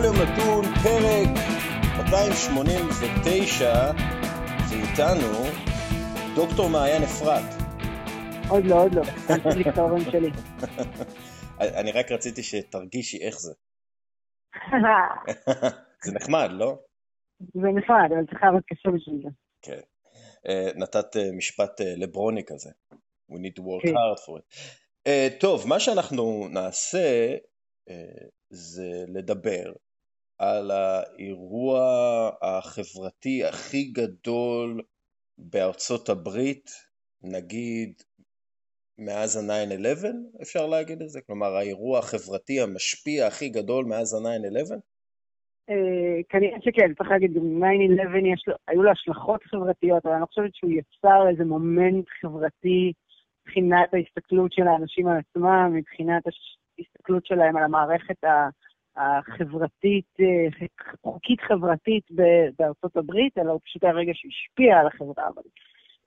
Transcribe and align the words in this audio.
בכל 0.00 0.06
יום 0.06 0.16
נתון, 0.16 0.64
פרק 0.82 1.28
289, 1.96 3.90
ואיתנו 4.70 5.44
דוקטור 6.34 6.68
מעיין 6.68 7.02
אפרת. 7.02 7.54
עוד 8.48 8.64
לא, 8.64 8.82
עוד 8.82 8.94
לא, 8.94 9.04
שמתי 9.04 9.58
לי 9.58 9.64
קרבן 9.64 10.10
שלי. 10.10 10.30
אני 11.80 11.92
רק 11.92 12.12
רציתי 12.12 12.42
שתרגישי 12.42 13.18
איך 13.26 13.40
זה. 13.40 13.52
זה 16.04 16.12
נחמד, 16.12 16.48
לא? 16.52 16.78
זה 17.40 17.68
נחמד, 17.74 18.08
אבל 18.14 18.26
צריך 18.26 18.42
לעבוד 18.42 18.62
קשה 18.66 18.88
בשביל 18.90 19.20
זה. 19.22 19.28
כן. 19.62 19.80
אה, 20.48 20.70
נתת 20.76 21.16
אה, 21.16 21.32
משפט 21.32 21.80
אה, 21.80 21.94
לברוני 21.96 22.42
כזה. 22.46 22.70
We 23.32 23.34
need 23.34 23.54
to 23.58 23.62
work 23.62 23.82
כן. 23.82 23.94
hard 23.94 24.18
for 24.26 24.38
it. 24.38 25.40
טוב, 25.40 25.68
מה 25.68 25.80
שאנחנו 25.80 26.48
נעשה 26.50 27.36
זה 28.50 29.04
לדבר 29.08 29.72
על 30.40 30.70
האירוע 30.70 31.80
החברתי 32.42 33.44
הכי 33.44 33.84
גדול 33.84 34.82
בארצות 35.38 36.08
הברית, 36.08 36.70
נגיד 37.22 37.92
מאז 38.98 39.36
ה-9-11, 39.36 40.06
אפשר 40.42 40.66
להגיד 40.66 41.02
את 41.02 41.08
זה? 41.08 41.20
כלומר, 41.26 41.56
האירוע 41.56 41.98
החברתי 41.98 42.60
המשפיע 42.60 43.26
הכי 43.26 43.48
גדול 43.48 43.84
מאז 43.84 44.14
ה-9-11? 44.14 44.74
אה, 45.70 46.22
כנראה 46.28 46.58
שכן, 46.60 46.94
צריך 46.94 47.10
להגיד, 47.10 47.34
גם 47.34 47.62
9-11 48.48 48.52
היו 48.68 48.82
לו 48.82 48.90
השלכות 48.90 49.42
חברתיות, 49.44 50.06
אבל 50.06 50.12
אני 50.12 50.20
לא 50.20 50.26
חושבת 50.26 50.54
שהוא 50.54 50.70
יצר 50.70 51.28
איזה 51.30 51.44
מומנט 51.44 52.04
חברתי 52.20 52.92
מבחינת 53.46 53.94
ההסתכלות 53.94 54.52
של 54.52 54.68
האנשים 54.68 55.08
על 55.08 55.18
עצמם, 55.18 55.72
מבחינת 55.74 56.22
ההסתכלות 56.78 57.26
שלהם 57.26 57.56
על 57.56 57.62
המערכת 57.62 58.24
החברתית, 58.96 60.06
אה, 60.20 60.66
חוקית 61.02 61.40
חברתית 61.40 62.04
בארצות 62.58 62.96
הברית, 62.96 63.38
אלא 63.38 63.50
הוא 63.50 63.60
פשוט 63.64 63.84
היה 63.84 63.92
רגע 63.92 64.12
שהשפיע 64.14 64.78
על 64.78 64.86
החברה. 64.86 65.28
אבל 65.28 65.42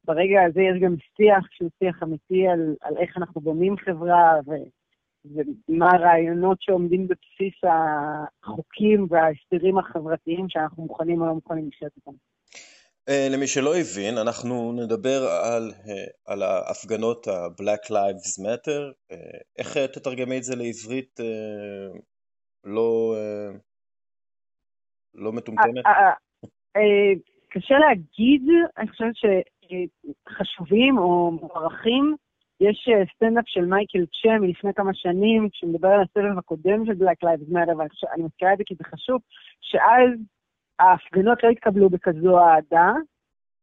ברגע 0.06 0.44
הזה 0.44 0.62
יש 0.62 0.82
גם 0.82 0.96
שיח 1.18 1.48
שהוא 1.52 1.70
שיח 1.80 2.04
אמיתי 2.04 2.48
על, 2.48 2.76
על 2.82 2.98
איך 2.98 3.18
אנחנו 3.18 3.42
בונים 3.42 3.78
חברה 3.78 4.40
ו, 4.48 4.52
ומה 5.70 5.92
הרעיונות 5.92 6.62
שעומדים 6.62 7.08
בבסיס 7.08 7.62
החוקים 7.64 9.08
וההסדרים 9.10 9.78
החברתיים 9.78 10.50
שאנחנו 10.50 10.84
מוכנים 10.84 11.22
או 11.22 11.26
לא 11.26 11.34
מוכנים 11.34 11.68
לשאת 11.68 11.92
אותם. 11.98 12.18
אה, 13.10 13.28
למי 13.32 13.48
שלא 13.48 13.76
הבין, 13.76 14.18
אנחנו 14.18 14.72
נדבר 14.72 15.28
על, 15.44 15.72
אה, 15.88 16.34
על 16.34 16.44
ההפגנות 16.44 17.28
ה-Black 17.28 17.90
Lives 17.90 18.44
Matter. 18.46 19.14
איך 19.58 19.78
תתרגמי 19.78 20.38
את 20.38 20.44
זה 20.44 20.56
לעברית 20.56 21.20
לא, 22.64 23.16
לא 25.16 25.32
מטומטמת? 25.32 25.84
קשה 27.50 27.80
להגיד, 27.80 28.42
אני 28.78 28.88
חושבת 28.88 29.14
שחשובים 29.16 30.98
או 30.98 31.32
מוערכים. 31.32 32.16
יש 32.62 32.90
סטנדאפ 33.16 33.44
של 33.48 33.66
מייקל 33.66 34.06
צ'ה 34.06 34.40
מלפני 34.40 34.74
כמה 34.74 34.94
שנים, 34.94 35.48
שמדבר 35.54 35.88
על 35.88 36.02
הסבב 36.02 36.38
הקודם 36.38 36.86
של 36.86 36.92
Black 36.92 37.26
Lives 37.26 37.54
Matter, 37.54 37.76
ואני 37.78 38.24
מזכירה 38.24 38.54
את 38.54 38.58
זה 38.58 38.64
כי 38.66 38.76
זה 38.76 38.84
חשוב, 38.84 39.22
שאז 39.62 40.10
ההפגנות 40.80 41.44
לא 41.44 41.50
התקבלו 41.50 41.90
בכזו 41.90 42.40
אהדה, 42.40 42.94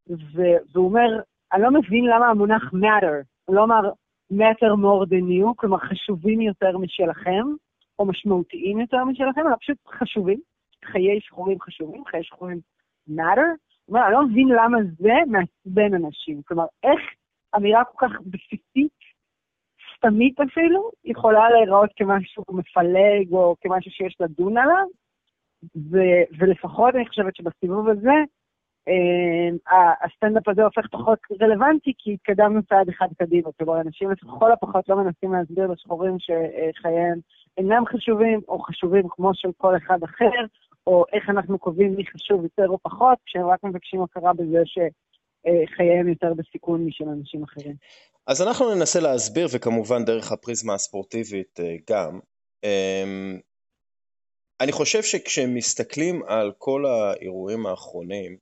והוא 0.07 0.85
אומר, 0.85 1.19
אני 1.53 1.61
לא 1.61 1.71
מבין 1.71 2.05
למה 2.05 2.27
המונח 2.27 2.63
matter, 2.73 3.23
הוא 3.45 3.55
לא 3.55 3.63
אמר 3.63 3.91
matter 4.33 4.71
more 4.83 5.05
than 5.09 5.25
you, 5.29 5.53
כלומר 5.55 5.77
חשובים 5.77 6.41
יותר 6.41 6.77
משלכם, 6.77 7.45
או 8.01 8.05
משמעותיים 8.05 8.79
יותר 8.79 9.03
משלכם, 9.03 9.41
אלא 9.47 9.55
פשוט 9.61 9.77
חשובים. 9.87 10.39
חיי 10.85 11.21
שחורים 11.21 11.61
חשובים, 11.61 12.05
חיי 12.05 12.23
שחורים 12.23 12.59
matter. 13.09 13.49
אומר, 13.87 14.05
אני 14.05 14.13
לא 14.13 14.25
מבין 14.25 14.47
למה 14.47 14.77
זה 14.99 15.13
מעצבן 15.27 15.93
אנשים. 15.93 16.41
כלומר, 16.41 16.65
איך 16.83 17.01
אמירה 17.55 17.83
כל 17.83 18.07
כך 18.07 18.21
בסיסית, 18.21 18.97
סתמית 19.97 20.39
אפילו, 20.39 20.91
יכולה 21.05 21.49
להיראות 21.49 21.89
כמשהו 21.95 22.43
מפלג 22.49 23.31
או 23.33 23.55
כמשהו 23.61 23.91
שיש 23.91 24.15
לדון 24.19 24.57
עליו, 24.57 24.85
ו- 25.91 26.37
ולפחות 26.39 26.95
אני 26.95 27.07
חושבת 27.07 27.35
שבסיבוב 27.35 27.89
הזה, 27.89 28.17
אה, 28.87 29.93
הסטנדאפ 30.05 30.47
הזה 30.47 30.63
הופך 30.63 30.87
פחות 30.91 31.19
רלוונטי, 31.41 31.93
כי 31.97 32.13
התקדמנו 32.13 32.63
צעד 32.63 32.89
אחד 32.89 33.07
קדימה. 33.19 33.49
כלומר, 33.57 33.81
אנשים 33.81 34.11
לכל 34.11 34.51
הפחות 34.51 34.89
לא 34.89 34.95
מנסים 34.95 35.33
להסביר 35.33 35.67
לשחורים 35.67 36.15
שחייהם 36.19 37.19
אינם 37.57 37.83
חשובים, 37.85 38.41
או 38.47 38.59
חשובים 38.59 39.03
כמו 39.09 39.31
של 39.33 39.49
כל 39.57 39.77
אחד 39.77 40.03
אחר, 40.03 40.45
או 40.87 41.05
איך 41.13 41.29
אנחנו 41.29 41.59
קובעים 41.59 41.95
מי 41.95 42.05
חשוב 42.05 42.43
יותר 42.43 42.67
או 42.67 42.77
פחות, 42.83 43.17
כשהם 43.25 43.47
רק 43.47 43.63
מבקשים 43.63 44.03
הכרה 44.03 44.33
בזה 44.33 44.61
שחייהם 44.65 46.07
יותר 46.07 46.33
בסיכון 46.33 46.85
משל 46.85 47.09
אנשים 47.09 47.43
אחרים. 47.43 47.75
אז 48.27 48.41
אנחנו 48.41 48.75
ננסה 48.75 48.99
להסביר, 48.99 49.47
וכמובן 49.53 50.05
דרך 50.05 50.31
הפריזמה 50.31 50.73
הספורטיבית 50.73 51.59
אה, 51.59 51.75
גם. 51.89 52.19
אמ, 52.63 53.39
אני 54.61 54.71
חושב 54.71 55.03
שכשמסתכלים 55.03 56.23
על 56.27 56.51
כל 56.57 56.85
האירועים 56.85 57.65
האחרונים 57.65 58.37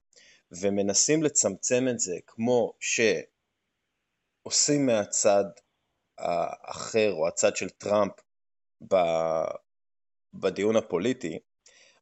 ומנסים 0.61 1.23
לצמצם 1.23 1.87
את 1.89 1.99
זה 1.99 2.17
כמו 2.27 2.73
שעושים 4.49 4.85
מהצד 4.85 5.43
האחר 6.17 7.11
או 7.13 7.27
הצד 7.27 7.55
של 7.55 7.69
טראמפ 7.69 8.11
בדיון 10.33 10.75
הפוליטי, 10.75 11.39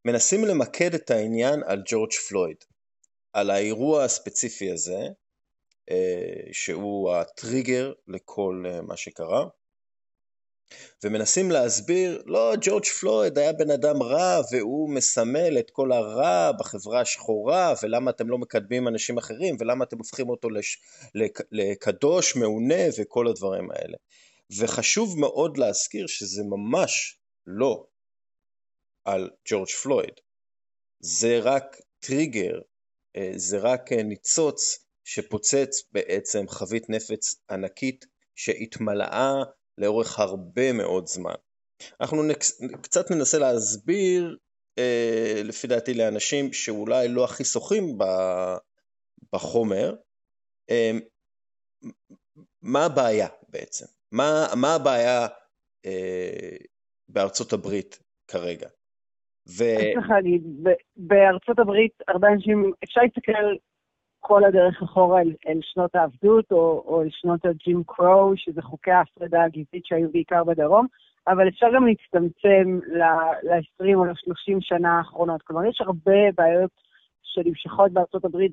מנסים 0.05 0.45
למקד 0.45 0.93
את 0.93 1.11
העניין 1.11 1.63
על 1.65 1.81
ג'ורג' 1.85 2.13
פלויד, 2.29 2.57
על 3.33 3.49
האירוע 3.49 4.03
הספציפי 4.03 4.71
הזה, 4.71 5.07
אה, 5.91 6.51
שהוא 6.51 7.11
הטריגר 7.13 7.93
לכל 8.07 8.63
אה, 8.67 8.81
מה 8.81 8.97
שקרה, 8.97 9.45
ומנסים 11.03 11.51
להסביר, 11.51 12.23
לא, 12.25 12.53
ג'ורג' 12.61 12.85
פלויד 12.85 13.37
היה 13.37 13.53
בן 13.53 13.71
אדם 13.71 14.03
רע 14.03 14.41
והוא 14.51 14.89
מסמל 14.89 15.59
את 15.59 15.69
כל 15.69 15.91
הרע 15.91 16.51
בחברה 16.59 17.01
השחורה 17.01 17.73
ולמה 17.83 18.11
אתם 18.11 18.29
לא 18.29 18.37
מקדמים 18.37 18.87
אנשים 18.87 19.17
אחרים 19.17 19.55
ולמה 19.59 19.83
אתם 19.83 19.97
הופכים 19.97 20.29
אותו 20.29 20.49
לש, 20.49 20.81
לק, 21.15 21.39
לקדוש, 21.51 22.35
מעונה 22.35 22.83
וכל 22.99 23.27
הדברים 23.27 23.71
האלה. 23.71 23.97
וחשוב 24.57 25.19
מאוד 25.19 25.57
להזכיר 25.57 26.07
שזה 26.07 26.43
ממש 26.43 27.19
לא 27.45 27.85
על 29.05 29.29
ג'ורג' 29.49 29.69
פלויד. 29.69 30.13
זה 30.99 31.39
רק 31.39 31.77
טריגר, 31.99 32.59
אה, 33.15 33.31
זה 33.35 33.57
רק 33.57 33.91
אה, 33.91 34.03
ניצוץ 34.03 34.85
שפוצץ 35.03 35.83
בעצם 35.91 36.47
חבית 36.47 36.89
נפץ 36.89 37.35
ענקית 37.49 38.05
שהתמלאה 38.35 39.33
לאורך 39.77 40.19
הרבה 40.19 40.73
מאוד 40.73 41.07
זמן. 41.07 41.35
אנחנו 42.01 42.23
נקס, 42.23 42.61
קצת 42.81 43.11
ננסה 43.11 43.37
להסביר, 43.37 44.37
אה, 44.77 45.41
לפי 45.43 45.67
דעתי, 45.67 45.93
לאנשים 45.93 46.53
שאולי 46.53 47.07
לא 47.07 47.23
הכי 47.23 47.43
שוחים 47.43 47.97
בחומר, 49.33 49.95
אה, 50.69 50.91
מה 52.61 52.85
הבעיה 52.85 53.27
בעצם? 53.49 53.85
מה, 54.11 54.45
מה 54.55 54.75
הבעיה 54.75 55.27
אה, 55.85 56.57
בארצות 57.09 57.53
הברית 57.53 57.99
כרגע? 58.27 58.67
ו... 59.49 59.63
צריך 59.93 60.09
להגיד, 60.09 60.43
בארצות 60.97 61.59
הברית 61.59 61.93
הרבה 62.07 62.27
אנשים, 62.27 62.71
אפשר 62.83 63.01
להסתכל 63.01 63.55
כל 64.19 64.43
הדרך 64.43 64.83
אחורה 64.83 65.21
אל, 65.21 65.33
אל 65.47 65.59
שנות 65.61 65.95
העבדות, 65.95 66.51
או, 66.51 66.83
או 66.87 67.01
אל 67.01 67.07
שנות 67.11 67.45
הג'ים 67.45 67.83
קרו, 67.87 68.33
שזה 68.35 68.61
חוקי 68.61 68.91
ההפרדה 68.91 69.43
הגזעית 69.43 69.85
שהיו 69.85 70.11
בעיקר 70.11 70.43
בדרום, 70.43 70.87
אבל 71.27 71.47
אפשר 71.47 71.67
גם 71.75 71.87
להצטמצם 71.87 72.79
ל-20 72.87 73.95
או 73.95 74.05
ל-30 74.05 74.57
שנה 74.59 74.97
האחרונות. 74.97 75.41
כלומר, 75.41 75.65
יש 75.65 75.81
הרבה 75.81 76.31
בעיות 76.37 76.71
שנמשכות 77.23 77.91
בארצות 77.91 78.25
הברית 78.25 78.51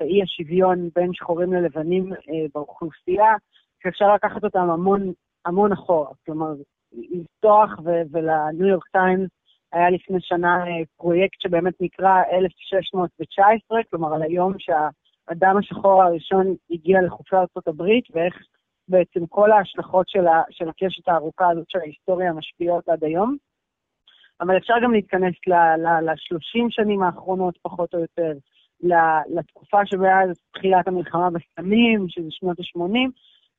באי 0.00 0.22
השוויון 0.22 0.88
בין 0.94 1.10
שחורים 1.14 1.52
ללבנים 1.52 2.12
אה, 2.12 2.46
באוכלוסייה, 2.54 3.36
שאפשר 3.84 4.14
לקחת 4.14 4.44
אותם 4.44 4.70
המון, 4.70 5.12
המון 5.44 5.72
אחורה. 5.72 6.10
כלומר, 6.26 6.52
לפתוח 6.92 7.70
ולניו 8.12 8.66
יורק 8.66 8.88
טיימס 8.92 9.30
היה 9.72 9.90
לפני 9.90 10.18
שנה 10.20 10.66
אה, 10.66 10.82
פרויקט 10.96 11.40
שבאמת 11.40 11.74
נקרא 11.80 12.22
1619, 12.32 13.80
כלומר 13.90 14.14
על 14.14 14.22
היום 14.22 14.52
שהאדם 14.58 15.56
השחור 15.56 16.02
הראשון 16.02 16.54
הגיע 16.70 17.02
לחופי 17.02 17.36
ארה"ב, 17.36 17.82
ואיך 18.14 18.34
בעצם 18.88 19.26
כל 19.26 19.52
ההשלכות 19.52 20.08
של, 20.08 20.26
ה, 20.26 20.42
של 20.50 20.68
הקשת 20.68 21.08
הארוכה 21.08 21.50
הזאת 21.50 21.70
של 21.70 21.78
ההיסטוריה 21.78 22.32
משפיעות 22.32 22.88
עד 22.88 23.04
היום. 23.04 23.36
אבל 24.40 24.56
אפשר 24.56 24.74
גם 24.82 24.92
להתכנס 24.92 25.34
ל-30 25.46 26.66
שנים 26.70 27.02
האחרונות, 27.02 27.58
פחות 27.62 27.94
או 27.94 27.98
יותר, 28.00 28.32
לתקופה 29.34 29.86
שמאז 29.86 30.28
תחילת 30.54 30.88
המלחמה 30.88 31.28
בסמים, 31.30 32.06
שזה 32.08 32.28
שנות 32.30 32.58
ה-80, 32.58 33.10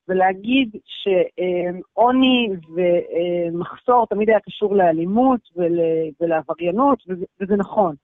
ולהגיד 0.08 0.70
שעוני 0.86 2.48
ומחסור 2.74 4.06
תמיד 4.06 4.30
היה 4.30 4.40
קשור 4.40 4.76
לאלימות 4.76 5.40
ול, 5.56 5.78
ולעבריינות, 6.20 7.02
וזה, 7.08 7.24
וזה 7.40 7.56
נכון. 7.56 7.94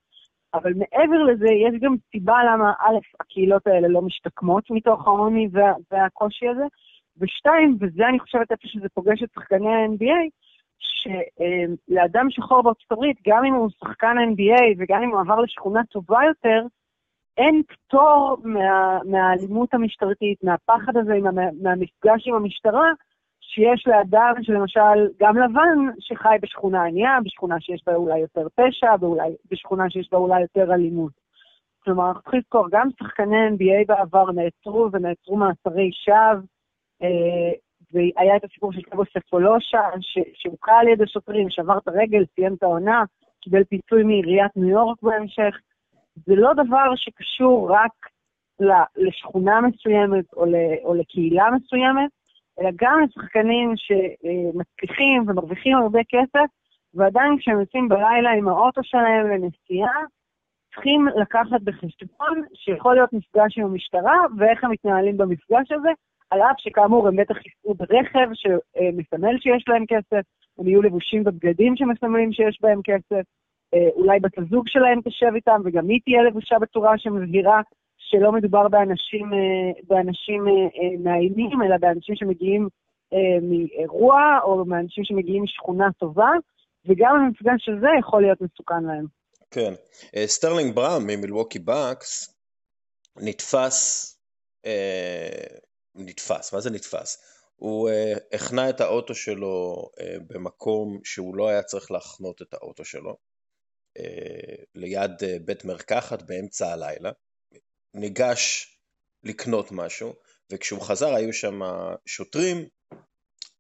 אבל 0.55 0.73
מעבר 0.75 1.23
לזה, 1.23 1.47
יש 1.47 1.81
גם 1.81 1.95
סיבה 2.13 2.37
למה, 2.45 2.73
א', 2.81 2.99
הקהילות 3.21 3.67
האלה 3.67 3.89
לא 3.89 4.03
משתקמות 4.03 4.71
מתוך 4.71 5.07
העוני 5.07 5.49
וה, 5.53 5.73
והקושי 5.91 6.49
הזה, 6.49 6.65
ושתיים, 7.21 7.77
וזה 7.81 8.09
אני 8.09 8.19
חושבת 8.19 8.53
איפה 8.53 8.69
שזה 8.69 8.89
פוגש 8.95 9.23
את 9.23 9.29
שחקני 9.35 9.69
ה-NBA, 9.69 10.29
שלאדם 10.79 12.31
שחור 12.31 12.63
בארצות 12.63 12.93
הברית, 12.93 13.17
גם 13.29 13.45
אם 13.45 13.55
הוא 13.55 13.71
שחקן 13.71 14.17
NBA 14.33 14.63
וגם 14.79 15.03
אם 15.03 15.11
הוא 15.11 15.21
עבר 15.21 15.41
לשכונה 15.41 15.85
טובה 15.85 16.19
יותר, 16.29 16.67
אין 17.37 17.63
פטור 17.69 18.37
מה, 18.45 18.99
מהאלימות 19.05 19.75
המשטרתית, 19.75 20.45
מהפחד 20.45 20.97
הזה, 20.97 21.13
מה, 21.23 21.31
מהמפגש 21.63 22.27
עם 22.27 22.35
המשטרה, 22.35 22.91
שיש 23.41 23.87
לאדם 23.87 24.35
שלמשל, 24.43 25.09
גם 25.21 25.37
לבן, 25.37 25.79
שחי 26.01 26.37
בשכונה 26.43 26.85
ענייה, 26.85 27.19
בשכונה 27.25 27.61
שיש 27.61 27.83
בה 27.87 27.95
אולי 27.95 28.19
יותר 28.19 28.47
פשע, 28.55 28.95
ואולי 29.01 29.31
בשכונה 29.51 29.91
שיש 29.91 30.09
בה 30.13 30.19
אולי 30.19 30.41
יותר 30.41 30.75
אלימות. 30.75 31.13
כלומר, 31.85 32.09
אנחנו 32.09 32.23
צריכים 32.23 32.41
לזכור, 32.41 32.67
גם 32.71 32.89
שחקני 32.99 33.49
NBA 33.49 33.87
בעבר 33.87 34.33
נעצרו 34.33 34.89
ונעצרו 34.93 35.37
מאסרי 35.37 35.91
שווא, 35.93 36.43
אה, 37.03 37.53
והיה 37.93 38.37
את 38.37 38.45
הסיפור 38.45 38.73
של 38.73 38.83
קבו 38.83 39.03
ספולושה, 39.05 39.81
שהוקע 40.35 40.73
על 40.73 40.89
ידי 40.89 41.07
שוטרים, 41.07 41.51
שבר 41.51 41.79
את 41.79 41.89
הרגל, 41.89 42.25
סיים 42.35 42.55
את 42.55 42.63
העונה, 42.63 43.05
קיבל 43.41 43.65
פיצוי 43.65 44.03
מעיריית 44.03 44.57
ניו 44.57 44.69
יורק 44.69 45.03
בהמשך. 45.03 45.57
זה 46.17 46.35
לא 46.37 46.53
דבר 46.53 46.97
שקשור 46.97 47.73
רק 47.73 47.93
לשכונה 48.97 49.61
מסוימת 49.61 50.25
או, 50.33 50.45
או 50.85 50.95
לקהילה 50.95 51.45
מסוימת, 51.51 52.11
אלא 52.61 52.71
גם 52.77 53.01
לשחקנים 53.05 53.75
שמצליחים 53.77 55.25
ומרוויחים 55.27 55.77
הרבה 55.77 56.01
כסף, 56.09 56.51
ועדיין 56.95 57.39
כשהם 57.39 57.61
יוצאים 57.61 57.89
בלילה 57.89 58.31
עם 58.31 58.49
האוטו 58.49 58.81
שלהם 58.85 59.27
לנסיעה, 59.27 60.01
צריכים 60.75 61.09
לקחת 61.21 61.63
בחשבון 61.65 62.43
שיכול 62.55 62.95
להיות 62.95 63.13
מפגש 63.13 63.59
עם 63.59 63.65
המשטרה 63.65 64.17
ואיך 64.39 64.65
הם 64.65 64.71
מתנהלים 64.71 65.17
במפגש 65.17 65.73
הזה, 65.73 65.91
על 66.31 66.43
אף 66.43 66.57
שכאמור 66.59 67.09
הם 67.09 67.17
בטח 67.17 67.37
ייסעו 67.47 67.75
ברכב 67.75 68.29
שמסמל 68.35 69.39
שיש 69.39 69.65
להם 69.69 69.85
כסף, 69.89 70.23
הם 70.59 70.69
יהיו 70.69 70.83
לבושים 70.83 71.25
בבגדים 71.25 71.77
שמסמלים 71.77 72.33
שיש 72.33 72.59
בהם 72.63 72.81
כסף, 72.85 73.23
אולי 73.95 74.21
בת 74.21 74.39
הזוג 74.39 74.65
שלהם 74.69 75.01
תשב 75.05 75.33
איתם 75.35 75.61
וגם 75.65 75.89
היא 75.89 76.01
תהיה 76.05 76.23
לבושה 76.23 76.59
בצורה 76.59 76.99
שמבהירה 76.99 77.61
שלא 78.13 78.33
מדובר 78.33 78.69
באנשים, 78.69 79.33
אה, 79.33 79.83
באנשים 79.89 80.49
אה, 80.49 80.99
מאיימים, 80.99 81.63
אלא 81.63 81.77
באנשים 81.81 82.15
שמגיעים 82.17 82.69
מאירוע 83.43 84.39
או 84.45 84.65
מאנשים 84.65 85.05
שמגיעים 85.05 85.43
משכונה 85.43 85.89
טובה, 85.99 86.31
וגם 86.87 87.15
המפגש 87.17 87.69
הזה 87.69 87.87
יכול 88.01 88.23
להיות 88.23 88.41
מסוכן 88.41 88.85
להם. 88.85 89.07
כן. 89.51 89.73
סטרלינג 90.27 90.75
בראון 90.75 91.03
ממילווקי 91.07 91.59
בקס 91.59 92.35
נתפס, 93.17 94.09
נתפס, 95.95 96.55
מה 96.55 96.61
זה 96.61 96.71
נתפס? 96.71 97.23
הוא 97.57 97.91
החנה 98.33 98.71
את 98.71 98.81
האוטו 98.81 99.15
שלו 99.15 99.89
במקום 100.27 100.99
שהוא 101.05 101.37
לא 101.37 101.49
היה 101.49 101.63
צריך 101.63 101.91
להחנות 101.91 102.43
את 102.43 102.55
האוטו 102.55 102.85
שלו. 102.85 103.17
אה, 103.99 104.55
ליד 104.75 105.25
אה, 105.25 105.37
בית 105.45 105.65
מרקחת 105.65 106.23
באמצע 106.23 106.73
הלילה, 106.73 107.11
ניגש 107.95 108.77
לקנות 109.25 109.73
משהו, 109.73 110.15
וכשהוא 110.51 110.81
חזר 110.81 111.15
היו 111.15 111.33
שם 111.33 111.61
שוטרים 112.07 112.67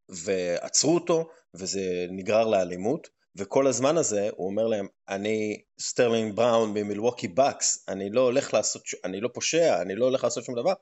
ועצרו 0.08 0.94
אותו, 0.94 1.30
וזה 1.54 2.06
נגרר 2.10 2.48
לאלימות, 2.48 3.08
וכל 3.36 3.66
הזמן 3.66 3.96
הזה 3.96 4.30
הוא 4.36 4.46
אומר 4.46 4.66
להם, 4.66 4.86
אני 5.08 5.62
סטרלינג 5.80 6.36
בראון 6.36 6.70
ממילווקי 6.70 7.28
בקס, 7.28 7.84
אני 7.88 8.10
לא 8.10 8.20
הולך 8.20 8.54
לעשות, 8.54 8.82
אני 9.04 9.20
לא 9.20 9.30
פושע, 9.34 9.82
אני 9.82 9.94
לא 9.94 10.04
הולך 10.04 10.24
לעשות 10.24 10.44
שום 10.44 10.54
דבר. 10.54 10.72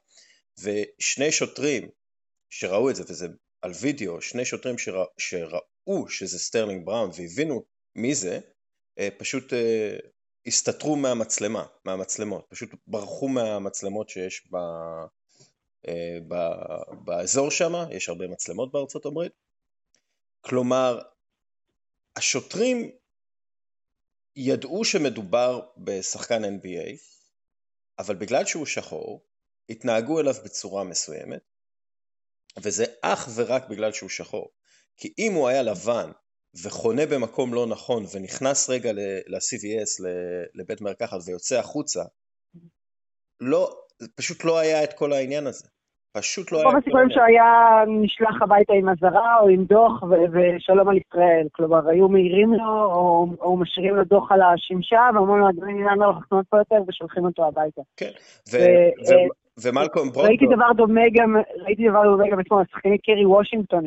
ושני 0.63 1.33
שוטרים 1.33 1.89
שראו 2.51 2.91
את 2.91 2.97
זה, 2.97 3.03
וזה 3.09 3.27
על 3.63 3.73
וידאו, 3.81 4.21
שני 4.21 4.45
שוטרים 4.45 4.79
שרא, 4.79 5.05
שראו 5.19 6.09
שזה 6.09 6.39
סטרלינג 6.39 6.87
בראון 6.87 7.11
והבינו 7.17 7.65
מי 7.97 8.15
זה, 8.15 8.41
פשוט 9.19 9.53
אה, 9.53 9.97
הסתתרו 10.47 10.97
מהמצלמה, 10.97 11.67
מהמצלמות, 11.85 12.47
פשוט 12.49 12.71
ברחו 12.87 13.29
מהמצלמות 13.29 14.09
שיש 14.09 14.47
ב, 14.51 14.57
אה, 15.89 16.19
ב, 16.29 16.35
באזור 17.05 17.51
שם, 17.51 17.73
יש 17.91 18.09
הרבה 18.09 18.29
מצלמות 18.29 18.73
בארצות 18.73 19.07
הברית. 19.07 19.33
כלומר, 20.41 21.01
השוטרים 22.17 22.91
ידעו 24.37 24.85
שמדובר 24.85 25.61
בשחקן 25.77 26.45
NBA, 26.45 26.97
אבל 27.99 28.15
בגלל 28.15 28.45
שהוא 28.45 28.67
שחור, 28.67 29.21
התנהגו 29.71 30.21
אליו 30.21 30.35
בצורה 30.45 30.85
מסוימת, 30.85 31.43
וזה 32.57 32.85
אך 33.03 33.29
ורק 33.35 33.69
בגלל 33.69 33.93
שהוא 33.93 34.11
שחור. 34.11 34.51
כי 34.97 35.15
אם 35.19 35.33
הוא 35.33 35.49
היה 35.49 35.63
לבן 35.63 36.11
וחונה 36.65 37.03
במקום 37.07 37.55
לא 37.55 37.67
נכון 37.67 38.03
ונכנס 38.15 38.71
רגע 38.71 38.93
ל-CVS, 38.93 40.09
לבית 40.55 40.81
מרקחת 40.81 41.19
ויוצא 41.27 41.59
החוצה, 41.59 42.03
לא, 43.41 43.71
פשוט 44.17 44.45
לא 44.45 44.59
היה 44.59 44.85
את 44.85 44.93
כל 44.93 45.13
העניין 45.13 45.47
הזה. 45.47 45.69
פשוט 46.13 46.53
לא 46.53 46.59
היה... 46.59 46.67
רוב 46.67 46.77
הסיכויים 46.77 47.09
שהיה 47.11 47.85
נשלח 48.03 48.43
הביתה 48.43 48.73
עם 48.73 48.89
אזהרה 48.89 49.41
או 49.41 49.49
עם 49.49 49.65
דוח 49.65 50.03
ושלום 50.03 50.89
על 50.89 50.97
ישראל. 50.97 51.47
כלומר, 51.53 51.89
היו 51.89 52.09
מעירים 52.09 52.53
לו 52.55 52.85
או, 52.85 53.27
או 53.41 53.57
משאירים 53.57 53.97
לו 53.97 54.05
דוח 54.05 54.33
על 54.33 54.41
השמשה 54.43 55.01
ואומרים 55.15 55.41
לו, 55.41 55.49
אדוני, 55.49 55.83
לא 55.99 56.11
לחנות 56.11 56.47
פה 56.49 56.59
יותר 56.59 56.77
ושולחים 56.89 57.25
אותו 57.25 57.47
הביתה. 57.47 57.83
כן, 57.97 58.11
ו- 58.53 58.57
ומלקום 59.63 60.11
ברונקו... 60.11 60.23
ראיתי 60.29 60.47
דבר 60.47 60.73
דומה 60.77 61.01
גם, 61.13 61.37
ראיתי 61.65 61.89
דבר 61.89 62.03
דומה 62.05 62.25
גם 62.31 62.41
אתמול, 62.41 62.63
השחקנית 62.63 63.01
קרי 63.05 63.27
וושינגטון, 63.27 63.85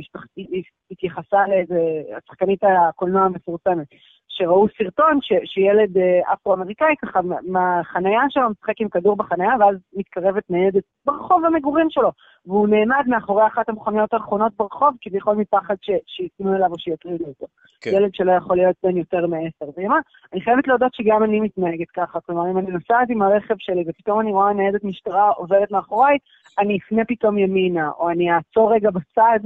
התייחסה 0.91 1.37
לאיזה, 1.49 1.79
השחקנית 2.17 2.59
הקולנוע 2.63 3.21
המפורסמת. 3.21 3.87
שראו 4.35 4.67
סרטון 4.77 5.19
ש, 5.21 5.33
שילד 5.45 5.97
אה, 5.97 6.33
אפרו-אמריקאי 6.33 6.95
ככה 7.01 7.19
מהחנייה 7.47 8.21
שלו 8.29 8.49
משחק 8.49 8.81
עם 8.81 8.89
כדור 8.89 9.15
בחנייה 9.15 9.51
ואז 9.59 9.75
מתקרבת 9.93 10.43
ניידת 10.49 10.83
ברחוב 11.05 11.45
המגורים 11.45 11.87
שלו 11.89 12.11
והוא 12.45 12.67
נעמד 12.67 13.03
מאחורי 13.07 13.47
אחת 13.47 13.69
המכוניות 13.69 14.13
האחרונות 14.13 14.51
ברחוב 14.59 14.95
כביכול 15.01 15.35
מפחד 15.35 15.75
שיתנו 16.07 16.55
אליו 16.55 16.71
או 16.71 16.79
שיטרידו 16.79 17.25
אותו. 17.25 17.45
כן. 17.81 17.91
ילד 17.93 18.15
שלא 18.15 18.31
יכול 18.31 18.57
להיות 18.57 18.75
בן 18.83 18.97
יותר 18.97 19.27
מעשר. 19.27 19.65
ומה, 19.77 19.99
אני 20.33 20.41
חייבת 20.41 20.67
להודות 20.67 20.93
שגם 20.93 21.23
אני 21.23 21.39
מתנהגת 21.39 21.89
ככה, 21.89 22.19
כלומר 22.21 22.51
אם 22.51 22.57
אני 22.57 22.71
נוסעת 22.71 23.09
עם 23.09 23.21
הרכב 23.21 23.55
שלי 23.57 23.83
ופתאום 23.87 24.19
אני 24.19 24.31
רואה 24.31 24.53
ניידת 24.53 24.83
משטרה 24.83 25.29
עוברת 25.29 25.71
מאחוריי, 25.71 26.17
אני 26.59 26.77
אפנה 26.77 27.05
פתאום 27.07 27.37
ימינה 27.37 27.89
או 27.99 28.09
אני 28.09 28.31
אעצור 28.31 28.73
רגע 28.73 28.89
בצד 28.91 29.39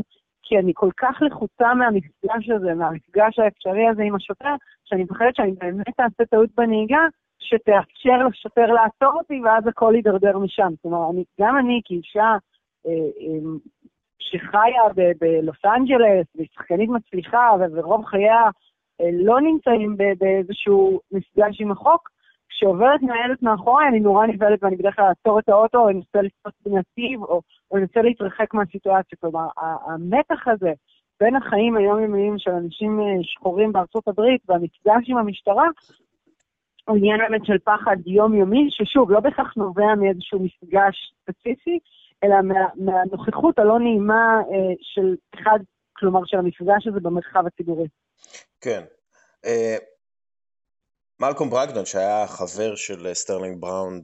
כי 0.47 0.59
אני 0.59 0.71
כל 0.75 0.89
כך 0.97 1.21
לחוצה 1.21 1.73
מהמפגש 1.73 2.50
הזה, 2.55 2.73
מהמפגש 2.73 3.39
האפשרי 3.39 3.88
הזה 3.88 4.03
עם 4.03 4.15
השוטר, 4.15 4.55
שאני 4.89 5.03
מפחדת 5.03 5.36
שאני 5.36 5.51
באמת 5.51 6.00
אעשה 6.00 6.25
טעות 6.25 6.50
בנהיגה, 6.58 7.01
שתאפשר 7.39 8.27
לשוטר 8.27 8.65
לעצור 8.65 9.20
אותי, 9.20 9.41
ואז 9.44 9.67
הכל 9.67 9.94
יידרדר 9.96 10.38
משם. 10.38 10.74
כלומר, 10.82 11.10
אני, 11.12 11.24
גם 11.41 11.58
אני 11.58 11.82
כאישה 11.86 12.36
אה, 12.88 12.91
אה, 12.91 13.50
שחיה 14.20 15.06
בלוס 15.20 15.65
אנג'לס, 15.65 16.27
והיא 16.36 16.48
שחקנית 16.53 16.89
מצליחה, 16.89 17.50
ורוב 17.74 18.06
חייה 18.06 18.44
אה, 19.01 19.10
לא 19.13 19.41
נמצאים 19.41 19.98
באיזשהו 20.17 21.00
מפגש 21.12 21.62
עם 21.62 21.72
החוק, 21.72 22.10
כשעוברת 22.50 23.01
ניידת 23.01 23.41
מאחורי, 23.41 23.88
אני 23.88 24.00
נורא 24.00 24.27
נבהלת 24.27 24.63
ואני 24.63 24.75
בדרך 24.75 24.96
כלל 24.96 25.06
אעצור 25.06 25.39
את 25.39 25.50
האוטו, 25.50 25.77
או 25.77 25.89
אנסה 25.89 26.22
לתפוס 26.22 26.53
בנתיב, 26.65 27.24
או 27.24 27.41
אנסה 27.75 28.01
להתרחק 28.01 28.53
מהסיטואציה. 28.53 29.17
כלומר, 29.22 29.48
המתח 29.88 30.48
הזה 30.48 30.74
בין 31.19 31.36
החיים 31.36 31.77
היומיומיים 31.77 32.36
של 32.38 32.51
אנשים 32.51 33.00
אה, 33.00 33.24
שחורים 33.24 33.71
בארצות 33.71 34.07
הברית 34.07 34.41
והמפגש 34.47 35.09
עם 35.09 35.17
המשטרה, 35.17 35.67
הוא 36.88 36.97
עניין 36.97 37.17
באמת 37.17 37.45
של 37.45 37.57
פחד 37.63 37.95
יומיומי, 38.05 38.67
ששוב, 38.71 39.12
לא 39.12 39.19
בהכרח 39.19 39.53
נובע 39.57 39.95
מאיזשהו 39.95 40.39
מפגש 40.39 41.13
ספציפי, 41.21 41.79
אלא 42.24 42.36
מה, 42.43 42.55
מהנוכחות 42.75 43.59
הלא 43.59 43.79
נעימה 43.79 44.41
אה, 44.51 44.74
של 44.81 45.15
אחד, 45.36 45.59
כלומר 45.97 46.19
של 46.25 46.38
המפגש 46.38 46.88
הזה 46.88 47.00
במרחב 47.00 47.43
הציבורי. 47.47 47.88
כן. 48.62 48.83
אה, 49.45 49.77
מלקום 51.19 51.50
ברוגדון, 51.50 51.86
שהיה 51.86 52.27
חבר 52.27 52.75
של 52.75 53.13
סטרלינג 53.13 53.62
בראון 53.62 54.01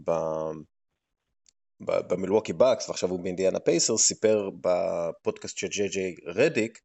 במילווקי 1.79 2.53
באקס, 2.53 2.89
ועכשיו 2.89 3.09
הוא 3.09 3.19
באינדיאנה 3.19 3.59
פייסרס, 3.59 3.97
סיפר 3.97 4.49
בפודקאסט 4.61 5.57
של 5.57 5.67
ג'יי 5.67 5.87
ג'יי 5.87 6.15
רדיק, 6.25 6.79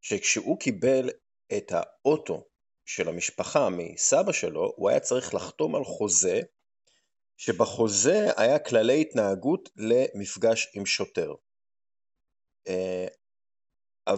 שכשהוא 0.00 0.58
קיבל 0.58 1.10
את 1.56 1.72
האוטו 1.74 2.44
של 2.84 3.08
המשפחה 3.08 3.68
מסבא 3.68 4.32
שלו, 4.32 4.72
הוא 4.76 4.88
היה 4.88 5.00
צריך 5.00 5.34
לחתום 5.34 5.74
על 5.74 5.84
חוזה, 5.84 6.40
שבחוזה 7.36 8.30
היה 8.36 8.58
כללי 8.58 9.00
התנהגות 9.00 9.68
למפגש 9.76 10.68
עם 10.74 10.86
שוטר. 10.86 11.34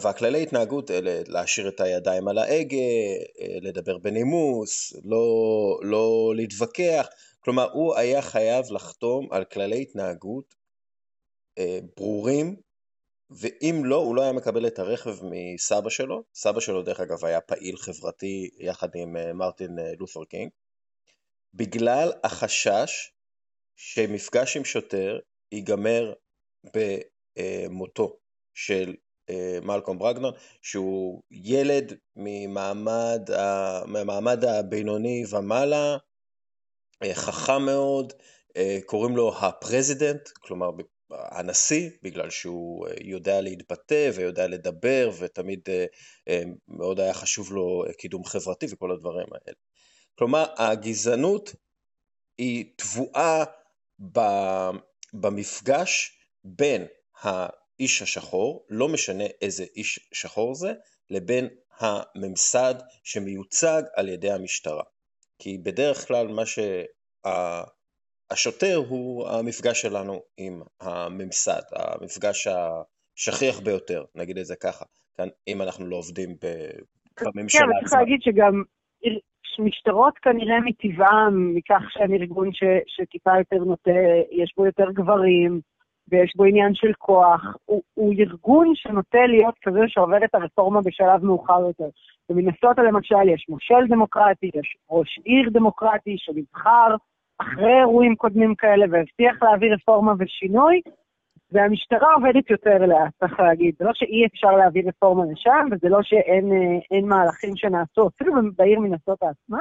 והכללי 0.01 0.43
התנהגות 0.43 0.91
אלה 0.91 1.21
להשאיר 1.27 1.69
את 1.69 1.81
הידיים 1.81 2.29
על 2.29 2.39
ההגה, 2.39 2.77
לדבר 3.61 3.99
בנימוס, 3.99 4.93
לא, 5.05 5.21
לא 5.83 6.33
להתווכח, 6.37 7.07
כלומר 7.41 7.71
הוא 7.73 7.97
היה 7.97 8.23
חייב 8.23 8.65
לחתום 8.71 9.29
על 9.31 9.45
כללי 9.45 9.83
התנהגות 9.83 10.55
ברורים 11.97 12.57
ואם 13.35 13.83
לא, 13.85 13.97
הוא 13.97 14.17
לא 14.17 14.23
היה 14.23 14.33
מקבל 14.33 14.67
את 14.67 14.79
הרכב 14.79 15.17
מסבא 15.23 15.91
שלו. 15.91 16.23
סבא 16.35 16.61
שלו, 16.61 16.83
דרך 16.83 17.01
אגב, 17.01 17.25
היה 17.25 17.41
פעיל 17.41 17.77
חברתי 17.77 18.51
יחד 18.59 18.89
עם 18.95 19.17
אה, 19.17 19.33
מרטין 19.33 19.79
אה, 19.79 19.93
לותר 19.99 20.25
קינג, 20.25 20.51
בגלל 21.55 22.13
החשש 22.25 23.13
שמפגש 23.77 24.57
עם 24.57 24.65
שוטר 24.65 25.19
ייגמר 25.53 26.13
במותו 26.65 28.17
של 28.55 28.95
אה, 29.31 29.59
מלקום 29.63 29.99
ברוגדון, 29.99 30.35
שהוא 30.63 31.23
ילד 31.31 31.93
ממעמד, 32.17 33.29
ממעמד 33.87 34.45
הבינוני 34.45 35.25
ומעלה, 35.31 35.97
חכם 37.13 37.63
מאוד, 37.63 38.13
קוראים 38.87 39.17
לו 39.17 39.39
ה 39.39 39.47
president, 39.47 40.29
כלומר 40.29 40.71
הנשיא, 41.15 41.91
בגלל 42.03 42.31
שהוא 42.31 42.87
אה, 42.87 42.93
יודע 43.01 43.41
להתבטא 43.41 44.11
ויודע 44.15 44.47
לדבר 44.47 45.11
ותמיד 45.19 45.61
אה, 45.69 45.85
אה, 46.29 46.43
מאוד 46.69 47.01
היה 47.01 47.15
חשוב 47.15 47.53
לו 47.53 47.85
קידום 47.99 48.25
חברתי 48.25 48.67
וכל 48.71 48.93
הדברים 48.93 49.27
האלה. 49.33 49.57
כלומר, 50.19 50.45
הגזענות 50.57 51.55
היא 52.39 52.65
טבועה 52.77 53.45
במפגש 55.13 56.19
בין 56.45 56.87
האיש 57.21 58.03
השחור, 58.03 58.67
לא 58.69 58.89
משנה 58.89 59.25
איזה 59.43 59.65
איש 59.77 60.09
שחור 60.13 60.55
זה, 60.55 60.73
לבין 61.11 61.49
הממסד 61.79 62.75
שמיוצג 63.05 63.83
על 63.95 64.09
ידי 64.09 64.31
המשטרה. 64.31 64.85
כי 65.39 65.59
בדרך 65.59 66.07
כלל 66.09 66.29
מה 66.29 66.47
שה... 66.47 66.83
השוטר 68.31 68.77
הוא 68.89 69.29
המפגש 69.29 69.83
שלנו 69.83 70.21
עם 70.39 70.63
הממסד, 70.81 71.63
המפגש 71.73 72.47
השכיח 72.47 73.61
ביותר, 73.61 74.05
נגיד 74.15 74.39
את 74.39 74.45
זה 74.45 74.55
ככה, 74.57 74.85
כאן, 75.17 75.29
אם 75.49 75.63
אנחנו 75.63 75.87
לא 75.87 75.97
עובדים 75.97 76.29
בממשלה 76.41 77.61
עצמה. 77.61 77.81
כן, 77.81 77.87
צריך 77.87 77.93
להגיד 77.93 78.23
שגם 78.23 78.63
משטרות 79.59 80.19
כנראה 80.19 80.61
מטבעם, 80.61 81.55
מכך 81.55 81.83
שהם 81.91 82.15
ארגון 82.15 82.53
ש, 82.53 82.63
שטיפה 82.87 83.31
יותר 83.39 83.65
נוטה, 83.65 83.91
יש 84.31 84.55
בו 84.57 84.67
יותר 84.67 84.91
גברים, 84.93 85.61
ויש 86.09 86.33
בו 86.37 86.45
עניין 86.45 86.75
של 86.75 86.93
כוח, 86.99 87.41
הוא, 87.65 87.83
הוא 87.95 88.15
ארגון 88.19 88.73
שנוטה 88.75 89.27
להיות 89.29 89.55
כזה 89.63 89.81
שעובר 89.89 90.25
את 90.25 90.35
הרפורמה 90.35 90.81
בשלב 90.81 91.25
מאוחר 91.25 91.61
יותר. 91.61 91.89
במינסוטה 92.29 92.83
למשל 92.83 93.29
יש 93.35 93.47
מושל 93.49 93.87
דמוקרטי, 93.89 94.51
יש 94.55 94.77
ראש 94.91 95.19
עיר 95.25 95.51
דמוקרטי 95.53 96.17
שנבחר, 96.19 96.95
אחרי 97.43 97.79
אירועים 97.81 98.17
קודמים 98.17 98.55
כאלה 98.55 98.87
והבטיח 98.91 99.43
להביא 99.43 99.75
רפורמה 99.75 100.13
ושינוי, 100.19 100.81
והמשטרה 101.53 102.15
עובדת 102.15 102.51
יותר 102.51 102.79
לאט, 102.87 103.13
צריך 103.21 103.41
להגיד. 103.41 103.75
זה 103.79 103.85
לא 103.85 103.91
שאי 103.95 104.27
אפשר 104.27 104.51
להביא 104.51 104.83
רפורמה 104.89 105.25
לשם, 105.33 105.67
וזה 105.71 105.89
לא 105.89 105.99
שאין 106.03 106.53
אה, 106.53 107.01
מהלכים 107.03 107.57
שנעשו, 107.57 108.09
אפילו 108.09 108.33
בעיר 108.57 108.81
מנסות 108.81 109.19
עצמה, 109.23 109.59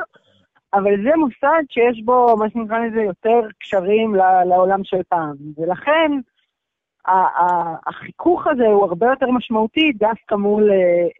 אבל 0.73 1.03
זה 1.03 1.09
מוסד 1.17 1.63
שיש 1.69 2.01
בו, 2.05 2.35
מה 2.37 2.49
שנקרא 2.49 2.79
לזה, 2.79 3.01
יותר 3.01 3.47
קשרים 3.59 4.15
לעולם 4.49 4.83
של 4.83 5.01
פעם. 5.09 5.35
ולכן, 5.57 6.11
החיכוך 7.87 8.47
הזה 8.47 8.63
הוא 8.63 8.85
הרבה 8.85 9.07
יותר 9.07 9.25
משמעותי 9.31 9.91
דווקא 9.99 10.35
מול 10.35 10.71
אה, 10.71 10.77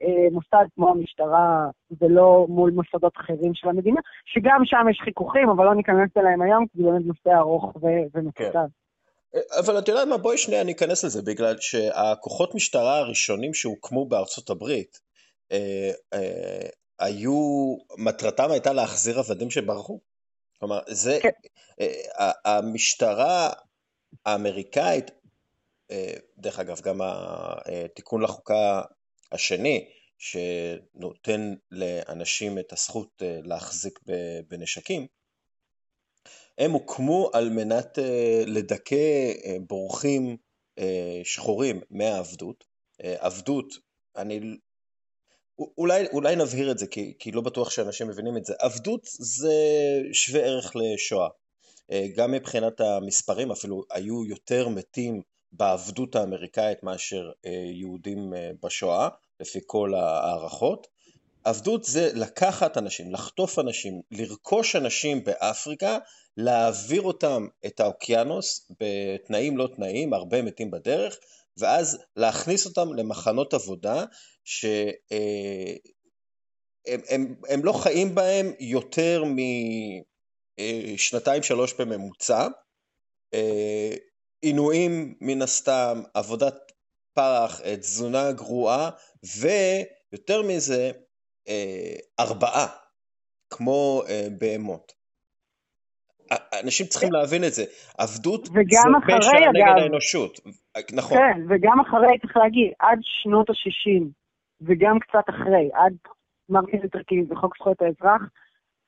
אה, 0.07 0.27
מוסד 0.31 0.65
כמו 0.75 0.89
המשטרה 0.89 1.67
ולא 2.01 2.45
מול 2.49 2.71
מוסדות 2.71 3.13
אחרים 3.17 3.53
של 3.53 3.69
המדינה, 3.69 4.01
שגם 4.25 4.61
שם 4.65 4.89
יש 4.91 4.99
חיכוכים, 5.03 5.49
אבל 5.49 5.65
לא 5.65 5.75
ניכנס 5.75 6.09
אליהם 6.17 6.41
היום, 6.41 6.65
כי 6.67 6.77
זה 6.77 6.83
באמת 6.83 7.05
נושא 7.05 7.37
ארוך 7.37 7.73
ומקוצר. 8.13 8.51
כן. 8.53 9.39
אבל 9.59 9.79
את 9.79 9.87
יודעת 9.87 10.07
מה, 10.07 10.17
בואי 10.17 10.37
שנייה 10.37 10.63
ניכנס 10.63 11.03
לזה, 11.03 11.21
בגלל 11.21 11.55
שהכוחות 11.59 12.55
משטרה 12.55 12.97
הראשונים 12.97 13.53
שהוקמו 13.53 14.05
בארצות 14.05 14.49
הברית, 14.49 14.99
אה, 15.51 15.91
אה, 16.13 16.69
היו, 16.99 17.75
מטרתם 17.97 18.51
הייתה 18.51 18.73
להחזיר 18.73 19.19
עבדים 19.19 19.49
שברחו. 19.49 19.99
כלומר, 20.59 20.79
זה, 20.87 21.19
כן. 21.21 21.29
אה, 21.81 22.31
המשטרה 22.45 23.49
האמריקאית 24.25 25.09
אה, 25.09 25.15
דרך 26.37 26.59
אגב, 26.59 26.81
גם 26.81 26.99
התיקון 27.03 28.21
לחוקה 28.21 28.81
השני, 29.31 29.85
שנותן 30.21 31.53
לאנשים 31.71 32.59
את 32.59 32.73
הזכות 32.73 33.21
אה, 33.21 33.39
להחזיק 33.43 33.99
בנשקים, 34.47 35.07
הם 36.57 36.71
הוקמו 36.71 37.29
על 37.33 37.49
מנת 37.49 37.99
אה, 37.99 38.43
לדכא 38.47 39.31
בורחים 39.67 40.37
שחורים 41.23 41.81
מהעבדות. 41.89 42.63
עבדות, 42.99 43.73
אני... 44.17 44.39
אולי, 45.77 46.07
אולי 46.13 46.35
נבהיר 46.35 46.71
את 46.71 46.77
זה, 46.77 46.87
כי, 46.87 47.13
כי 47.19 47.31
לא 47.31 47.41
בטוח 47.41 47.69
שאנשים 47.69 48.07
מבינים 48.07 48.37
את 48.37 48.45
זה. 48.45 48.53
עבדות 48.59 49.01
זה 49.05 49.53
שווה 50.13 50.41
ערך 50.41 50.75
לשואה. 50.75 51.27
גם 52.15 52.31
מבחינת 52.31 52.81
המספרים, 52.81 53.51
אפילו 53.51 53.83
היו 53.91 54.25
יותר 54.25 54.67
מתים 54.67 55.21
בעבדות 55.51 56.15
האמריקאית 56.15 56.83
מאשר 56.83 57.31
אה, 57.45 57.51
יהודים 57.51 58.33
אה, 58.33 58.51
בשואה, 58.63 59.09
לפי 59.39 59.59
כל 59.65 59.93
ההערכות. 59.93 60.87
עבדות 61.43 61.83
זה 61.83 62.11
לקחת 62.13 62.77
אנשים, 62.77 63.11
לחטוף 63.11 63.59
אנשים, 63.59 64.01
לרכוש 64.11 64.75
אנשים 64.75 65.23
באפריקה, 65.23 65.97
להעביר 66.37 67.01
אותם 67.01 67.47
את 67.65 67.79
האוקיינוס 67.79 68.71
בתנאים 68.79 69.57
לא 69.57 69.69
תנאים, 69.75 70.13
הרבה 70.13 70.41
מתים 70.41 70.71
בדרך, 70.71 71.17
ואז 71.57 71.97
להכניס 72.15 72.65
אותם 72.65 72.93
למחנות 72.93 73.53
עבודה 73.53 74.05
שהם 74.43 74.91
אה, 75.11 75.75
הם, 77.09 77.35
הם 77.49 77.65
לא 77.65 77.73
חיים 77.73 78.15
בהם 78.15 78.53
יותר 78.59 79.23
משנתיים 80.57 81.43
שלוש 81.43 81.73
בממוצע, 81.73 82.47
עינויים 84.41 85.13
מן 85.21 85.41
הסתם, 85.41 86.01
עבודת 86.13 86.71
פרח, 87.13 87.61
אה, 87.65 87.77
תזונה 87.77 88.31
גרועה, 88.31 88.89
ויותר 89.41 90.41
מזה, 90.41 90.91
אה, 91.47 91.95
ארבעה, 92.19 92.67
כמו 93.49 94.01
אה, 94.09 94.27
בהמות. 94.39 95.01
אנשים 96.63 96.85
צריכים 96.85 97.11
להבין 97.11 97.43
את 97.43 97.53
זה, 97.53 97.63
עבדות 97.97 98.45
זה 98.45 98.51
פשע 99.07 99.49
נגד 99.53 99.81
האנושות, 99.81 100.39
נכון. 100.93 101.17
כן, 101.17 101.41
וגם 101.49 101.79
אחרי, 101.79 102.19
צריך 102.21 102.37
להגיד, 102.37 102.71
עד 102.79 102.99
שנות 103.01 103.49
ה-60, 103.49 104.03
וגם 104.61 104.99
קצת 104.99 105.29
אחרי, 105.29 105.69
עד 105.73 105.93
מרקין 106.49 106.79
לותר 106.83 107.03
קינג 107.03 107.31
וחוק 107.31 107.57
זכויות 107.57 107.81
האזרח, 107.81 108.21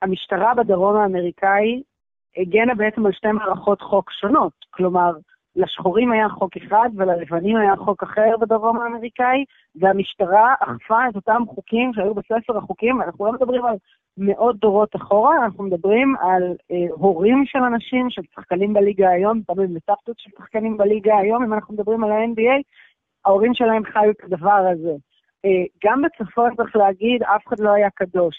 המשטרה 0.02 0.54
בדרום 0.54 0.96
האמריקאי 0.96 1.82
הגנה 2.36 2.74
בעצם 2.74 3.06
על 3.06 3.12
שתי 3.12 3.32
מערכות 3.32 3.82
חוק 3.82 4.10
שונות. 4.20 4.52
כלומר, 4.70 5.12
לשחורים 5.56 6.12
היה 6.12 6.28
חוק 6.28 6.56
אחד 6.56 6.88
וללבנים 6.96 7.56
היה 7.56 7.76
חוק 7.76 8.02
אחר 8.02 8.36
בדרום 8.40 8.80
האמריקאי, 8.80 9.44
והמשטרה 9.76 10.54
אכפה 10.60 11.08
את 11.10 11.16
אותם 11.16 11.42
חוקים 11.48 11.92
שהיו 11.94 12.14
בספר 12.14 12.58
החוקים, 12.58 13.02
אנחנו 13.02 13.26
לא 13.26 13.32
מדברים 13.32 13.64
על 13.64 13.76
מאות 14.18 14.56
דורות 14.56 14.96
אחורה, 14.96 15.44
אנחנו 15.44 15.64
מדברים 15.64 16.16
על 16.20 16.42
אה, 16.70 16.86
הורים 16.90 17.42
של 17.46 17.58
אנשים, 17.58 18.10
של 18.10 18.22
שחקנים 18.34 18.72
בליגה 18.72 19.08
היום, 19.08 19.38
לפעמים 19.38 19.76
לסבתות 19.76 20.18
של 20.18 20.30
שחקנים 20.38 20.76
בליגה 20.76 21.16
היום, 21.18 21.44
אם 21.44 21.52
אנחנו 21.52 21.74
מדברים 21.74 22.04
על 22.04 22.10
ה-NBA, 22.10 22.62
ההורים 23.24 23.54
שלהם 23.54 23.84
חיו 23.84 24.10
את 24.10 24.24
הדבר 24.24 24.66
הזה. 24.72 24.94
אה, 25.44 25.64
גם 25.84 26.02
בצפון, 26.02 26.54
צריך 26.56 26.76
להגיד, 26.76 27.22
אף 27.22 27.46
אחד 27.46 27.60
לא 27.60 27.70
היה 27.70 27.90
קדוש. 27.90 28.36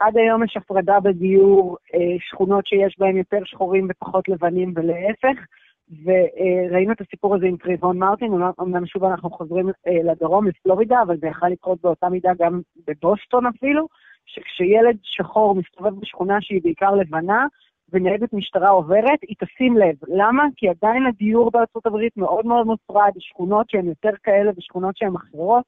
עד 0.00 0.16
היום 0.16 0.44
יש 0.44 0.56
הפרדה 0.56 1.00
בדיור, 1.00 1.76
אה, 1.94 2.16
שכונות 2.18 2.66
שיש 2.66 2.96
בהן 2.98 3.16
יותר 3.16 3.38
שחורים 3.44 3.88
ופחות 3.90 4.28
לבנים 4.28 4.72
ולהפך. 4.76 5.38
וראינו 6.04 6.92
את 6.92 7.00
הסיפור 7.00 7.34
הזה 7.34 7.46
עם 7.46 7.56
טריבון 7.56 7.98
מרטין, 7.98 8.32
אמנם 8.60 8.86
שוב 8.86 9.04
אנחנו 9.04 9.30
חוזרים 9.30 9.68
אה, 9.68 10.12
לדרום, 10.12 10.46
לפלורידה, 10.46 11.02
אבל 11.02 11.16
זה 11.16 11.26
יכול 11.26 11.48
לקרות 11.48 11.80
באותה 11.82 12.08
מידה 12.08 12.30
גם 12.38 12.60
בבוסטון 12.86 13.46
אפילו, 13.46 13.86
שכשילד 14.26 14.98
שחור 15.02 15.54
מסתובב 15.54 16.00
בשכונה 16.00 16.40
שהיא 16.40 16.60
בעיקר 16.62 16.94
לבנה, 16.94 17.46
וניידת 17.92 18.32
משטרה 18.32 18.70
עוברת, 18.70 19.18
היא 19.22 19.36
תשים 19.38 19.76
לב. 19.76 19.94
למה? 20.08 20.44
כי 20.56 20.68
עדיין 20.68 21.06
הדיור 21.06 21.50
בארצות 21.50 21.86
הברית 21.86 22.16
מאוד 22.16 22.46
מאוד 22.46 22.66
מופרד, 22.66 23.10
שכונות 23.18 23.70
שהן 23.70 23.86
יותר 23.86 24.10
כאלה 24.22 24.50
ושכונות 24.56 24.96
שהן 24.96 25.14
אחרות. 25.16 25.64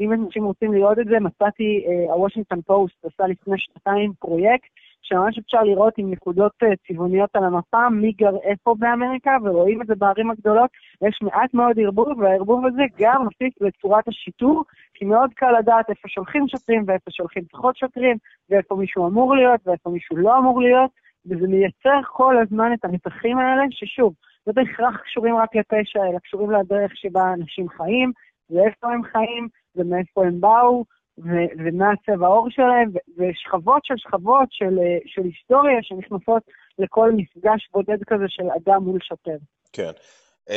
אם 0.00 0.12
אנשים 0.12 0.44
רוצים 0.44 0.72
לראות 0.72 0.98
את 0.98 1.06
זה, 1.06 1.20
מצאתי, 1.20 1.84
הוושינגטון 2.08 2.58
uh, 2.58 2.62
פוסט 2.66 3.04
עשה 3.04 3.26
לפני 3.26 3.54
שנתיים 3.58 4.12
פרויקט 4.18 4.68
שממש 5.02 5.38
אפשר 5.38 5.62
לראות 5.62 5.94
עם 5.98 6.10
נקודות 6.10 6.52
אה, 6.62 6.68
צבעוניות 6.88 7.30
על 7.36 7.44
המפה 7.44 7.88
מי 7.88 8.12
גר 8.12 8.36
איפה 8.42 8.74
באמריקה, 8.78 9.36
ורואים 9.44 9.82
את 9.82 9.86
זה 9.86 9.94
בערים 9.94 10.30
הגדולות. 10.30 10.70
יש 11.08 11.18
מעט 11.22 11.54
מאוד 11.54 11.78
ערבוב, 11.80 12.18
והערבוב 12.18 12.66
הזה 12.66 12.82
גם 12.98 13.24
מוסיף 13.24 13.54
לצורת 13.60 14.08
השיטור, 14.08 14.64
כי 14.94 15.04
מאוד 15.04 15.30
קל 15.34 15.58
לדעת 15.58 15.90
איפה 15.90 16.08
שולחים 16.08 16.48
שוטרים 16.48 16.84
ואיפה 16.86 17.10
שולחים 17.10 17.42
פחות 17.52 17.76
שוטרים, 17.76 18.16
ואיפה 18.50 18.76
מישהו 18.76 19.08
אמור 19.08 19.36
להיות 19.36 19.60
ואיפה 19.66 19.90
מישהו 19.90 20.16
לא 20.16 20.38
אמור 20.38 20.62
להיות, 20.62 20.90
וזה 21.26 21.48
מייצר 21.48 22.00
כל 22.06 22.38
הזמן 22.38 22.72
את 22.72 22.84
המתחים 22.84 23.38
האלה, 23.38 23.62
ששוב, 23.70 24.14
לא 24.46 24.52
בהכרח 24.52 25.00
קשורים 25.00 25.36
רק 25.36 25.56
לפשע, 25.56 26.00
אלא 26.10 26.18
קשורים 26.18 26.50
לדרך 26.50 26.92
שבה 26.96 27.32
אנשים 27.32 27.68
חיים, 27.68 28.12
ואיפה 28.50 28.92
הם 28.92 29.02
חיים, 29.02 29.48
ומאיפה 29.76 30.26
הם 30.26 30.40
באו, 30.40 30.84
ו- 31.24 31.52
ומה 31.58 31.86
הצבע 31.92 32.26
העור 32.26 32.50
שלהם, 32.50 32.90
ו- 32.94 33.22
ושכבות 33.22 33.84
של 33.84 33.94
שכבות 33.96 34.48
של, 34.50 34.78
של 35.06 35.22
היסטוריה 35.22 35.78
שנכנסות 35.82 36.42
לכל 36.78 37.12
מפגש 37.16 37.68
בודד 37.72 37.98
כזה 38.06 38.24
של 38.28 38.44
אדם 38.56 38.82
מול 38.82 38.98
שוטר. 39.02 39.36
כן. 39.72 39.90
Uh, 40.48 40.52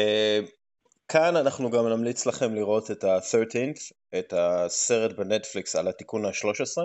כאן 1.08 1.36
אנחנו 1.36 1.72
גם 1.72 1.88
נמליץ 1.88 2.26
לכם 2.26 2.56
לראות 2.56 2.92
את 2.92 3.04
ה-13th, 3.04 3.94
את 4.20 4.34
הסרט 4.38 5.12
בנטפליקס 5.18 5.76
על 5.76 5.88
התיקון 5.88 6.26
ה-13. 6.26 6.84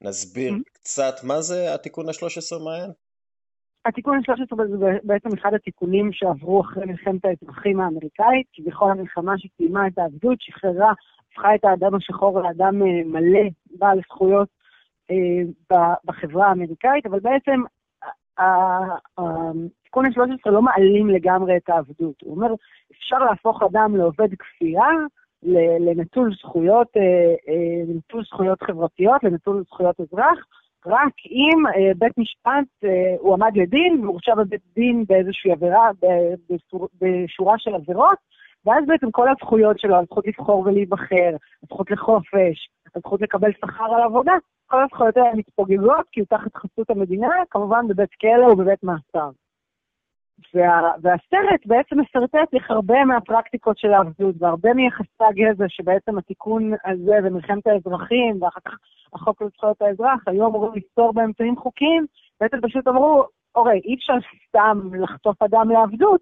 נסביר 0.00 0.52
mm-hmm. 0.52 0.72
קצת 0.72 1.14
מה 1.22 1.40
זה 1.40 1.74
התיקון 1.74 2.08
ה-13, 2.08 2.64
מעיין? 2.64 2.90
התיקון 3.86 4.18
ה-13 4.18 4.78
זה 4.78 4.98
בעצם 5.02 5.28
אחד 5.34 5.54
התיקונים 5.54 6.12
שעברו 6.12 6.60
אחרי 6.60 6.84
מלחמת 6.86 7.24
האזרחים 7.24 7.80
האמריקאית, 7.80 8.46
כביכול 8.52 8.90
המלחמה 8.90 9.38
שסיימה 9.38 9.86
את 9.86 9.98
העבדות, 9.98 10.40
שחררה, 10.40 10.92
הפכה 11.32 11.54
את 11.54 11.64
האדם 11.64 11.94
השחור 11.94 12.40
לאדם 12.40 12.82
אה, 12.82 13.02
מלא, 13.04 13.48
בעל 13.78 14.00
זכויות 14.00 14.48
אה, 15.10 15.76
בחברה 16.04 16.46
האמריקאית, 16.46 17.06
אבל 17.06 17.20
בעצם 17.20 17.60
התיקון 18.38 20.06
ה-13 20.06 20.50
לא 20.50 20.62
מעלים 20.62 21.08
לגמרי 21.08 21.56
את 21.56 21.68
העבדות. 21.68 22.22
הוא 22.22 22.34
אומר, 22.36 22.54
אפשר 22.92 23.18
להפוך 23.18 23.62
אדם 23.62 23.96
לעובד 23.96 24.34
כפייה, 24.38 24.90
לנטול 25.80 26.34
זכויות, 26.34 26.88
אה, 26.96 27.44
לנטול 27.88 28.24
זכויות 28.24 28.62
חברתיות, 28.62 29.24
לנטול 29.24 29.62
זכויות 29.66 30.00
אזרח, 30.00 30.38
רק 30.86 31.12
אם 31.30 31.66
אה, 31.66 31.92
בית 31.98 32.18
משפט, 32.18 32.84
אה, 32.84 33.14
הוא 33.18 33.34
עמד 33.34 33.52
לדין 33.56 34.00
והורשע 34.02 34.34
בבית 34.34 34.60
דין 34.74 35.04
באיזושהי 35.08 35.52
עבירה, 35.52 35.90
בשורה 37.00 37.54
של 37.58 37.74
עבירות, 37.74 38.18
ואז 38.66 38.84
בעצם 38.86 39.10
כל 39.10 39.28
הזכויות 39.28 39.78
שלו, 39.78 39.96
הזכות 39.96 40.26
לבחור 40.26 40.58
ולהיבחר, 40.58 41.36
הזכות 41.62 41.90
לחופש, 41.90 42.68
הזכות 42.96 43.22
לקבל 43.22 43.52
שכר 43.52 43.94
על 43.94 44.02
עבודה, 44.02 44.32
כל 44.66 44.82
הזכויות 44.82 45.16
האלה 45.16 45.34
מתפוגגות 45.34 46.06
כי 46.12 46.20
הוא 46.20 46.26
תחת 46.26 46.56
חסות 46.56 46.90
המדינה, 46.90 47.28
כמובן 47.50 47.88
בבית 47.88 48.10
כלא 48.20 48.52
ובבית 48.52 48.82
מאסר. 48.82 49.30
וה, 50.54 50.92
והסרט 51.02 51.66
בעצם 51.66 52.00
מסרטט 52.00 52.54
איך 52.54 52.70
הרבה 52.70 53.04
מהפרקטיקות 53.04 53.78
של 53.78 53.92
העבדות 53.92 54.34
והרבה 54.38 54.74
מיחסי 54.74 55.24
הגזע 55.30 55.64
שבעצם 55.68 56.18
התיקון 56.18 56.72
הזה 56.84 57.16
במלחמת 57.24 57.66
האזרחים 57.66 58.42
ואחר 58.42 58.60
כך 58.64 58.74
החוק 59.12 59.42
לזכויות 59.42 59.82
האזרח 59.82 60.20
היו 60.26 60.46
אמורים 60.46 60.72
לפתור 60.74 61.12
באמצעים 61.12 61.56
חוקיים, 61.56 62.06
בעצם 62.40 62.56
פשוט 62.62 62.88
אמרו, 62.88 63.24
אוקיי, 63.54 63.80
אי 63.84 63.94
אפשר 63.94 64.14
סתם 64.48 64.94
לחטוף 64.94 65.42
אדם 65.42 65.70
לעבדות, 65.70 66.20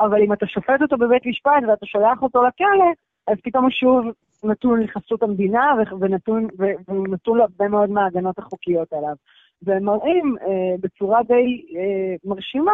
אבל 0.00 0.22
אם 0.22 0.32
אתה 0.32 0.46
שופט 0.46 0.82
אותו 0.82 0.96
בבית 0.96 1.26
משפט 1.26 1.62
ואתה 1.68 1.86
שולח 1.86 2.22
אותו 2.22 2.42
לכלא, 2.42 2.92
אז 3.28 3.36
פתאום 3.42 3.64
הוא 3.64 3.70
שוב 3.70 4.04
נתון 4.44 4.80
לחסות 4.80 5.22
המדינה 5.22 5.72
ונתון, 6.00 6.46
ונתון 6.88 7.38
להרבה 7.38 7.68
מאוד 7.68 7.90
מההגנות 7.90 8.38
החוקיות 8.38 8.92
עליו. 8.92 9.14
והם 9.62 9.84
מראים 9.84 10.34
אה, 10.40 10.76
בצורה 10.80 11.22
די 11.22 11.64
אה, 11.76 12.14
מרשימה 12.24 12.72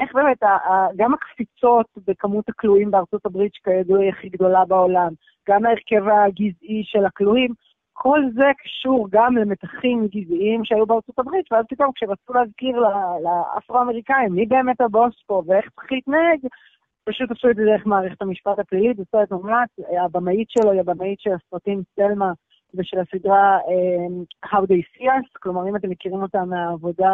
איך 0.00 0.14
באמת 0.14 0.42
גם 0.96 1.14
הקפיצות 1.14 1.86
בכמות 2.06 2.48
הכלואים 2.48 2.90
בארצות 2.90 3.26
הברית, 3.26 3.54
שכידוע 3.54 3.98
היא 3.98 4.08
הכי 4.08 4.28
גדולה 4.28 4.64
בעולם, 4.64 5.12
גם 5.48 5.66
ההרכב 5.66 6.08
הגזעי 6.08 6.82
של 6.84 7.04
הכלואים, 7.06 7.50
כל 7.92 8.20
זה 8.34 8.50
קשור 8.58 9.08
גם 9.10 9.36
למתחים 9.36 10.06
גזעיים 10.06 10.64
שהיו 10.64 10.86
בארצות 10.86 11.18
הברית, 11.18 11.52
ואז 11.52 11.64
פתאום 11.68 11.90
כשרצו 11.94 12.32
להזכיר 12.32 12.82
לאפרו-אמריקאים 13.24 14.32
מי 14.32 14.46
באמת 14.46 14.80
הבוס 14.80 15.22
פה 15.26 15.42
ואיך 15.46 15.70
צריך 15.74 15.92
להתנהג, 15.92 16.38
פשוט 17.04 17.30
עשו 17.30 17.50
את 17.50 17.56
זה 17.56 17.62
דרך 17.64 17.86
מערכת 17.86 18.22
המשפט 18.22 18.58
הפלילית, 18.58 18.96
זה 18.96 19.02
סרט 19.12 19.30
מומלץ, 19.30 19.68
הבמאית 20.04 20.50
שלו 20.50 20.70
היא 20.70 20.80
הבמאית 20.80 21.20
של 21.20 21.30
הסרטים 21.30 21.82
סלמה 21.96 22.32
ושל 22.74 22.96
הסדרה 22.98 23.58
um, 23.58 24.48
How 24.48 24.60
They 24.60 24.82
See 24.98 25.04
Us, 25.04 25.38
כלומר 25.42 25.68
אם 25.68 25.76
אתם 25.76 25.90
מכירים 25.90 26.22
אותה 26.22 26.44
מהעבודה 26.44 27.12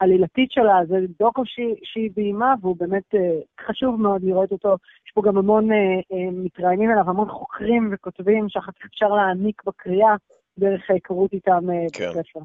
העלילתית 0.00 0.52
שלה, 0.52 0.80
זה 0.88 0.96
דוקו 1.18 1.42
שהיא, 1.84 2.10
ביימה, 2.14 2.54
והוא 2.60 2.76
באמת 2.78 3.14
uh, 3.14 3.64
חשוב 3.68 4.00
מאוד 4.00 4.22
לראות 4.24 4.52
אותו. 4.52 4.76
יש 5.06 5.12
פה 5.14 5.22
גם 5.26 5.38
המון 5.38 5.70
uh, 5.70 5.74
uh, 5.74 6.16
מתראיינים 6.32 6.90
אליו, 6.90 7.10
המון 7.10 7.28
חוקרים 7.30 7.90
וכותבים 7.92 8.46
שאחר 8.48 8.72
כך 8.72 8.86
אפשר 8.86 9.08
להעניק 9.08 9.62
בקריאה. 9.66 10.14
דרך 10.58 10.90
ההיכרות 10.90 11.32
איתם 11.32 11.66
כן. 11.92 12.08
בספר. 12.10 12.40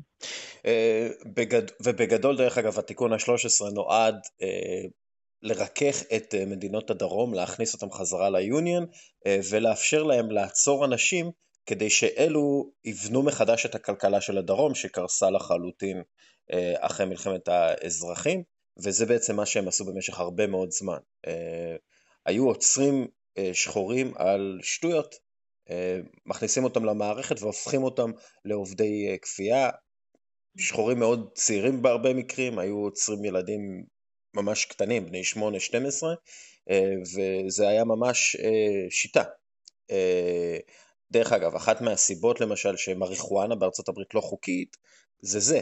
Uh, 0.58 1.30
בגד... 1.36 1.62
ובגדול, 1.86 2.38
דרך 2.38 2.58
אגב, 2.58 2.80
התיקון 2.80 3.14
ה-13 3.14 3.74
נועד 3.74 4.16
uh, 4.16 4.90
לרכך 5.42 6.04
את 6.16 6.34
uh, 6.34 6.50
מדינות 6.50 6.90
הדרום, 6.90 7.34
להכניס 7.34 7.74
אותם 7.74 7.92
חזרה 7.92 8.30
ליוניון, 8.30 8.84
uh, 8.84 9.30
ולאפשר 9.52 10.04
להם 10.04 10.32
לעצור 10.32 10.86
אנשים 10.86 11.32
כדי 11.66 11.90
שאלו 11.90 12.72
יבנו 12.86 13.24
מחדש 13.24 13.66
את 13.66 13.76
הכלכלה 13.76 14.22
של 14.22 14.38
הדרום, 14.38 14.76
שקרסה 14.76 15.30
לחלוטין 15.30 16.04
אה, 16.54 16.74
אחרי 16.80 17.06
מלחמת 17.06 17.48
האזרחים, 17.48 18.44
וזה 18.84 19.06
בעצם 19.06 19.36
מה 19.36 19.46
שהם 19.46 19.68
עשו 19.68 19.86
במשך 19.86 20.20
הרבה 20.20 20.48
מאוד 20.48 20.72
זמן. 20.72 20.98
אה, 21.28 21.76
היו 22.26 22.48
עוצרים 22.48 23.08
אה, 23.38 23.50
שחורים 23.54 24.14
על 24.16 24.60
שטויות, 24.62 25.16
מכניסים 26.26 26.64
אותם 26.64 26.86
למערכת 26.86 27.42
והופכים 27.42 27.84
אותם 27.84 28.12
לעובדי 28.46 29.18
כפייה. 29.22 29.70
שחורים 30.58 31.00
מאוד 31.00 31.30
צעירים 31.34 31.82
בהרבה 31.82 32.14
מקרים, 32.14 32.60
היו 32.60 32.78
עוצרים 32.78 33.26
ילדים 33.26 33.86
ממש 34.34 34.66
קטנים, 34.66 35.06
בני 35.06 35.22
8-12, 35.36 35.38
וזה 37.02 37.68
היה 37.68 37.84
ממש 37.84 38.36
שיטה. 38.90 39.24
דרך 41.12 41.32
אגב, 41.32 41.56
אחת 41.56 41.82
מהסיבות 41.82 42.42
למשל 42.42 42.78
שמריחואנה 42.78 43.56
בארצות 43.56 43.90
הברית 43.90 44.14
לא 44.14 44.22
חוקית, 44.22 44.78
זה 45.20 45.40
זה, 45.40 45.62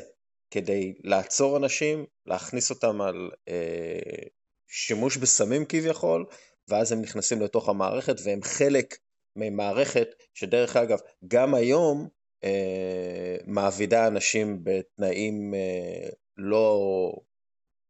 כדי 0.51 0.93
לעצור 1.03 1.57
אנשים, 1.57 2.05
להכניס 2.25 2.69
אותם 2.69 3.01
על 3.01 3.31
אה, 3.47 4.27
שימוש 4.67 5.17
בסמים 5.17 5.65
כביכול, 5.65 6.25
ואז 6.67 6.91
הם 6.91 7.01
נכנסים 7.01 7.41
לתוך 7.41 7.69
המערכת 7.69 8.15
והם 8.23 8.43
חלק 8.43 8.97
ממערכת 9.35 10.07
שדרך 10.33 10.75
אגב, 10.75 10.99
גם 11.27 11.55
היום 11.55 12.07
אה, 12.43 13.37
מעבידה 13.45 14.07
אנשים 14.07 14.59
בתנאים 14.63 15.53
אה, 15.53 16.09
לא, 16.37 17.11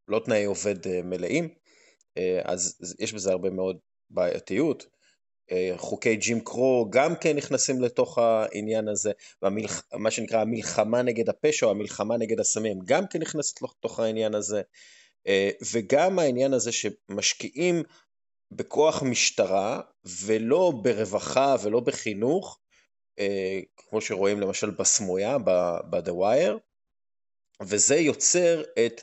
לא 0.08 0.22
תנאי 0.26 0.46
עובד 0.46 0.88
אה, 0.88 1.02
מלאים, 1.04 1.50
אה, 2.18 2.42
אז 2.44 2.96
יש 3.00 3.14
בזה 3.14 3.32
הרבה 3.32 3.50
מאוד 3.50 3.78
בעייתיות. 4.10 4.99
אה, 5.52 5.74
חוקי 5.78 6.16
ג'ים 6.16 6.40
קרו 6.40 6.88
גם 6.90 7.16
כן 7.16 7.36
נכנסים 7.36 7.82
לתוך 7.82 8.18
העניין 8.18 8.88
הזה, 8.88 9.12
ומה 9.94 10.12
שנקרא 10.12 10.42
המלחמה 10.42 11.02
נגד 11.02 11.30
הפשע 11.30 11.66
או 11.66 11.72
המלחמה 11.72 12.18
נגד 12.18 12.40
הסמים 12.40 12.80
גם 12.86 13.08
כן 13.08 13.20
נכנסת 13.22 13.62
לתוך 13.62 14.00
העניין 14.00 14.36
הזה, 14.36 14.62
אה, 15.28 15.50
וגם 15.74 16.20
העניין 16.20 16.54
הזה 16.54 16.72
שמשקיעים 16.72 17.84
בכוח 18.52 19.04
משטרה 19.04 19.82
ולא 20.26 20.74
ברווחה 20.82 21.56
ולא 21.64 21.80
בחינוך, 21.80 22.60
אה, 23.20 23.60
כמו 23.78 24.02
שרואים 24.02 24.40
למשל 24.40 24.70
בסמויה, 24.70 25.38
ב-The 25.38 26.12
Wire, 26.12 26.58
וזה 27.62 27.96
יוצר 27.96 28.64
את 28.86 29.02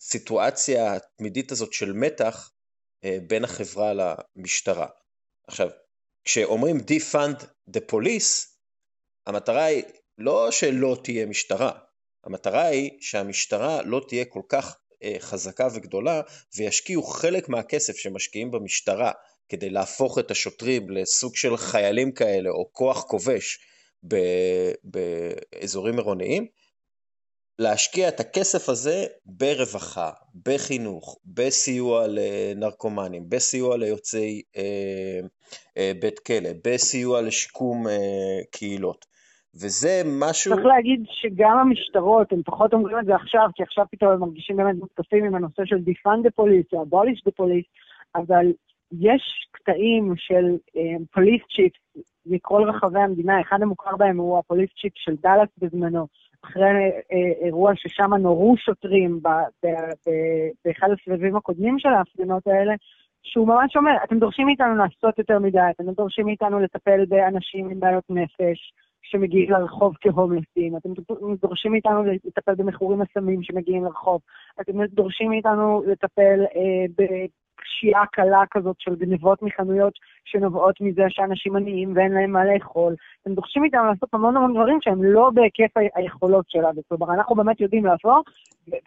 הסיטואציה 0.00 0.94
התמידית 0.94 1.52
הזאת 1.52 1.72
של 1.72 1.92
מתח 1.92 2.52
בין 3.26 3.44
החברה 3.44 3.92
למשטרה. 4.36 4.86
עכשיו, 5.50 5.68
כשאומרים 6.24 6.76
defund 6.76 7.44
the 7.76 7.80
police, 7.92 8.46
המטרה 9.26 9.64
היא 9.64 9.82
לא 10.18 10.50
שלא 10.50 10.96
תהיה 11.04 11.26
משטרה, 11.26 11.72
המטרה 12.24 12.64
היא 12.64 12.90
שהמשטרה 13.00 13.82
לא 13.82 14.00
תהיה 14.08 14.24
כל 14.24 14.42
כך 14.48 14.76
אה, 15.02 15.16
חזקה 15.18 15.68
וגדולה 15.74 16.20
וישקיעו 16.56 17.02
חלק 17.02 17.48
מהכסף 17.48 17.96
שמשקיעים 17.96 18.50
במשטרה 18.50 19.12
כדי 19.48 19.70
להפוך 19.70 20.18
את 20.18 20.30
השוטרים 20.30 20.90
לסוג 20.90 21.36
של 21.36 21.56
חיילים 21.56 22.12
כאלה 22.12 22.50
או 22.50 22.72
כוח 22.72 23.02
כובש 23.02 23.58
באזורים 24.84 25.98
עירוניים, 25.98 26.46
להשקיע 27.60 28.08
את 28.08 28.20
הכסף 28.20 28.68
הזה 28.68 29.04
ברווחה, 29.26 30.10
בחינוך, 30.46 31.18
בסיוע 31.34 32.06
לנרקומנים, 32.08 33.22
בסיוע 33.28 33.76
ליוצאי 33.76 34.42
אה, 34.56 35.20
אה, 35.78 35.92
בית 36.00 36.18
כלא, 36.18 36.50
בסיוע 36.64 37.22
לשיקום 37.22 37.88
אה, 37.88 38.38
קהילות. 38.50 39.06
וזה 39.54 40.02
משהו... 40.20 40.54
צריך 40.54 40.66
להגיד 40.66 41.04
שגם 41.10 41.58
המשטרות, 41.58 42.32
הם 42.32 42.42
פחות 42.44 42.72
אומרים 42.72 42.98
את 42.98 43.06
זה 43.06 43.14
עכשיו, 43.14 43.48
כי 43.54 43.62
עכשיו 43.62 43.84
פתאום 43.90 44.10
הם 44.10 44.20
מרגישים 44.20 44.56
באמת 44.56 44.76
מותקפים 44.76 45.24
עם 45.24 45.34
הנושא 45.34 45.62
של 45.64 45.76
defund 45.76 46.26
the 46.26 46.42
police 46.42 46.68
או 46.72 46.82
abolish 46.82 47.20
the 47.28 47.32
police, 47.40 47.68
אבל 48.14 48.46
יש 49.00 49.22
קטעים 49.52 50.14
של 50.16 50.56
פוליס 51.12 51.42
uh, 51.42 51.56
צ'יפ 51.56 51.72
מכל 52.26 52.62
רחבי 52.68 53.00
המדינה, 53.00 53.40
אחד 53.40 53.62
המוכר 53.62 53.96
בהם 53.96 54.18
הוא 54.18 54.38
הפוליס 54.38 54.70
צ'יפ 54.80 54.92
של 54.96 55.14
דאלאס 55.22 55.48
בזמנו, 55.58 56.06
אחרי 56.44 56.88
uh, 56.90 57.44
אירוע 57.44 57.72
ששם 57.74 58.14
נורו 58.14 58.56
שוטרים 58.56 59.20
באחד 60.64 60.88
הסבבים 60.90 61.36
הקודמים 61.36 61.78
של 61.78 61.88
ההפגנות 61.88 62.46
האלה, 62.46 62.74
שהוא 63.22 63.48
ממש 63.48 63.76
אומר, 63.76 63.92
אתם 64.04 64.18
דורשים 64.18 64.46
מאיתנו 64.46 64.74
לעשות 64.76 65.18
יותר 65.18 65.38
מדי, 65.38 65.58
אתם 65.70 65.90
דורשים 65.90 66.26
מאיתנו 66.26 66.60
לטפל 66.60 67.04
באנשים 67.08 67.70
עם 67.70 67.80
בעיות 67.80 68.04
נפש 68.10 68.72
שמגיעים 69.02 69.50
לרחוב 69.50 69.96
כהומלסים, 70.00 70.76
אתם 70.76 70.88
דורשים 71.42 71.72
מאיתנו 71.72 72.04
לטפל 72.04 72.54
במכורים 72.54 73.02
הסמים 73.02 73.42
שמגיעים 73.42 73.84
לרחוב, 73.84 74.20
אתם 74.60 74.84
דורשים 74.84 75.30
מאיתנו 75.30 75.82
לטפל 75.86 76.40
אה, 76.56 77.06
בפשיעה 77.60 78.06
קלה 78.06 78.42
כזאת 78.50 78.76
של 78.78 78.94
גנבות 78.94 79.42
מחנויות 79.42 79.92
שנובעות 80.24 80.80
מזה 80.80 81.02
שאנשים 81.08 81.56
עניים 81.56 81.92
ואין 81.96 82.12
להם 82.12 82.30
מה 82.30 82.44
לאכול. 82.44 82.94
אתם 83.22 83.34
דורשים 83.34 83.62
מאיתנו 83.62 83.84
לעשות 83.84 84.14
המון 84.14 84.36
המון 84.36 84.54
דברים 84.54 84.78
שהם 84.80 85.04
לא 85.04 85.30
בהיקף 85.34 85.76
היכולות 85.94 86.44
שלנו. 86.48 86.80
כלומר, 86.88 87.14
אנחנו 87.14 87.34
באמת 87.34 87.60
יודעים 87.60 87.86
לבוא 87.86 88.22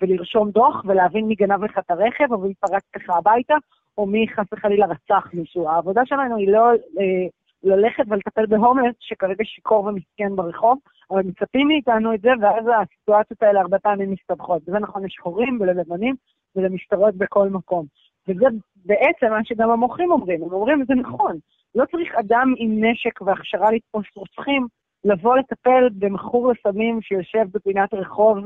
ולרשום 0.01 0.51
דוח 0.51 0.85
ולהבין 0.85 1.25
מי 1.25 1.35
גנב 1.35 1.63
לך 1.63 1.77
את 1.77 1.91
הרכב 1.91 2.31
או 2.31 2.37
מי 2.37 2.53
פרק 2.53 2.81
לך 2.95 3.09
הביתה, 3.09 3.55
או 3.97 4.05
מי 4.05 4.25
חס 4.35 4.45
וחלילה 4.53 4.85
רצח 4.85 5.29
מישהו. 5.33 5.69
העבודה 5.69 6.01
שלנו 6.05 6.37
היא 6.37 6.51
לא 6.51 6.71
אה, 6.71 7.27
ללכת 7.63 8.03
ולטפל 8.09 8.45
בהומלס 8.45 8.95
שכרגע 8.99 9.43
שיכור 9.43 9.85
ומסכן 9.85 10.35
ברחוב, 10.35 10.77
אבל 11.11 11.21
מצפים 11.21 11.67
מאיתנו 11.67 12.13
את 12.13 12.21
זה, 12.21 12.29
ואז 12.41 12.65
הסיטואציות 12.81 13.43
האלה 13.43 13.61
הרבה 13.61 13.79
פעמים 13.79 14.11
מסתבכות. 14.11 14.61
וזה 14.67 14.79
נכון 14.79 15.03
לשחורים 15.05 15.57
וללבנים 15.61 16.15
ולמשטרות 16.55 17.15
בכל 17.15 17.49
מקום. 17.49 17.85
וזה 18.27 18.45
בעצם 18.85 19.29
מה 19.29 19.43
שגם 19.43 19.69
המוחים 19.69 20.11
אומרים, 20.11 20.43
הם 20.43 20.53
אומרים, 20.53 20.85
זה 20.87 20.93
נכון, 20.93 21.37
לא 21.75 21.85
צריך 21.91 22.15
אדם 22.15 22.53
עם 22.57 22.83
נשק 22.83 23.21
והכשרה 23.21 23.71
לתפוס 23.71 24.05
רוצחים 24.15 24.67
לבוא 25.05 25.37
לטפל 25.37 25.89
במכור 25.99 26.51
לסמים 26.51 27.01
שיושב 27.01 27.45
בפינת 27.51 27.93
רחוב 27.93 28.37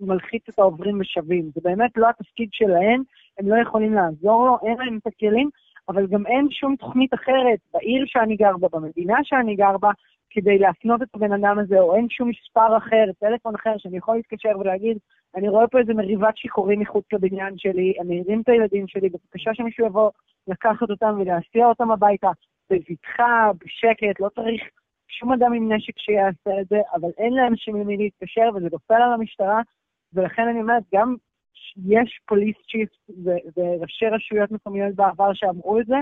ומלחיץ 0.00 0.48
את 0.48 0.58
העוברים 0.58 1.00
ושבים. 1.00 1.50
זה 1.54 1.60
באמת 1.64 1.90
לא 1.96 2.08
התפקיד 2.08 2.48
שלהם, 2.52 3.02
הם 3.38 3.48
לא 3.48 3.62
יכולים 3.62 3.94
לעזור 3.94 4.46
לו, 4.46 4.58
אין 4.62 4.78
להם 4.78 4.98
את 5.02 5.06
הכלים, 5.06 5.50
אבל 5.88 6.06
גם 6.06 6.26
אין 6.26 6.50
שום 6.50 6.76
תוכנית 6.76 7.14
אחרת 7.14 7.58
בעיר 7.74 8.04
שאני 8.06 8.36
גר 8.36 8.56
בה, 8.56 8.68
במדינה 8.72 9.18
שאני 9.22 9.56
גר 9.56 9.78
בה, 9.78 9.90
כדי 10.30 10.58
להפנות 10.58 11.02
את 11.02 11.08
הבן 11.14 11.32
אדם 11.32 11.58
הזה, 11.58 11.80
או 11.80 11.96
אין 11.96 12.08
שום 12.10 12.28
מספר 12.28 12.76
אחר, 12.76 13.04
טלפון 13.20 13.54
אחר, 13.54 13.74
שאני 13.78 13.96
יכול 13.96 14.16
להתקשר 14.16 14.58
ולהגיד, 14.58 14.98
אני 15.36 15.48
רואה 15.48 15.68
פה 15.68 15.78
איזה 15.78 15.94
מריבת 15.94 16.36
שיכורים 16.36 16.80
מחוץ 16.80 17.04
לבניין 17.12 17.58
שלי, 17.58 17.94
אני 18.00 18.22
ארים 18.22 18.40
את 18.40 18.48
הילדים 18.48 18.88
שלי, 18.88 19.08
בבקשה 19.08 19.50
שמישהו 19.54 19.86
יבוא 19.86 20.10
לקחת 20.46 20.90
אותם 20.90 21.16
ולהסיע 21.20 21.66
אותם 21.66 21.90
הביתה, 21.90 22.30
בבטחה, 22.70 23.50
בשקט, 23.60 24.20
לא 24.20 24.28
צריך 24.28 24.62
שום 25.08 25.32
אדם 25.32 25.52
עם 25.52 25.72
נשק 25.72 25.98
שיעשה 25.98 26.60
את 26.60 26.66
זה, 26.68 26.76
אבל 26.94 27.08
אין 27.18 27.32
לאנשים 27.34 27.76
למי 27.76 27.96
להתקשר, 27.96 28.50
וזה 28.54 28.68
נופל 28.72 28.94
על 28.94 29.12
המשטרה, 29.12 29.60
ולכן 30.12 30.48
אני 30.48 30.60
אומרת, 30.60 30.82
גם 30.94 31.14
יש 31.88 32.20
פוליס 32.28 32.56
צ'יפ 32.70 32.88
וראשי 33.56 34.06
רשויות 34.06 34.50
מקומיות 34.50 34.94
בעבר 34.94 35.30
שאמרו 35.34 35.80
את 35.80 35.86
זה, 35.86 35.96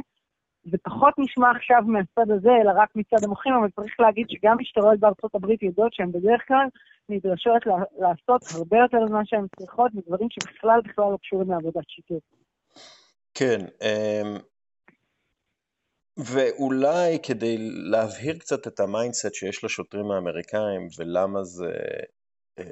זה 0.64 0.78
פחות 0.82 1.14
נשמע 1.18 1.50
עכשיו 1.50 1.82
מהצד 1.86 2.30
הזה, 2.30 2.50
אלא 2.62 2.72
רק 2.76 2.88
מצד 2.96 3.24
המוחים, 3.24 3.52
אבל 3.54 3.70
צריך 3.70 4.00
להגיד 4.00 4.26
שגם 4.30 4.56
משטרות 4.60 5.00
בארצות 5.00 5.34
הברית 5.34 5.62
יודעות 5.62 5.94
שהן 5.94 6.12
בדרך 6.12 6.42
כלל 6.48 6.66
נדרשות 7.08 7.62
לעשות 7.98 8.42
הרבה 8.54 8.76
יותר 8.78 8.98
ממה 9.08 9.22
שהן 9.24 9.46
צריכות, 9.58 9.90
מדברים 9.94 10.28
שבכלל 10.30 10.80
בכלל 10.84 11.12
לא 11.12 11.16
קשורים 11.16 11.50
לעבודת 11.50 11.88
שיטור. 11.88 12.20
כן, 13.34 13.58
אמ, 13.82 14.36
ואולי 16.16 17.18
כדי 17.22 17.56
להבהיר 17.90 18.38
קצת 18.38 18.66
את 18.66 18.80
ה 18.80 18.87
mindset 18.87 19.34
שיש 19.34 19.64
לשוטרים 19.64 20.10
האמריקאים 20.10 20.88
ולמה 20.98 21.44
זה 21.44 21.72
אמ, 22.58 22.64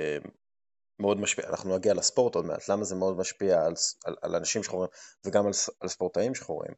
מאוד 0.98 1.20
משפיע, 1.20 1.48
אנחנו 1.48 1.76
נגיע 1.76 1.94
לספורט 1.94 2.34
עוד 2.34 2.44
מעט, 2.44 2.68
למה 2.68 2.84
זה 2.84 2.94
מאוד 2.94 3.18
משפיע 3.18 3.64
על, 3.64 3.72
על, 4.04 4.14
על 4.22 4.36
אנשים 4.36 4.62
שחורים 4.62 4.88
וגם 5.26 5.46
על, 5.46 5.52
על 5.80 5.88
ספורטאים 5.88 6.34
שחורים. 6.34 6.72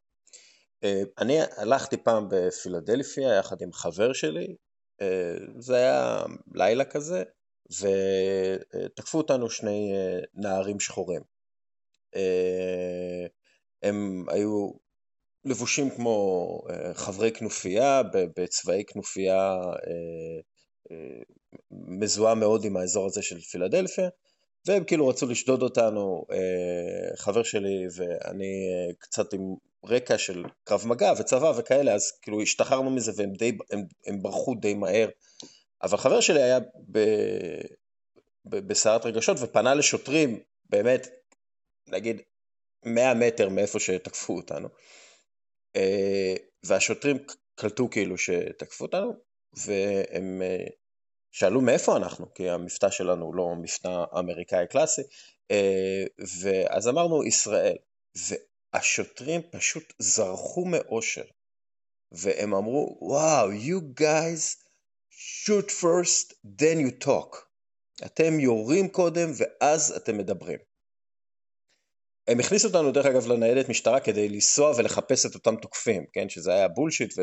אה, 0.84 1.02
אני 1.18 1.38
הלכתי 1.56 1.96
פעם 1.96 2.28
בפילדלפיה 2.30 3.34
יחד 3.34 3.62
עם 3.62 3.72
חבר 3.72 4.12
שלי, 4.12 4.56
אה, 5.00 5.34
זה 5.58 5.76
היה 5.76 6.22
לילה 6.54 6.84
כזה, 6.84 7.22
ותקפו 7.70 9.18
אותנו 9.18 9.50
שני 9.50 9.92
אה, 9.94 10.20
נערים 10.34 10.80
שחורים. 10.80 11.22
הם 13.82 14.24
היו 14.28 14.70
לבושים 15.44 15.90
כמו 15.90 16.60
חברי 16.94 17.32
כנופיה, 17.32 18.02
בצבעי 18.12 18.84
כנופיה 18.84 19.60
מזוהה 21.70 22.34
מאוד 22.34 22.64
עם 22.64 22.76
האזור 22.76 23.06
הזה 23.06 23.22
של 23.22 23.40
פילדלפיה, 23.40 24.08
והם 24.66 24.84
כאילו 24.84 25.08
רצו 25.08 25.26
לשדוד 25.26 25.62
אותנו, 25.62 26.24
חבר 27.16 27.42
שלי 27.42 27.86
ואני 27.96 28.68
קצת 28.98 29.32
עם 29.32 29.54
רקע 29.84 30.18
של 30.18 30.44
קרב 30.64 30.86
מגע 30.86 31.12
וצבא 31.18 31.52
וכאלה, 31.56 31.94
אז 31.94 32.12
כאילו 32.22 32.42
השתחררנו 32.42 32.90
מזה 32.90 33.12
והם 33.16 33.32
די, 33.32 33.58
הם, 33.70 33.84
הם 34.06 34.22
ברחו 34.22 34.54
די 34.54 34.74
מהר. 34.74 35.08
אבל 35.82 35.98
חבר 35.98 36.20
שלי 36.20 36.42
היה 36.42 36.58
ב, 36.90 36.98
ב, 38.44 38.56
בסערת 38.56 39.06
רגשות 39.06 39.36
ופנה 39.40 39.74
לשוטרים, 39.74 40.40
באמת, 40.70 41.08
נגיד 41.88 42.22
100 42.84 43.14
מטר 43.14 43.48
מאיפה 43.48 43.80
שתקפו 43.80 44.36
אותנו. 44.36 44.68
אה, 45.76 46.34
והשוטרים 46.64 47.18
קלטו 47.54 47.90
כאילו 47.90 48.18
שתקפו 48.18 48.84
אותנו, 48.84 49.12
והם 49.66 50.42
שאלו 51.32 51.60
מאיפה 51.60 51.96
אנחנו, 51.96 52.34
כי 52.34 52.50
המבטא 52.50 52.90
שלנו 52.90 53.24
הוא 53.24 53.34
לא 53.34 53.54
מבטא 53.56 54.04
אמריקאי 54.18 54.66
קלאסי, 54.66 55.02
אה, 55.50 56.04
ואז 56.40 56.88
אמרנו 56.88 57.24
ישראל, 57.24 57.76
והשוטרים 58.74 59.40
פשוט 59.50 59.92
זרחו 59.98 60.64
מאושר, 60.64 61.24
והם 62.12 62.54
אמרו, 62.54 62.98
וואו, 63.00 63.50
you 63.52 64.00
guys 64.00 64.56
shoot 65.10 65.70
first, 65.70 66.32
then 66.44 66.78
you 66.86 67.06
talk. 67.06 67.36
אתם 68.06 68.40
יורים 68.40 68.88
קודם 68.88 69.30
ואז 69.36 69.92
אתם 69.96 70.18
מדברים. 70.18 70.58
הם 72.28 72.40
הכניסו 72.40 72.68
אותנו 72.68 72.92
דרך 72.92 73.06
אגב 73.06 73.26
לניידת 73.26 73.68
משטרה 73.68 74.00
כדי 74.00 74.28
לנסוע 74.28 74.72
ולחפש 74.76 75.26
את 75.26 75.34
אותם 75.34 75.56
תוקפים, 75.56 76.06
כן, 76.12 76.28
שזה 76.28 76.52
היה 76.52 76.68
בולשיט 76.68 77.14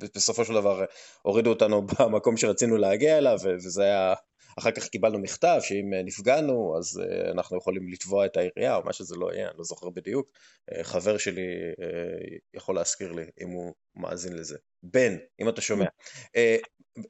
ובסופו 0.00 0.44
של 0.44 0.54
דבר 0.54 0.84
הורידו 1.22 1.50
אותנו 1.50 1.86
במקום 1.86 2.36
שרצינו 2.36 2.76
להגיע 2.76 3.18
אליו 3.18 3.38
וזה 3.42 3.82
היה, 3.82 4.14
אחר 4.58 4.70
כך 4.70 4.88
קיבלנו 4.88 5.18
מכתב 5.18 5.58
שאם 5.60 5.92
נפגענו 6.04 6.78
אז 6.78 7.02
אה, 7.04 7.30
אנחנו 7.30 7.58
יכולים 7.58 7.88
לתבוע 7.88 8.26
את 8.26 8.36
העירייה 8.36 8.76
או 8.76 8.84
מה 8.84 8.92
שזה 8.92 9.16
לא 9.16 9.32
יהיה, 9.32 9.48
אני 9.48 9.58
לא 9.58 9.64
זוכר 9.64 9.90
בדיוק, 9.90 10.30
אה, 10.72 10.84
חבר 10.84 11.18
שלי 11.18 11.46
אה, 11.82 12.36
יכול 12.54 12.74
להזכיר 12.74 13.12
לי 13.12 13.24
אם 13.40 13.48
הוא 13.48 13.74
מאזין 13.96 14.32
לזה. 14.32 14.58
בן, 14.82 15.16
אם 15.40 15.48
אתה 15.48 15.60
שומע. 15.60 15.86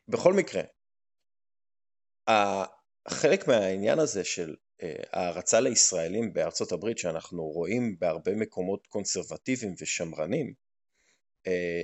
בכל 0.09 0.33
מקרה, 0.33 0.63
חלק 3.09 3.49
מהעניין 3.49 3.99
הזה 3.99 4.25
של 4.25 4.55
הערצה 5.13 5.61
לישראלים 5.61 6.33
בארצות 6.33 6.73
הברית 6.73 6.99
שאנחנו 6.99 7.43
רואים 7.43 7.97
בהרבה 7.99 8.35
מקומות 8.35 8.87
קונסרבטיביים 8.87 9.75
ושמרנים 9.81 10.55
אה, 11.47 11.83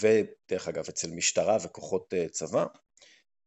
ודרך 0.00 0.68
אגב 0.68 0.84
אצל 0.88 1.10
משטרה 1.10 1.56
וכוחות 1.62 2.14
אה, 2.14 2.28
צבא 2.28 2.66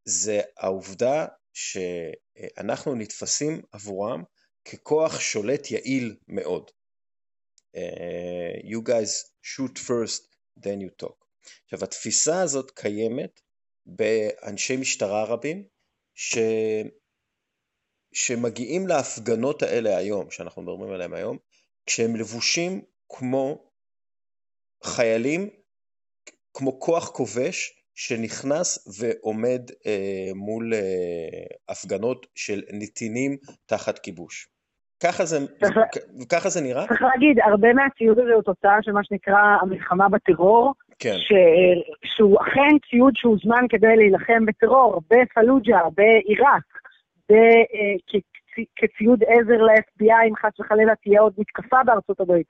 זה 0.06 0.42
העובדה 0.58 1.26
שאנחנו 1.54 2.96
נתפסים 2.96 3.62
עבורם 3.72 4.24
ככוח 4.66 5.20
שולט 5.20 5.72
יעיל 5.72 6.16
מאוד. 6.28 6.72
אה, 7.76 8.54
you 8.64 8.82
guys 8.88 9.32
shoot 9.44 9.78
first 9.78 10.24
then 10.60 10.82
you 10.82 11.06
talk. 11.06 11.26
עכשיו 11.64 11.84
התפיסה 11.84 12.42
הזאת 12.42 12.72
קיימת 12.72 13.42
באנשי 13.86 14.78
משטרה 14.78 15.24
רבים 15.24 15.68
ש... 16.16 16.38
שמגיעים 18.14 18.88
להפגנות 18.88 19.64
האלה 19.64 19.98
היום, 19.98 20.32
שאנחנו 20.32 20.62
מדברים 20.62 20.92
עליהן 20.92 21.14
היום, 21.14 21.38
כשהם 21.86 22.16
לבושים 22.16 22.86
כמו 23.10 23.72
חיילים, 24.84 25.50
כמו 26.54 26.80
כוח 26.80 27.10
כובש 27.10 27.81
שנכנס 28.06 29.00
ועומד 29.00 29.62
אה, 29.86 30.32
מול 30.36 30.74
אה, 30.74 30.80
הפגנות 31.70 32.28
של 32.36 32.62
נתינים 32.74 33.38
תחת 33.66 34.00
כיבוש. 34.00 34.48
ככה 35.04 35.26
זה, 35.26 35.38
ככה 36.30 36.50
זה 36.50 36.62
נראה? 36.62 36.88
צריך 36.88 37.02
להגיד, 37.02 37.40
הרבה 37.40 37.74
מהציוד 37.74 38.20
הזה 38.20 38.34
הוא 38.34 38.44
תוצאה 38.44 38.78
של 38.82 38.92
מה 38.92 39.04
שנקרא 39.04 39.42
המלחמה 39.62 40.10
בטרור, 40.10 40.74
כן. 41.00 41.16
ש, 41.18 41.34
שהוא 42.06 42.38
אכן 42.42 42.74
ציוד 42.90 43.14
שהוזמן 43.16 43.66
כדי 43.70 43.96
להילחם 43.96 44.46
בטרור 44.46 45.02
בפלוג'ה, 45.10 45.80
בעיראק, 45.96 46.68
ב, 47.30 47.34
אה, 47.34 47.96
כ, 48.08 48.16
כציוד 48.76 49.24
עזר 49.24 49.62
ל-FBI 49.62 50.24
אם 50.30 50.36
חס 50.36 50.60
וחלילה 50.60 50.94
תהיה 50.96 51.22
עוד 51.22 51.34
מתקפה 51.38 51.78
בארצות 51.86 52.20
הברית. 52.20 52.48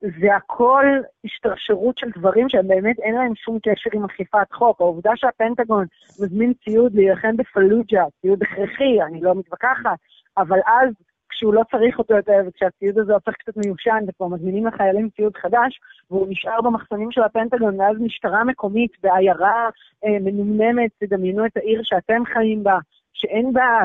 זה 0.00 0.36
הכל 0.36 0.84
השתרשרות 1.24 1.98
של 1.98 2.06
דברים 2.16 2.48
שהם 2.48 2.68
באמת 2.68 2.98
אין 2.98 3.14
להם 3.14 3.34
שום 3.34 3.58
קשר 3.58 3.90
עם 3.92 4.04
אכיפת 4.04 4.52
חוק. 4.52 4.80
העובדה 4.80 5.10
שהפנטגון 5.16 5.86
מזמין 6.20 6.52
ציוד 6.64 6.94
להילחם 6.94 7.36
בפלוג'ה, 7.36 8.04
ציוד 8.20 8.42
הכרחי, 8.42 9.02
אני 9.02 9.20
לא 9.20 9.34
מתווכחת, 9.34 9.98
אבל 10.38 10.58
אז 10.66 10.94
כשהוא 11.28 11.54
לא 11.54 11.62
צריך 11.70 11.98
אותו 11.98 12.14
יותר, 12.14 12.40
וכשהציוד 12.46 12.98
הזה 12.98 13.12
הופך 13.14 13.32
קצת 13.32 13.56
מיושן, 13.56 14.04
וכבר 14.08 14.26
מזמינים 14.26 14.66
לחיילים 14.66 15.08
ציוד 15.16 15.36
חדש, 15.36 15.80
והוא 16.10 16.26
נשאר 16.30 16.60
במחסנים 16.60 17.10
של 17.10 17.22
הפנטגון, 17.22 17.80
ואז 17.80 17.96
משטרה 18.00 18.44
מקומית 18.44 18.92
בעיירה 19.02 19.68
אה, 20.04 20.18
מנומנמת, 20.20 20.90
תדמיינו 20.98 21.46
את 21.46 21.56
העיר 21.56 21.80
שאתם 21.84 22.22
חיים 22.34 22.64
בה, 22.64 22.78
שאין 23.12 23.52
בה 23.52 23.84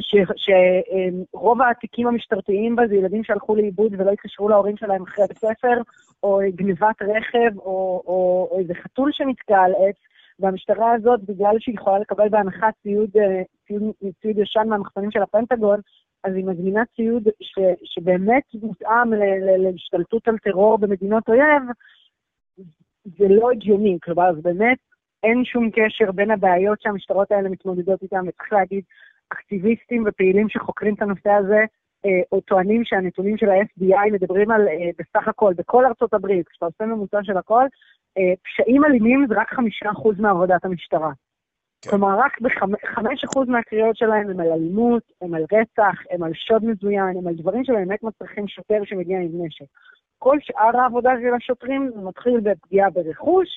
שרוב 0.00 1.58
התיקים 1.62 2.06
המשטרתיים 2.06 2.76
בה 2.76 2.86
זה 2.88 2.94
ילדים 2.94 3.24
שהלכו 3.24 3.56
לאיבוד 3.56 3.92
ולא 3.98 4.10
התקשרו 4.10 4.48
להורים 4.48 4.76
שלהם 4.76 5.02
אחרי 5.02 5.24
בית 5.28 5.38
ספר, 5.38 5.80
או 6.22 6.40
גנבת 6.54 7.02
רכב, 7.02 7.58
או, 7.58 8.02
או, 8.06 8.48
או 8.50 8.58
איזה 8.60 8.74
חתול 8.74 9.10
שנתקע 9.12 9.58
על 9.58 9.72
עץ, 9.72 9.96
והמשטרה 10.38 10.92
הזאת, 10.92 11.20
בגלל 11.24 11.56
שהיא 11.58 11.74
יכולה 11.74 11.98
לקבל 11.98 12.28
בהנחה 12.28 12.68
ציוד, 12.82 13.10
אה, 13.16 13.42
ציוד, 13.66 13.92
ציוד 14.22 14.38
ישן 14.38 14.68
מהמחסנים 14.68 15.10
של 15.10 15.22
הפנטגון, 15.22 15.80
אז 16.24 16.34
היא 16.34 16.44
מזמינה 16.44 16.82
ציוד 16.96 17.28
ש, 17.40 17.58
שבאמת 17.84 18.42
מותאם 18.62 19.12
להשתלטות 19.58 20.28
על 20.28 20.38
טרור 20.38 20.78
במדינות 20.78 21.28
אויב, 21.28 21.62
זה 23.04 23.28
לא 23.28 23.50
הגיוני. 23.50 23.98
כלומר, 24.02 24.28
אז 24.28 24.42
באמת 24.42 24.78
אין 25.22 25.44
שום 25.44 25.70
קשר 25.70 26.12
בין 26.12 26.30
הבעיות 26.30 26.80
שהמשטרות 26.80 27.32
האלה 27.32 27.48
מתמודדות 27.48 28.02
איתן, 28.02 28.28
וצריך 28.28 28.52
להגיד, 28.52 28.84
אקטיביסטים 29.32 30.04
ופעילים 30.06 30.48
שחוקרים 30.48 30.94
את 30.94 31.02
הנושא 31.02 31.30
הזה, 31.30 31.64
אה, 32.04 32.22
או 32.32 32.40
טוענים 32.40 32.84
שהנתונים 32.84 33.36
של 33.36 33.48
ה-FBI 33.50 34.12
מדברים 34.12 34.50
על, 34.50 34.68
אה, 34.68 34.90
בסך 34.98 35.28
הכל, 35.28 35.54
בכל 35.56 35.84
ארצות 35.84 36.14
הברית, 36.14 36.48
כשאתה 36.48 36.66
עושה 36.66 36.84
ממוצע 36.84 37.18
של 37.22 37.36
הכל, 37.36 37.64
אה, 38.18 38.34
פשעים 38.44 38.84
אלימים 38.84 39.26
זה 39.28 39.34
רק 39.36 39.54
חמישה 39.54 39.90
אחוז 39.90 40.20
מעבודת 40.20 40.64
המשטרה. 40.64 41.10
כן. 41.82 41.90
כלומר, 41.90 42.18
רק 42.18 42.40
בחמש 42.40 43.24
אחוז 43.24 43.48
מהקריאות 43.48 43.96
שלהם 43.96 44.30
הם 44.30 44.40
על 44.40 44.52
אלימות, 44.52 45.02
הם 45.22 45.34
על 45.34 45.42
רצח, 45.52 45.98
הם 46.10 46.22
על 46.22 46.32
שוד 46.34 46.64
מזוין, 46.64 47.16
הם 47.18 47.26
על 47.26 47.34
דברים 47.34 47.64
שבאמת 47.64 48.02
מצריכים 48.02 48.48
שוטר 48.48 48.80
שמגיע 48.84 49.18
עם 49.18 49.44
נשק. 49.44 49.64
כל 50.18 50.36
שאר 50.40 50.80
העבודה 50.80 51.10
של 51.20 51.34
השוטרים 51.34 51.92
מתחיל 51.96 52.40
בפגיעה 52.40 52.90
ברכוש, 52.90 53.48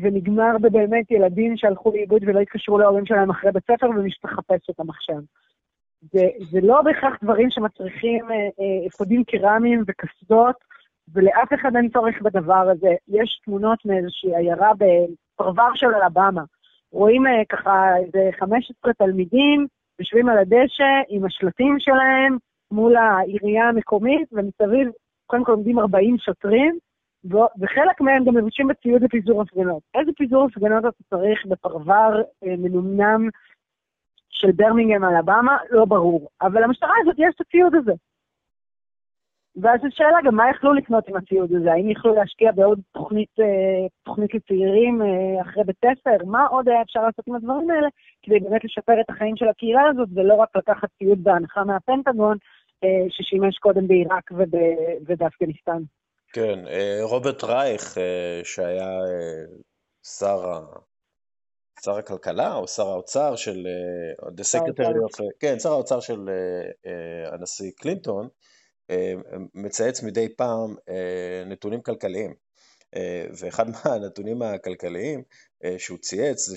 ונגמר 0.00 0.58
בבאמת 0.60 1.10
ילדים 1.10 1.56
שהלכו 1.56 1.92
לאיבוד 1.92 2.22
ולא 2.26 2.40
התקשרו 2.40 2.78
להורים 2.78 3.06
שלהם 3.06 3.30
אחרי 3.30 3.52
בית 3.52 3.64
ספר 3.64 3.90
ומי 3.90 4.10
שתחפש 4.10 4.68
אותם 4.68 4.90
עכשיו. 4.90 5.16
זה, 6.12 6.28
זה 6.50 6.58
לא 6.62 6.82
בהכרח 6.82 7.14
דברים 7.22 7.50
שמצריכים 7.50 8.30
אה, 8.30 8.36
אה, 8.36 8.86
אפודים 8.88 9.24
קרמיים 9.24 9.84
וקסדות, 9.86 10.56
ולאף 11.14 11.48
אחד 11.54 11.76
אין 11.76 11.88
צורך 11.88 12.22
בדבר 12.22 12.68
הזה. 12.72 12.94
יש 13.08 13.40
תמונות 13.44 13.78
מאיזושהי 13.84 14.36
עיירה 14.36 14.70
בפרבר 14.78 15.70
של 15.74 15.86
אלבמה. 15.86 16.42
רואים 16.92 17.26
אה, 17.26 17.42
ככה 17.48 17.96
איזה 17.96 18.30
15 18.38 18.92
תלמידים 18.92 19.66
יושבים 19.98 20.28
על 20.28 20.38
הדשא 20.38 20.92
עם 21.08 21.24
השלטים 21.24 21.76
שלהם 21.78 22.36
מול 22.70 22.96
העירייה 22.96 23.68
המקומית, 23.68 24.28
ומסביב 24.32 24.88
קודם 25.26 25.44
כל 25.44 25.52
עומדים 25.52 25.78
40 25.78 26.16
שוטרים, 26.18 26.78
וחלק 27.30 28.00
מהם 28.00 28.24
גם 28.24 28.36
מבושים 28.36 28.68
בציוד 28.68 29.02
לפיזור 29.02 29.42
הפגנות. 29.42 29.82
איזה 29.94 30.10
פיזור 30.16 30.44
הפגנות 30.44 30.84
אתה 30.84 31.04
צריך 31.10 31.46
בפרבר 31.46 32.22
אה, 32.44 32.54
מנומנם 32.58 33.28
של 34.30 34.52
ברמינגהם 34.52 35.04
אלבמה? 35.04 35.56
לא 35.70 35.84
ברור. 35.84 36.28
אבל 36.42 36.62
למשטרה 36.62 36.92
הזאת 37.02 37.14
יש 37.18 37.34
את 37.34 37.40
הציוד 37.40 37.74
הזה. 37.74 37.92
ואז 39.56 39.80
זו 39.80 39.86
שאלה 39.90 40.18
גם 40.24 40.34
מה 40.34 40.50
יכלו 40.50 40.72
לקנות 40.72 41.08
עם 41.08 41.16
הציוד 41.16 41.52
הזה, 41.52 41.72
האם 41.72 41.90
יכלו 41.90 42.14
להשקיע 42.14 42.52
בעוד 42.52 42.80
תוכנית, 42.92 43.40
אה, 43.40 43.86
תוכנית 44.02 44.34
לצעירים 44.34 45.02
אה, 45.02 45.42
אחרי 45.42 45.64
בית 45.64 45.76
ספר, 45.76 46.24
מה 46.26 46.46
עוד 46.46 46.68
היה 46.68 46.82
אפשר 46.82 47.00
לעשות 47.02 47.28
עם 47.28 47.34
הדברים 47.34 47.70
האלה 47.70 47.88
כדי 48.22 48.40
באמת 48.40 48.64
לשפר 48.64 49.00
את 49.00 49.10
החיים 49.10 49.36
של 49.36 49.48
הקהילה 49.48 49.82
הזאת, 49.90 50.08
ולא 50.14 50.34
רק 50.34 50.56
לקחת 50.56 50.88
ציוד 50.98 51.24
בהנחה 51.24 51.64
מהפנטגון 51.64 52.36
אה, 52.84 53.06
ששימש 53.08 53.58
קודם 53.58 53.86
בעיראק 53.86 54.30
ובאפגניסטן. 55.06 55.82
כן, 56.34 56.66
אה, 56.68 56.98
רוברט 57.02 57.44
רייך, 57.44 57.98
אה, 57.98 58.44
שהיה 58.44 58.88
אה, 58.88 59.44
שר, 60.18 60.60
שר 61.84 61.98
הכלכלה 61.98 62.54
או 62.54 62.68
שר 62.68 62.88
האוצר 62.88 63.36
של, 63.36 63.66
The 64.22 64.58
Secretary 64.58 65.10
of, 65.10 65.22
כן, 65.40 65.58
שר 65.58 65.72
האוצר 65.72 66.00
של 66.00 66.28
הנשיא 67.32 67.70
קלינטון, 67.76 68.28
מצייץ 69.54 70.02
מדי 70.02 70.28
פעם 70.36 70.76
נתונים 71.46 71.82
כלכליים. 71.82 72.34
ואחד 73.38 73.66
מהנתונים 73.84 74.42
הכלכליים 74.42 75.22
שהוא 75.78 75.98
צייץ 75.98 76.46
זה 76.46 76.56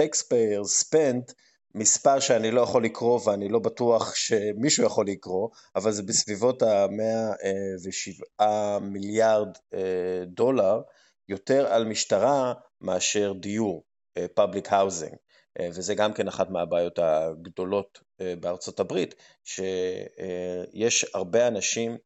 taxpayers 0.00 0.84
spent 0.84 1.34
מספר 1.76 2.20
שאני 2.20 2.50
לא 2.50 2.60
יכול 2.60 2.84
לקרוא 2.84 3.20
ואני 3.24 3.48
לא 3.48 3.58
בטוח 3.58 4.14
שמישהו 4.14 4.84
יכול 4.84 5.06
לקרוא, 5.06 5.48
אבל 5.76 5.92
זה 5.92 6.02
בסביבות 6.02 6.62
ה-107 6.62 8.44
מיליארד 8.80 9.48
אה, 9.74 10.24
דולר, 10.26 10.80
יותר 11.28 11.66
על 11.66 11.84
משטרה 11.84 12.54
מאשר 12.80 13.32
דיור, 13.40 13.84
אה, 14.16 14.26
public 14.40 14.66
housing, 14.68 15.16
אה, 15.60 15.68
וזה 15.68 15.94
גם 15.94 16.12
כן 16.12 16.28
אחת 16.28 16.50
מהבעיות 16.50 16.98
הגדולות 16.98 18.00
בארצות 18.40 18.80
הברית, 18.80 19.14
שיש 19.44 21.06
הרבה 21.14 21.48
אנשים 21.48 21.96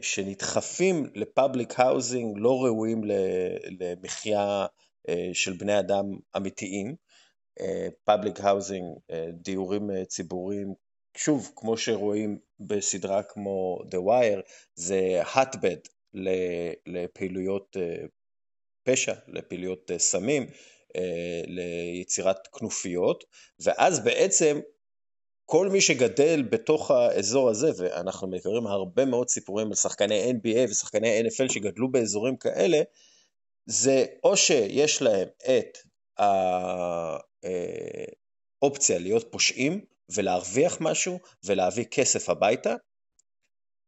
שנדחפים 0.00 1.10
ל 1.14 1.23
public 1.23 1.80
housing 1.80 2.36
לא 2.38 2.64
ראויים 2.64 3.02
למחיה 3.80 4.66
של 5.32 5.52
בני 5.52 5.78
אדם 5.78 6.04
אמיתיים, 6.36 6.94
public 8.04 8.40
housing, 8.40 8.98
דיורים 9.32 9.90
אה, 9.90 10.04
ציבוריים, 10.04 10.74
שוב, 11.16 11.52
כמו 11.56 11.76
שרואים 11.76 12.38
בסדרה 12.60 13.22
כמו 13.22 13.78
The 13.90 13.98
Wire, 13.98 14.40
זה 14.74 15.22
hotbed 15.34 15.88
לפעילויות 16.86 17.76
אה, 17.80 18.04
פשע, 18.82 19.14
לפעילויות 19.28 19.90
אה, 19.90 19.98
סמים, 19.98 20.46
ליצירת 21.46 22.46
כנופיות, 22.46 23.24
ואז 23.60 24.04
בעצם 24.04 24.60
כל 25.46 25.68
מי 25.68 25.80
שגדל 25.80 26.42
בתוך 26.42 26.90
האזור 26.90 27.50
הזה, 27.50 27.70
ואנחנו 27.76 28.28
מכירים 28.28 28.66
הרבה 28.66 29.04
מאוד 29.04 29.28
סיפורים 29.28 29.66
על 29.66 29.74
שחקני 29.74 30.32
NBA 30.32 30.70
ושחקני 30.70 31.22
NFL 31.22 31.52
שגדלו 31.52 31.90
באזורים 31.90 32.36
כאלה, 32.36 32.82
זה 33.66 34.06
או 34.24 34.36
שיש 34.36 35.02
להם 35.02 35.28
את 35.46 35.78
אופציה 38.62 38.98
להיות 38.98 39.32
פושעים 39.32 39.84
ולהרוויח 40.14 40.76
משהו 40.80 41.18
ולהביא 41.44 41.84
כסף 41.84 42.28
הביתה, 42.28 42.74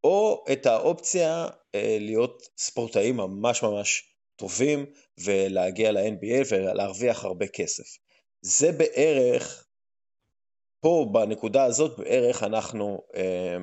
או 0.05 0.45
את 0.53 0.67
האופציה 0.67 1.47
אה, 1.75 1.97
להיות 2.01 2.43
ספורטאים 2.59 3.17
ממש 3.17 3.63
ממש 3.63 4.15
טובים 4.37 4.87
ולהגיע 5.19 5.93
ל-NBA 5.93 6.47
ולהרוויח 6.51 7.25
הרבה 7.25 7.47
כסף. 7.47 7.85
זה 8.43 8.73
בערך, 8.73 9.67
פה 10.81 11.07
בנקודה 11.13 11.65
הזאת 11.65 11.99
בערך 11.99 12.43
אנחנו 12.43 13.03
אה, 13.17 13.57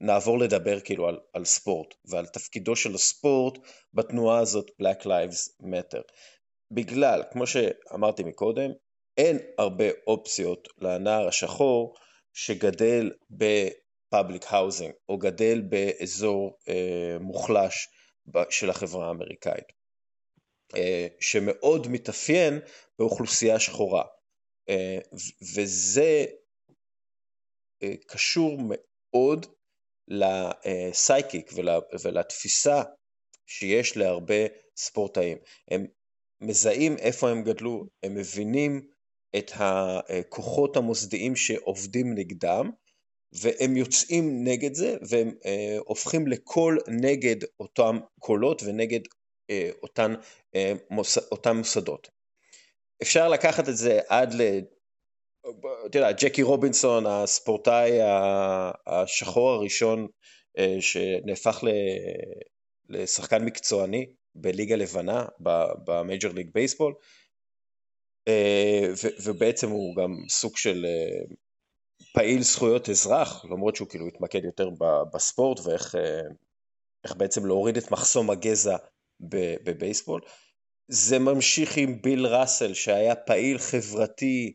נעבור 0.00 0.38
לדבר 0.38 0.80
כאילו 0.80 1.08
על, 1.08 1.18
על 1.32 1.44
ספורט 1.44 1.94
ועל 2.04 2.26
תפקידו 2.26 2.76
של 2.76 2.94
הספורט 2.94 3.58
בתנועה 3.94 4.38
הזאת 4.38 4.70
Black 4.82 5.04
Lives 5.04 5.62
Matter. 5.62 6.02
בגלל, 6.70 7.22
כמו 7.32 7.46
שאמרתי 7.46 8.22
מקודם, 8.22 8.70
אין 9.18 9.38
הרבה 9.58 9.84
אופציות 10.06 10.68
לנער 10.78 11.28
השחור 11.28 11.94
שגדל 12.32 13.10
בפאבליק 13.30 14.44
האוזינג 14.48 14.92
או 15.08 15.18
גדל 15.18 15.60
באזור 15.60 16.58
אה, 16.68 17.16
מוחלש 17.20 17.88
של 18.50 18.70
החברה 18.70 19.08
האמריקאית, 19.08 19.64
אה, 20.76 21.06
שמאוד 21.20 21.88
מתאפיין 21.88 22.60
באוכלוסייה 22.98 23.60
שחורה. 23.60 24.04
אה, 24.68 24.98
וזה 25.54 26.24
אה, 27.82 27.94
קשור 28.06 28.58
מאוד 28.64 29.46
לסייקיק 30.08 31.50
ולה, 31.54 31.78
ולתפיסה 32.04 32.82
שיש 33.46 33.96
להרבה 33.96 34.46
ספורטאים. 34.76 35.38
הם 35.70 35.86
מזהים 36.40 36.96
איפה 36.98 37.30
הם 37.30 37.42
גדלו, 37.42 37.84
הם 38.02 38.14
מבינים 38.14 38.88
את 39.36 39.50
הכוחות 39.54 40.76
המוסדיים 40.76 41.36
שעובדים 41.36 42.14
נגדם, 42.14 42.70
והם 43.32 43.76
יוצאים 43.76 44.44
נגד 44.44 44.74
זה, 44.74 44.96
והם 45.08 45.34
אה, 45.44 45.76
הופכים 45.78 46.26
לקול 46.26 46.78
נגד 46.88 47.36
אותם 47.60 47.98
קולות 48.18 48.62
ונגד 48.62 49.00
אותן, 49.82 50.14
אותם 51.32 51.56
מוסדות. 51.56 52.08
אפשר 53.02 53.28
לקחת 53.28 53.68
את 53.68 53.76
זה 53.76 54.00
עד 54.08 54.34
ל... 54.34 54.60
אתה 55.86 55.98
יודע, 55.98 56.12
ג'קי 56.12 56.42
רובינסון, 56.42 57.06
הספורטאי 57.06 57.98
השחור 58.86 59.50
הראשון 59.50 60.06
שנהפך 60.80 61.64
לשחקן 62.88 63.44
מקצועני 63.44 64.06
בליגה 64.34 64.76
לבנה, 64.76 65.24
במייג'ר 65.84 66.32
ליג 66.32 66.50
בייסבול, 66.54 66.94
ובעצם 69.24 69.70
הוא 69.70 69.96
גם 69.96 70.16
סוג 70.28 70.56
של 70.56 70.86
פעיל 72.14 72.42
זכויות 72.42 72.88
אזרח, 72.88 73.44
למרות 73.44 73.76
שהוא 73.76 73.88
כאילו 73.88 74.06
התמקד 74.06 74.44
יותר 74.44 74.70
בספורט 75.14 75.60
ואיך 75.64 77.16
בעצם 77.16 77.46
להוריד 77.46 77.76
את 77.76 77.90
מחסום 77.90 78.30
הגזע 78.30 78.76
בבייסבול. 79.64 80.20
זה 80.88 81.18
ממשיך 81.18 81.76
עם 81.76 82.02
ביל 82.02 82.26
ראסל 82.26 82.74
שהיה 82.74 83.14
פעיל 83.14 83.58
חברתי 83.58 84.52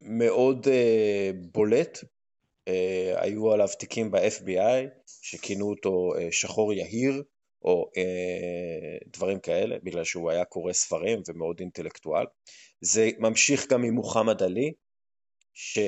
מאוד 0.00 0.66
uh, 0.66 1.36
בולט, 1.52 1.98
uh, 1.98 2.72
היו 3.16 3.52
עליו 3.52 3.68
תיקים 3.78 4.10
ב-FBI 4.10 5.10
שכינו 5.22 5.70
אותו 5.70 6.12
uh, 6.14 6.18
שחור 6.30 6.72
יהיר 6.72 7.22
או 7.64 7.90
uh, 7.96 9.08
דברים 9.12 9.40
כאלה, 9.40 9.76
בגלל 9.82 10.04
שהוא 10.04 10.30
היה 10.30 10.44
קורא 10.44 10.72
ספרים 10.72 11.22
ומאוד 11.28 11.60
אינטלקטואל. 11.60 12.24
זה 12.80 13.10
ממשיך 13.18 13.72
גם 13.72 13.84
עם 13.84 13.94
מוחמד 13.94 14.42
עלי, 14.42 14.72
ש... 15.54 15.78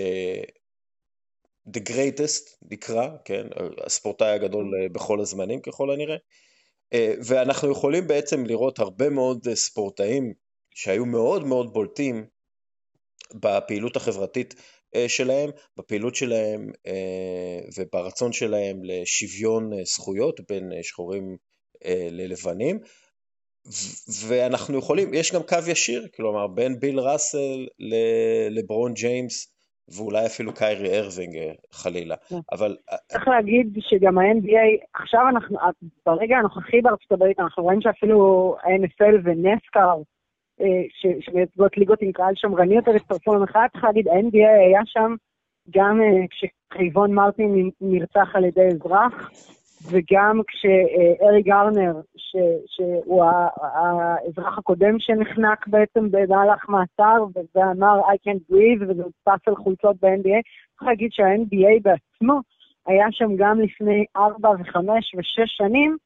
The 1.76 1.80
Greatest 1.88 2.56
נקרא, 2.70 3.08
כן, 3.24 3.46
הספורטאי 3.84 4.28
הגדול 4.28 4.88
בכל 4.92 5.20
הזמנים 5.20 5.60
ככל 5.60 5.90
הנראה, 5.90 6.16
ואנחנו 7.26 7.70
יכולים 7.70 8.06
בעצם 8.06 8.46
לראות 8.46 8.78
הרבה 8.78 9.08
מאוד 9.08 9.48
ספורטאים 9.54 10.32
שהיו 10.74 11.06
מאוד 11.06 11.46
מאוד 11.46 11.72
בולטים 11.72 12.26
בפעילות 13.34 13.96
החברתית 13.96 14.54
שלהם, 15.08 15.50
בפעילות 15.76 16.14
שלהם 16.14 16.70
וברצון 17.76 18.32
שלהם 18.32 18.84
לשוויון 18.84 19.84
זכויות 19.84 20.40
בין 20.48 20.72
שחורים 20.82 21.36
ללבנים, 22.10 22.78
ואנחנו 24.28 24.78
יכולים, 24.78 25.14
יש 25.14 25.34
גם 25.34 25.40
קו 25.42 25.70
ישיר, 25.70 26.06
כלומר 26.16 26.46
בין 26.46 26.80
ביל 26.80 27.00
ראסל 27.00 27.66
לברון 28.50 28.94
ג'יימס 28.94 29.52
ואולי 29.88 30.26
אפילו 30.26 30.54
קיירי 30.54 30.98
ארווינג 30.98 31.36
חלילה, 31.72 32.16
כן. 32.28 32.36
אבל... 32.52 32.76
צריך 33.08 33.28
להגיד 33.28 33.78
שגם 33.80 34.18
ה-NBA, 34.18 34.86
עכשיו 34.94 35.20
אנחנו, 35.28 35.58
ברגע 36.06 36.36
הנוכחי 36.36 36.80
בארצות 36.80 37.12
הברית, 37.12 37.40
אנחנו 37.40 37.62
רואים 37.62 37.80
שאפילו 37.80 38.56
ה-NFL 38.62 39.14
ונסקאר, 39.24 40.02
שמייצגות 41.20 41.76
ליגות 41.76 42.02
עם 42.02 42.12
קהל 42.12 42.32
שמרני 42.36 42.74
יותר, 42.74 42.90
הצטרפו 42.90 43.34
למחאה, 43.34 43.68
צריך 43.72 43.84
להגיד, 43.84 44.08
ה-NBA 44.08 44.48
היה 44.68 44.80
שם 44.84 45.14
גם 45.70 46.00
כשחייבון 46.30 47.14
מרטין 47.14 47.70
נרצח 47.80 48.28
על 48.34 48.44
ידי 48.44 48.66
אזרח, 48.66 49.30
וגם 49.90 50.40
כשארי 50.48 51.42
גרנר, 51.42 52.00
ש, 52.16 52.36
שהוא 52.66 53.24
האזרח 53.62 54.58
הקודם 54.58 54.96
שנחנק 54.98 55.66
בעצם 55.66 56.10
במהלך 56.10 56.68
מעצר, 56.68 57.24
ואמר 57.54 58.00
I 58.00 58.28
can't 58.28 58.52
breathe, 58.52 58.82
וזה 58.82 59.02
הודפס 59.02 59.48
על 59.48 59.56
חולצות 59.56 59.96
ב-NBA, 60.02 60.40
צריך 60.72 60.82
להגיד 60.82 61.12
שה-NBA 61.12 61.82
בעצמו 61.82 62.40
היה 62.86 63.06
שם 63.10 63.36
גם 63.36 63.60
לפני 63.60 64.04
ארבע 64.16 64.50
וחמש 64.50 65.14
ושש 65.18 65.56
שנים, 65.56 65.96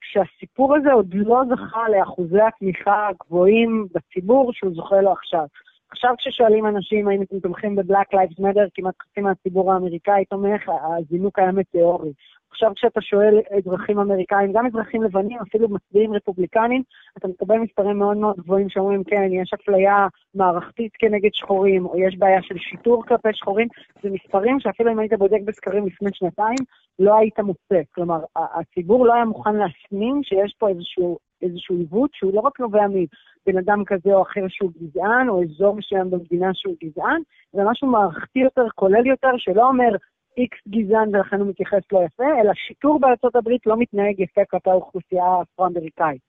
כשהסיפור 0.00 0.76
הזה 0.76 0.92
עוד 0.92 1.14
לא 1.14 1.42
זכה 1.48 1.88
לאחוזי 1.88 2.40
התמיכה 2.40 3.08
הגבוהים 3.08 3.86
בציבור 3.94 4.52
שהוא 4.52 4.74
זוכה 4.74 5.00
לו 5.00 5.12
עכשיו. 5.12 5.46
עכשיו 5.90 6.14
כששואלים 6.18 6.66
אנשים 6.66 7.08
האם 7.08 7.22
אתם 7.22 7.40
תומכים 7.40 7.76
ב-Black 7.76 8.14
Lives 8.14 8.40
Matter, 8.40 8.68
כמעט 8.74 8.94
חצי 9.02 9.20
מהציבור 9.20 9.72
האמריקאי 9.72 10.24
תומך, 10.24 10.70
הזינוק 10.98 11.38
היה 11.38 11.52
מטאורי. 11.52 12.12
עכשיו 12.50 12.72
כשאתה 12.76 13.00
שואל 13.00 13.40
אזרחים 13.58 13.98
אמריקאים, 13.98 14.52
גם 14.52 14.66
אזרחים 14.66 15.02
לבנים, 15.02 15.38
אפילו 15.48 15.68
מצביעים 15.68 16.14
רפובליקנים, 16.14 16.82
אתה 17.18 17.28
מקבל 17.28 17.58
מספרים 17.58 17.98
מאוד 17.98 18.16
מאוד 18.16 18.36
גבוהים 18.36 18.68
שאומרים, 18.68 19.04
כן, 19.04 19.28
יש 19.32 19.50
אפליה 19.54 20.06
מערכתית 20.34 20.92
כנגד 20.98 21.30
שחורים, 21.32 21.86
או 21.86 21.98
יש 21.98 22.16
בעיה 22.18 22.42
של 22.42 22.58
שיטור 22.58 23.04
כלפי 23.06 23.28
שחורים, 23.32 23.68
זה 24.02 24.10
מספרים 24.10 24.60
שאפילו 24.60 24.92
אם 24.92 24.98
היית 24.98 25.12
בודק 25.12 25.40
בסקרים 25.44 25.86
לפני 25.86 26.10
שנתיים, 26.12 26.58
לא 26.98 27.18
היית 27.18 27.40
מוצא. 27.40 27.80
כלומר, 27.94 28.20
הציבור 28.36 29.06
לא 29.06 29.14
היה 29.14 29.24
מוכן 29.24 29.56
להפנים 29.56 30.20
שיש 30.22 30.54
פה 30.58 30.68
איזשהו, 30.68 31.18
איזשהו 31.42 31.76
עיוות 31.76 32.10
שהוא 32.14 32.34
לא 32.34 32.40
רק 32.40 32.60
נובע 32.60 32.86
מבן 32.88 33.58
אדם 33.58 33.84
כזה 33.84 34.14
או 34.14 34.22
אחר 34.22 34.44
שהוא 34.48 34.70
גזען, 34.80 35.28
או 35.28 35.42
אזור 35.42 35.76
מסוים 35.76 36.10
במדינה 36.10 36.50
שהוא 36.54 36.74
גזען, 36.84 37.20
זה 37.52 37.62
משהו 37.64 37.88
מערכתי 37.88 38.38
יותר, 38.38 38.66
כולל 38.74 39.06
יותר, 39.06 39.30
שלא 39.36 39.68
אומר, 39.68 39.96
איקס 40.36 40.58
גזען 40.68 41.14
ולכן 41.14 41.40
הוא 41.40 41.48
מתייחס 41.48 41.82
לא 41.92 42.00
יפה, 42.04 42.40
אלא 42.40 42.52
שיטור 42.54 43.00
בארצות 43.00 43.36
הברית 43.36 43.66
לא 43.66 43.76
מתנהג 43.76 44.20
יפה 44.20 44.40
כלפי 44.50 44.70
האוכלוסייה 44.70 45.24
האפרו-אמריקאית. 45.24 46.20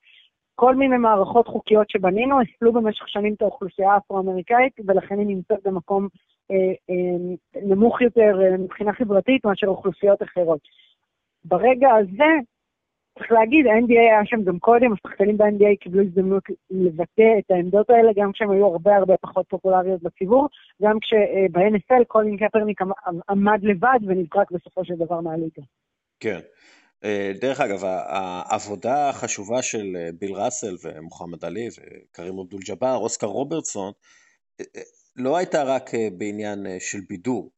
כל 0.56 0.76
מיני 0.76 0.98
מערכות 0.98 1.48
חוקיות 1.48 1.90
שבנינו 1.90 2.42
הפלו 2.42 2.74
במשך 2.74 3.10
שנים 3.10 3.34
את 3.34 3.42
האוכלוסייה 3.42 3.94
האפרו-אמריקאית, 3.94 4.74
ולכן 4.88 5.20
היא 5.20 5.28
נמצאת 5.28 5.60
במקום 5.64 6.08
אה, 6.52 6.74
אה, 6.90 7.62
נמוך 7.62 8.02
יותר 8.02 8.42
אה, 8.42 8.58
מבחינה 8.58 8.94
חברתית 8.94 9.46
מאשר 9.46 9.68
אוכלוסיות 9.68 10.24
אחרות. 10.24 10.60
ברגע 11.46 11.90
הזה, 11.96 12.32
צריך 13.20 13.32
להגיד, 13.32 13.68
ה-NBA 13.68 14.00
היה 14.00 14.26
שם 14.26 14.44
גם 14.44 14.60
קודם, 14.60 14.94
השחקנים 14.94 15.38
ב-NBA 15.38 15.76
קיבלו 15.80 16.04
הזדמנות 16.04 16.44
לבטא 16.72 17.32
את 17.40 17.52
העמדות 17.52 17.90
האלה, 17.90 18.12
גם 18.16 18.32
כשהם 18.32 18.52
היו 18.52 18.66
הרבה 18.66 18.96
הרבה 18.96 19.18
פחות 19.22 19.46
פופולריות 19.50 20.04
בציבור, 20.04 20.48
גם 20.82 20.98
כשב-NFL 21.02 22.04
קולין 22.08 22.38
קפרניק 22.38 22.82
עמד 23.30 23.60
לבד 23.64 24.00
ונזרק 24.08 24.52
בסופו 24.52 24.86
של 24.86 24.96
דבר 24.96 25.20
מהליגה. 25.22 25.62
כן. 26.20 26.40
אה, 27.04 27.32
דרך 27.42 27.60
אגב, 27.62 27.84
העבודה 27.84 29.10
החשובה 29.10 29.62
של 29.62 29.96
אה, 29.96 30.10
ביל 30.20 30.34
ראסל 30.34 30.76
ומוחמד 30.84 31.46
עלי 31.46 31.68
וקרים 31.70 32.40
אבדול 32.40 32.62
ג'באר, 32.68 32.96
אוסקר 32.98 33.28
רוברטסון, 33.28 33.92
אה, 34.60 34.66
לא 35.16 35.38
הייתה 35.38 35.64
רק 35.64 35.92
בעניין 36.18 36.66
של 36.80 37.00
בידור, 37.10 37.52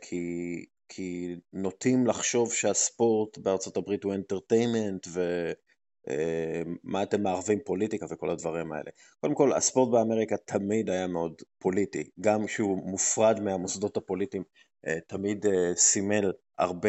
כי 0.00 0.64
כי 0.88 1.36
נוטים 1.52 2.06
לחשוב 2.06 2.52
שהספורט 2.52 3.38
בארצות 3.38 3.76
הברית 3.76 4.04
הוא 4.04 4.14
entertainment 4.14 5.06
ומה 5.12 6.98
אה, 6.98 7.02
אתם 7.02 7.22
מערבים 7.22 7.58
פוליטיקה 7.64 8.06
וכל 8.10 8.30
הדברים 8.30 8.72
האלה. 8.72 8.90
קודם 9.20 9.34
כל, 9.34 9.52
הספורט 9.52 9.92
באמריקה 9.92 10.36
תמיד 10.36 10.90
היה 10.90 11.06
מאוד 11.06 11.42
פוליטי, 11.58 12.04
גם 12.20 12.46
כשהוא 12.46 12.90
מופרד 12.90 13.40
מהמוסדות 13.40 13.96
הפוליטיים, 13.96 14.42
אה, 14.86 14.98
תמיד 15.06 15.46
אה, 15.46 15.76
סימל 15.76 16.32
הרבה 16.58 16.88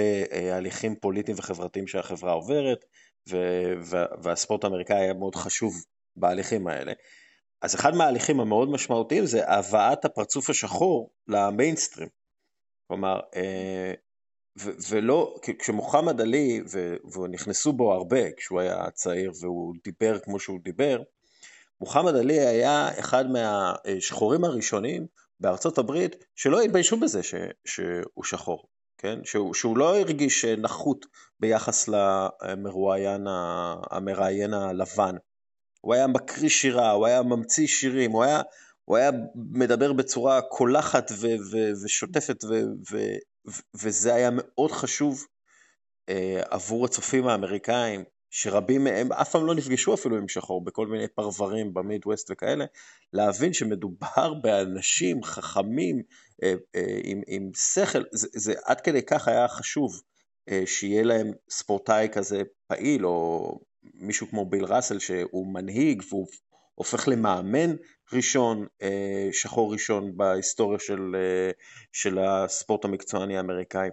הליכים 0.52 0.96
פוליטיים 0.96 1.38
וחברתיים 1.40 1.88
שהחברה 1.88 2.32
עוברת, 2.32 2.86
והספורט 4.24 4.64
האמריקאי 4.64 4.98
היה 4.98 5.14
מאוד 5.14 5.36
חשוב 5.36 5.74
בהליכים 6.16 6.68
האלה. 6.68 6.94
אז 7.62 7.76
אחד 7.76 7.96
מההליכים 7.96 8.40
המאוד 8.40 8.70
משמעותיים 8.70 9.26
זה 9.26 9.50
הבאת 9.50 10.06
הפרצוף 10.06 10.50
השחור 10.50 11.10
למיינסטרים. 11.28 12.08
כלומר, 12.88 13.20
אה, 13.36 13.94
ולא, 14.90 15.36
כשמוחמד 15.60 16.22
עלי, 16.22 16.62
ונכנסו 17.14 17.74
בו 17.74 17.94
הרבה 17.94 18.32
כשהוא 18.32 18.60
היה 18.60 18.92
צעיר 18.92 19.32
והוא 19.42 19.74
דיבר 19.84 20.20
כמו 20.20 20.40
שהוא 20.40 20.60
דיבר, 20.64 21.02
מוחמד 21.82 22.16
עלי 22.16 22.40
היה 22.40 23.00
אחד 23.00 23.26
מהשחורים 23.32 24.44
הראשונים 24.44 25.08
בארצות 25.40 25.78
הברית 25.78 26.16
שלא 26.36 26.62
התביישו 26.62 27.00
בזה 27.00 27.24
ש, 27.24 27.36
שהוא 27.66 28.24
שחור, 28.24 28.68
כן? 28.98 29.20
שהוא, 29.24 29.54
שהוא 29.54 29.78
לא 29.78 29.98
הרגיש 30.00 30.46
נחות 30.46 31.06
ביחס 31.40 31.88
למרואיין, 31.88 33.28
המראיין 33.92 34.54
הלבן. 34.54 35.16
הוא 35.82 35.94
היה 35.94 36.08
מקריא 36.08 36.50
שירה, 36.50 36.92
הוא 36.92 37.06
היה 37.06 37.22
ממציא 37.22 37.68
שירים, 37.68 38.12
הוא 38.12 38.24
היה, 38.24 38.42
הוא 38.86 38.98
היה 38.98 39.12
מדבר 39.36 39.94
בצורה 39.94 40.42
קולחת 40.42 41.12
ו- 41.12 41.36
ו- 41.52 41.84
ושוטפת 41.84 42.44
ו- 42.92 43.18
וזה 43.84 44.16
היה 44.16 44.30
מאוד 44.34 44.72
חשוב 44.72 45.26
אה, 46.10 46.42
עבור 46.50 46.86
הצופים 46.86 47.28
האמריקאים, 47.28 48.04
שרבים 48.30 48.84
מהם 48.84 49.12
אף 49.12 49.32
פעם 49.32 49.46
לא 49.46 49.56
נפגשו 49.56 49.94
אפילו 49.94 50.18
עם 50.18 50.28
שחור 50.28 50.64
בכל 50.64 50.88
מיני 50.88 51.08
פרברים 51.08 51.74
במידווסט 51.74 52.32
וכאלה, 52.32 52.66
להבין 53.14 53.54
שמדובר 53.54 54.34
באנשים 54.34 55.24
חכמים 55.24 56.02
אה, 56.44 56.54
אה, 56.76 57.00
עם, 57.04 57.22
עם 57.28 57.52
שכל, 57.56 58.04
זה, 58.12 58.28
זה 58.34 58.54
עד 58.66 58.82
כדי 58.82 59.02
כך 59.02 59.28
היה 59.28 59.48
חשוב 59.48 60.02
אה, 60.50 60.64
שיהיה 60.66 61.04
להם 61.04 61.32
ספורטאי 61.50 62.08
כזה 62.12 62.42
פעיל, 62.68 63.06
או 63.06 63.60
מישהו 63.94 64.28
כמו 64.28 64.46
ביל 64.46 64.66
ראסל 64.66 65.00
שהוא 65.00 65.54
מנהיג 65.54 66.04
והוא 66.10 66.28
הופך 66.76 67.08
למאמן 67.08 67.76
ראשון, 68.14 68.68
אה, 68.82 69.30
שחור 69.32 69.74
ראשון 69.74 70.18
בהיסטוריה 70.18 70.80
של, 70.80 71.16
אה, 71.16 71.52
של 71.92 72.20
הספורט 72.20 72.86
המקצועני 72.86 73.38
האמריקאי. 73.38 73.90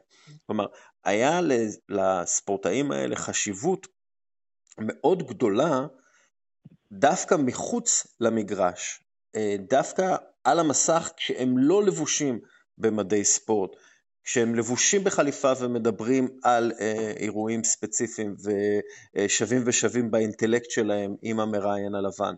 כלומר, 0.47 0.67
היה 1.05 1.41
לספורטאים 1.89 2.93
האלה 2.93 3.17
חשיבות 3.17 3.87
מאוד 4.79 5.29
גדולה 5.29 5.87
דווקא 6.93 7.35
מחוץ 7.35 8.07
למגרש, 8.21 9.01
אה, 9.37 9.57
דווקא 9.71 10.17
על 10.45 10.59
המסך 10.59 11.11
כשהם 11.17 11.59
לא 11.59 11.85
לבושים 11.85 12.41
במדי 12.79 13.25
ספורט, 13.25 13.71
כשהם 14.25 14.55
לבושים 14.55 15.05
בחליפה 15.05 15.53
ומדברים 15.61 16.29
על 16.43 16.73
אה, 16.81 17.13
אירועים 17.17 17.65
ספציפיים 17.65 18.35
ושווים 19.15 19.63
ושווים 19.67 20.11
באינטלקט 20.11 20.71
שלהם 20.71 21.15
עם 21.23 21.41
המראיין 21.41 21.95
הלבן. 21.95 22.35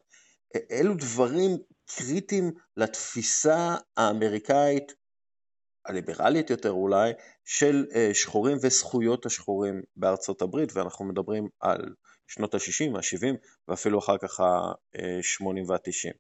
אלו 0.71 0.95
דברים 0.95 1.51
קריטיים 1.87 2.45
לתפיסה 2.77 3.75
האמריקאית, 3.97 4.93
הליברלית 5.87 6.51
יותר 6.51 6.71
אולי, 6.71 7.13
של 7.45 7.85
אה, 7.95 8.15
שחורים 8.15 8.57
וזכויות 8.57 9.27
השחורים 9.27 9.83
בארצות 9.97 10.43
הברית, 10.43 10.77
ואנחנו 10.77 11.05
מדברים 11.05 11.49
על 11.61 11.95
שנות 12.29 12.55
ה-60, 12.55 12.99
ה-70 12.99 13.37
ואפילו 13.69 13.99
אחר 13.99 14.19
כך 14.19 14.41
ה-80 14.41 15.47
וה-90. 15.69 16.15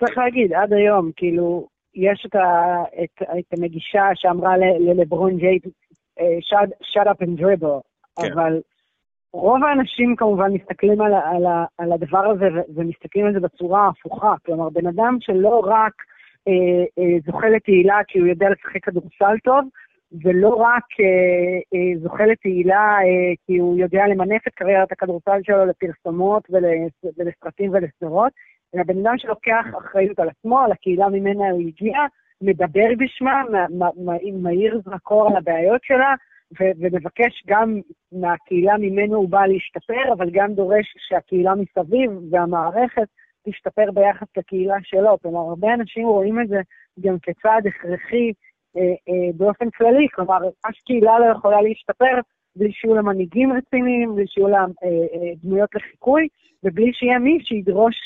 צריך 0.00 0.18
להגיד, 0.18 0.52
עד 0.52 0.72
היום, 0.72 1.10
כאילו, 1.16 1.68
יש 1.94 2.26
את, 2.26 2.34
ה, 2.34 2.82
את, 3.04 3.22
את 3.22 3.58
המגישה 3.58 4.04
שאמרה 4.14 4.56
ללברון 4.56 5.36
ג'ייט, 5.36 5.66
אה, 6.20 6.38
shut 6.92 7.06
up 7.06 7.24
and 7.24 7.40
dribble, 7.40 7.80
כן. 8.22 8.32
אבל 8.32 8.60
רוב 9.32 9.64
האנשים 9.64 10.16
כמובן 10.16 10.52
מסתכלים 10.52 11.00
על, 11.00 11.14
על, 11.14 11.46
על 11.78 11.92
הדבר 11.92 12.26
הזה 12.26 12.48
ומסתכלים 12.74 13.26
על 13.26 13.32
זה 13.32 13.40
בצורה 13.40 13.88
הפוכה. 13.88 14.34
כלומר, 14.46 14.68
בן 14.68 14.86
אדם 14.86 15.16
שלא 15.20 15.62
רק 15.66 15.92
אה, 16.48 16.84
אה, 16.98 17.18
זוכה 17.26 17.48
לתהילה 17.48 17.98
כי 18.08 18.18
הוא 18.18 18.28
יודע 18.28 18.50
לשחק 18.50 18.84
כדורסל 18.84 19.36
טוב, 19.44 19.64
ולא 20.24 20.48
רק 20.48 20.84
אה, 21.00 21.58
אה, 21.74 21.98
זוכה 22.02 22.26
לתהילה 22.26 22.98
אה, 22.98 23.34
כי 23.46 23.58
הוא 23.58 23.76
יודע 23.76 24.06
למנף 24.06 24.48
את 24.48 24.54
קריירת 24.54 24.92
הכדורסל 24.92 25.40
שלו 25.42 25.64
לפרסומות 25.66 26.48
ולסרטים 27.18 27.70
ולסדרות, 27.72 28.32
אלא 28.74 28.82
בן 28.82 28.98
אדם 28.98 29.18
שלוקח 29.18 29.64
אחריות 29.78 30.18
על 30.18 30.28
עצמו, 30.28 30.60
על 30.60 30.72
הקהילה 30.72 31.08
ממנה 31.08 31.50
הוא 31.50 31.60
הגיע, 31.60 31.98
מדבר 32.42 32.88
בשמה, 32.98 33.42
מאיר 34.42 34.80
זרקור 34.84 35.28
על 35.28 35.36
הבעיות 35.36 35.80
שלה, 35.84 36.14
ו- 36.60 36.74
ומבקש 36.80 37.42
גם 37.46 37.80
מהקהילה 38.12 38.76
ממנו 38.78 39.16
הוא 39.16 39.28
בא 39.28 39.46
להשתפר, 39.46 40.12
אבל 40.12 40.30
גם 40.30 40.54
דורש 40.54 40.94
שהקהילה 41.08 41.52
מסביב 41.54 42.10
והמערכת 42.30 43.08
תשתפר 43.48 43.90
ביחס 43.94 44.26
לקהילה 44.36 44.76
שלו. 44.82 45.18
כלומר, 45.22 45.40
הרבה 45.40 45.74
אנשים 45.74 46.06
רואים 46.06 46.40
את 46.40 46.48
זה 46.48 46.60
גם 47.00 47.16
כצעד 47.22 47.66
הכרחי 47.66 48.32
אה, 48.76 48.82
אה, 48.82 49.32
באופן 49.36 49.70
כללי, 49.70 50.06
כלומר, 50.14 50.38
אף 50.68 50.76
קהילה 50.86 51.18
לא 51.18 51.32
יכולה 51.36 51.62
להשתפר 51.62 52.20
בלי 52.56 52.72
שיהיו 52.72 52.94
לה 52.94 53.02
מנהיגים 53.02 53.52
רציניים, 53.52 54.14
בלי 54.14 54.26
שיהיו 54.26 54.48
לה 54.48 54.58
אה, 54.58 54.88
אה, 54.88 55.32
דמויות 55.42 55.74
לחיקוי, 55.74 56.28
ובלי 56.64 56.92
שיהיה 56.92 57.18
מי 57.18 57.38
שידרוש 57.44 57.96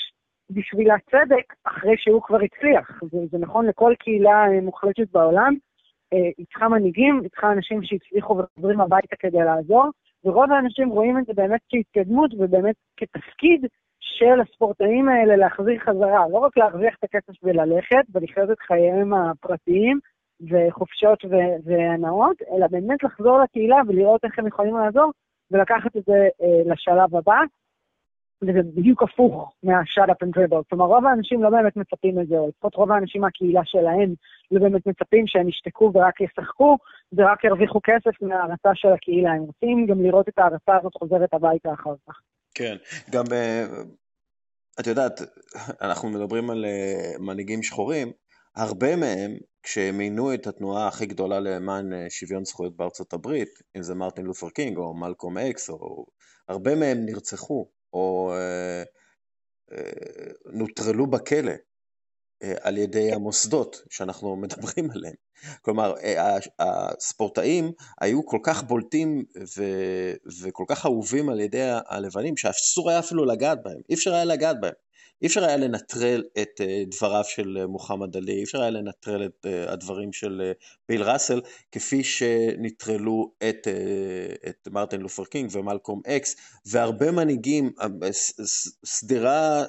בשביל 0.51 0.91
הצדק 0.91 1.55
אחרי 1.65 1.95
שהוא 1.97 2.23
כבר 2.23 2.39
הצליח. 2.43 3.01
זה, 3.11 3.19
זה 3.31 3.39
נכון 3.39 3.67
לכל 3.67 3.95
קהילה 3.99 4.47
אה, 4.47 4.61
מוחלטת 4.61 5.11
בעולם, 5.13 5.55
היא 6.13 6.47
צריכה 6.47 6.69
מנהיגים, 6.69 7.21
היא 7.23 7.31
צריכה 7.31 7.53
אנשים 7.53 7.83
שהצליחו 7.83 8.39
וחוזרים 8.39 8.81
הביתה 8.81 9.17
כדי 9.17 9.39
לעזור, 9.39 9.91
ורוב 10.25 10.53
האנשים 10.53 10.89
רואים 10.89 11.19
את 11.19 11.27
זה 11.27 11.33
באמת 11.35 11.61
כהתקדמות 11.69 12.31
ובאמת 12.35 12.75
כתפקיד 12.97 13.67
של 14.01 14.41
הספורטאים 14.41 15.09
האלה 15.09 15.37
להחזיר 15.37 15.79
חזרה, 15.79 16.29
לא 16.33 16.39
רק 16.39 16.57
להרוויח 16.57 16.95
את 16.99 17.05
הכסף 17.05 17.35
וללכת 17.43 18.05
ולחיות 18.15 18.51
את 18.51 18.61
חייהם 18.61 19.15
הפרטיים 19.15 19.99
וחופשות 20.51 21.19
והנאות, 21.65 22.37
אלא 22.53 22.67
באמת 22.67 23.03
לחזור 23.03 23.39
לקהילה 23.39 23.77
ולראות 23.89 24.25
איך 24.25 24.39
הם 24.39 24.47
יכולים 24.47 24.77
לעזור 24.77 25.13
ולקחת 25.51 25.97
את 25.97 26.03
זה 26.07 26.29
אה, 26.43 26.73
לשלב 26.73 27.17
הבא. 27.17 27.41
וזה 28.43 28.61
בדיוק 28.75 29.03
הפוך 29.03 29.53
מה-shut 29.63 30.11
up 30.11 30.27
and 30.27 30.39
dribble. 30.39 30.63
כלומר, 30.71 30.85
רוב 30.85 31.07
האנשים 31.07 31.43
לא 31.43 31.51
באמת 31.51 31.77
מצפים 31.77 32.19
לזה, 32.19 32.35
או 32.35 32.49
לפחות 32.49 32.75
רוב 32.75 32.93
האנשים 32.93 33.21
מהקהילה 33.21 33.61
שלהם 33.65 34.15
לא 34.51 34.61
באמת 34.61 34.87
מצפים 34.87 35.25
שהם 35.27 35.49
ישתקו 35.49 35.93
ורק 35.95 36.21
ישחקו, 36.21 36.77
ורק 37.13 37.45
ירוויחו 37.45 37.81
כסף 37.85 38.23
מההרצה 38.23 38.71
של 38.75 38.89
הקהילה. 38.89 39.31
הם 39.33 39.43
רוצים 39.43 39.87
גם 39.87 40.03
לראות 40.03 40.29
את 40.29 40.39
ההרצה 40.39 40.77
הזאת 40.81 40.93
חוזרת 40.95 41.35
הביתה 41.35 41.73
אחר 41.73 41.95
כך. 42.07 42.21
כן, 42.55 42.77
גם, 43.11 43.25
אה, 43.33 43.65
את 44.81 44.87
יודעת, 44.87 45.21
אנחנו 45.87 46.09
מדברים 46.09 46.51
על 46.51 46.65
אה, 46.65 47.19
מנהיגים 47.19 47.63
שחורים, 47.63 48.13
הרבה 48.57 48.97
מהם, 48.97 49.37
כשהם 49.63 49.99
הניעו 49.99 50.35
את 50.35 50.47
התנועה 50.47 50.89
הכי 50.89 51.07
גדולה 51.07 51.41
למען 51.41 51.93
אה, 51.93 52.07
שוויון 52.11 52.45
זכויות 52.45 52.77
בארצות 52.77 53.13
הברית, 53.13 53.49
אם 53.77 53.83
זה 53.83 53.95
מרטין 53.95 54.25
לותר 54.25 54.49
קינג 54.49 54.77
או 54.77 54.95
מלקום 54.95 55.39
אקס, 55.39 55.71
או... 55.71 56.07
הרבה 56.49 56.75
מהם 56.75 56.99
נרצחו. 57.07 57.67
או 57.93 58.33
אה, 58.33 58.83
אה, 59.73 60.33
נוטרלו 60.47 61.07
בכלא 61.07 61.53
אה, 62.43 62.55
על 62.61 62.79
ידי 62.79 63.13
המוסדות 63.13 63.83
שאנחנו 63.91 64.37
מדברים 64.43 64.91
עליהם. 64.91 65.15
כלומר, 65.63 65.95
הספורטאים 66.59 67.73
היו 68.01 68.27
כל 68.27 68.39
כך 68.43 68.63
בולטים 68.63 69.25
ו- 69.59 70.15
וכל 70.43 70.65
כך 70.69 70.87
אהובים 70.87 71.29
על 71.29 71.41
ידי 71.41 71.63
הלבנים, 71.89 72.37
שאסור 72.37 72.91
היה 72.91 72.99
אפילו 72.99 73.25
לגעת 73.25 73.63
בהם, 73.63 73.81
אי 73.89 73.95
אפשר 73.95 74.15
היה 74.15 74.25
לגעת 74.25 74.61
בהם. 74.61 74.75
אי 75.23 75.27
אפשר 75.27 75.45
היה 75.45 75.57
לנטרל 75.57 76.25
את 76.43 76.61
אה, 76.61 76.83
דבריו 76.91 77.25
של 77.25 77.59
אה, 77.61 77.67
מוחמד 77.67 78.17
עלי, 78.17 78.33
אי 78.33 78.45
אפשר 78.45 78.61
היה 78.61 78.71
לנטרל 78.71 79.27
את 79.27 79.47
אה, 79.47 79.73
הדברים 79.73 80.13
של 80.13 80.53
ביל 80.89 81.03
ראסל, 81.03 81.41
כפי 81.73 82.05
שנטרלו 82.05 83.33
את, 83.49 83.69
את 84.49 84.69
מרטין 84.69 85.01
לותר 85.01 85.25
קינג 85.25 85.51
ומלקום 85.53 86.01
אקס, 86.07 86.37
והרבה 86.67 87.11
מנהיגים, 87.11 87.73
שדרה 88.85 89.65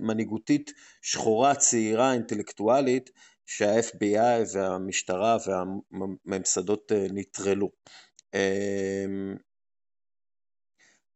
מנהיגותית 0.00 0.72
שחורה, 1.02 1.54
צעירה, 1.54 2.12
אינטלקטואלית, 2.12 3.10
שה-FBI 3.46 4.54
והמשטרה 4.54 5.36
והממסדות 5.46 6.92
נטרלו. 7.12 7.70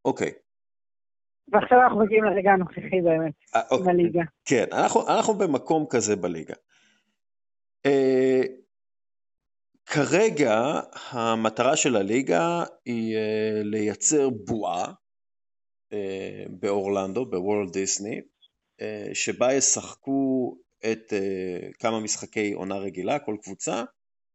אוקיי, 0.05 0.33
ועכשיו 1.53 1.83
אנחנו 1.83 1.99
מגיעים 1.99 2.25
לרגע 2.25 2.51
הנוכחי 2.51 3.01
באמת, 3.05 3.33
אה, 3.55 3.61
אוקיי. 3.71 3.87
בליגה. 3.87 4.23
כן, 4.45 4.65
אנחנו, 4.73 5.09
אנחנו 5.09 5.35
במקום 5.35 5.87
כזה 5.91 6.17
בליגה. 6.17 6.55
Uh, 7.87 8.47
כרגע 9.87 10.81
המטרה 11.11 11.77
של 11.77 11.97
הליגה 11.97 12.65
היא 12.85 13.17
uh, 13.17 13.21
לייצר 13.65 14.31
בועה 14.31 14.93
באורלנדו, 16.51 17.27
בוורלד 17.27 17.73
דיסני, 17.73 18.21
שבה 19.15 19.53
ישחקו 19.53 20.57
את 20.93 21.13
כמה 21.79 22.01
משחקי 22.01 22.53
עונה 22.53 22.77
רגילה, 22.77 23.19
כל 23.19 23.37
קבוצה, 23.43 23.85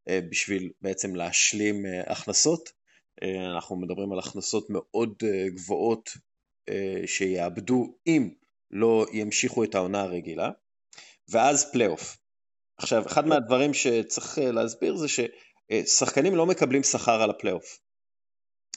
בשביל 0.09 0.71
בעצם 0.81 1.15
להשלים 1.15 1.75
הכנסות. 2.07 2.69
אנחנו 3.55 3.75
מדברים 3.75 4.11
על 4.11 4.19
הכנסות 4.19 4.67
מאוד 4.69 5.23
גבוהות 5.47 6.09
אה, 6.69 7.01
שיאבדו 7.05 7.97
אם 8.07 8.29
לא 8.71 9.05
ימשיכו 9.13 9.63
את 9.63 9.75
העונה 9.75 10.01
הרגילה, 10.01 10.49
ואז 11.29 11.71
פלייאוף. 11.71 12.17
עכשיו, 12.77 13.05
אחד 13.05 13.27
מהדברים 13.27 13.73
שצריך 13.73 14.39
אה, 14.39 14.51
להסביר 14.51 14.95
זה 14.95 15.07
ששחקנים 15.07 16.35
לא 16.35 16.45
מקבלים 16.45 16.83
שכר 16.83 17.21
על 17.21 17.29
הפלייאוף. 17.29 17.79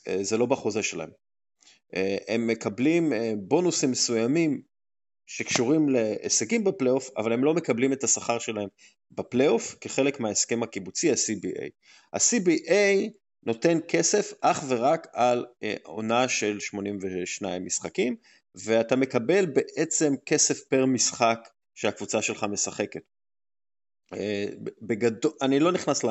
אה, 0.09 0.25
זה 0.25 0.37
לא 0.37 0.47
בחוזה 0.47 0.83
שלהם. 0.83 1.11
הם 2.29 2.47
מקבלים 2.47 3.13
בונוסים 3.39 3.91
מסוימים 3.91 4.63
שקשורים 5.27 5.89
להישגים 5.89 6.65
בפלייאוף, 6.65 7.11
אבל 7.17 7.33
הם 7.33 7.45
לא 7.45 7.55
מקבלים 7.55 7.93
את 7.93 8.05
השכר 8.05 8.39
שלהם 8.39 8.69
בפלייאוף 9.11 9.75
כחלק 9.81 10.21
מההסכם 10.21 10.63
הקיבוצי, 10.63 11.11
ה-CBA. 11.11 11.69
ה-CBA 12.13 13.11
נותן 13.43 13.79
כסף 13.89 14.33
אך 14.41 14.65
ורק 14.69 15.07
על 15.13 15.47
אה, 15.63 15.75
עונה 15.83 16.29
של 16.29 16.61
82 16.61 17.65
משחקים, 17.65 18.17
ואתה 18.55 18.97
מקבל 18.97 19.47
בעצם 19.47 20.15
כסף 20.27 20.61
פר 20.61 20.87
משחק 20.87 21.49
שהקבוצה 21.75 22.23
שלך 22.23 22.45
משחקת. 22.45 23.01
אה, 24.15 24.47
בגדול, 24.83 25.33
אני 25.43 25.61
לא 25.61 25.73
נכנס 25.73 26.05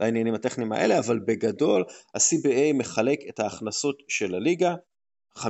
לעניינים 0.00 0.34
הטכניים 0.34 0.72
האלה, 0.72 0.98
אבל 0.98 1.18
בגדול 1.18 1.84
ה-CBA 2.14 2.72
מחלק 2.74 3.18
את 3.28 3.40
ההכנסות 3.40 4.02
של 4.08 4.34
הליגה 4.34 4.74
50-50, 5.38 5.42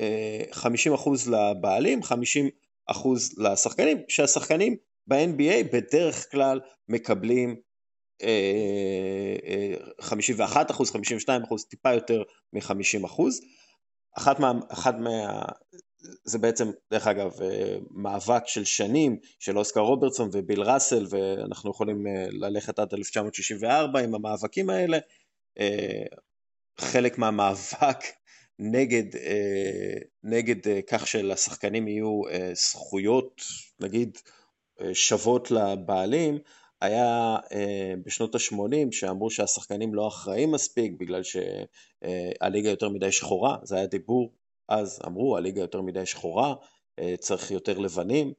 אה, 0.00 0.14
לבעלים, 1.26 2.00
50% 2.02 2.92
לשחקנים, 3.38 3.98
שהשחקנים 4.08 4.76
ב-NBA 5.06 5.64
בדרך 5.72 6.30
כלל 6.30 6.60
מקבלים 6.88 7.60
51 10.00 10.70
אחוז, 10.70 10.90
52 10.90 11.42
אחוז, 11.42 11.64
טיפה 11.64 11.92
יותר 11.92 12.22
מ-50 12.52 13.06
אחוז. 13.06 13.40
אחת 14.18 14.40
מה... 14.40 14.52
אחת 14.68 14.94
מה... 14.98 15.42
זה 16.24 16.38
בעצם, 16.38 16.70
דרך 16.90 17.06
אגב, 17.06 17.32
מאבק 17.90 18.42
של 18.46 18.64
שנים 18.64 19.18
של 19.38 19.58
אוסקר 19.58 19.80
רוברטסון 19.80 20.30
וביל 20.32 20.62
ראסל, 20.62 21.06
ואנחנו 21.10 21.70
יכולים 21.70 22.06
אה, 22.06 22.26
ללכת 22.30 22.78
עד 22.78 22.94
1964 22.94 24.00
עם 24.00 24.14
המאבקים 24.14 24.70
האלה. 24.70 24.98
אה, 25.58 26.02
חלק 26.78 27.18
מהמאבק 27.18 27.98
נגד, 28.58 29.04
נגד 30.24 30.82
כך 30.86 31.06
שלשחקנים 31.06 31.88
יהיו 31.88 32.22
זכויות, 32.52 33.42
נגיד, 33.80 34.18
שוות 34.92 35.50
לבעלים, 35.50 36.38
היה 36.80 37.36
בשנות 38.04 38.34
ה-80 38.34 38.92
שאמרו 38.92 39.30
שהשחקנים 39.30 39.94
לא 39.94 40.08
אחראים 40.08 40.52
מספיק 40.52 40.92
בגלל 40.98 41.22
שהליגה 41.22 42.70
יותר 42.70 42.88
מדי 42.88 43.12
שחורה, 43.12 43.56
זה 43.62 43.76
היה 43.76 43.86
דיבור, 43.86 44.32
אז 44.68 45.00
אמרו 45.06 45.36
הליגה 45.36 45.60
יותר 45.60 45.80
מדי 45.80 46.06
שחורה, 46.06 46.54
צריך 47.18 47.50
יותר 47.50 47.78
לבנים. 47.78 48.32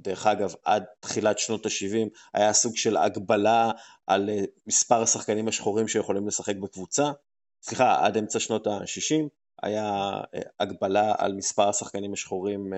דרך 0.00 0.26
אגב, 0.26 0.54
עד 0.64 0.84
תחילת 1.00 1.38
שנות 1.38 1.66
ה-70 1.66 2.08
היה 2.34 2.52
סוג 2.52 2.76
של 2.76 2.96
הגבלה 2.96 3.70
על 4.06 4.30
מספר 4.66 5.02
השחקנים 5.02 5.48
השחורים 5.48 5.88
שיכולים 5.88 6.28
לשחק 6.28 6.56
בקבוצה. 6.56 7.10
סליחה, 7.62 8.06
עד 8.06 8.16
אמצע 8.16 8.40
שנות 8.40 8.66
ה-60 8.66 9.28
היה 9.62 10.20
הגבלה 10.60 11.14
על 11.18 11.34
מספר 11.34 11.68
השחקנים 11.68 12.12
השחורים 12.12 12.72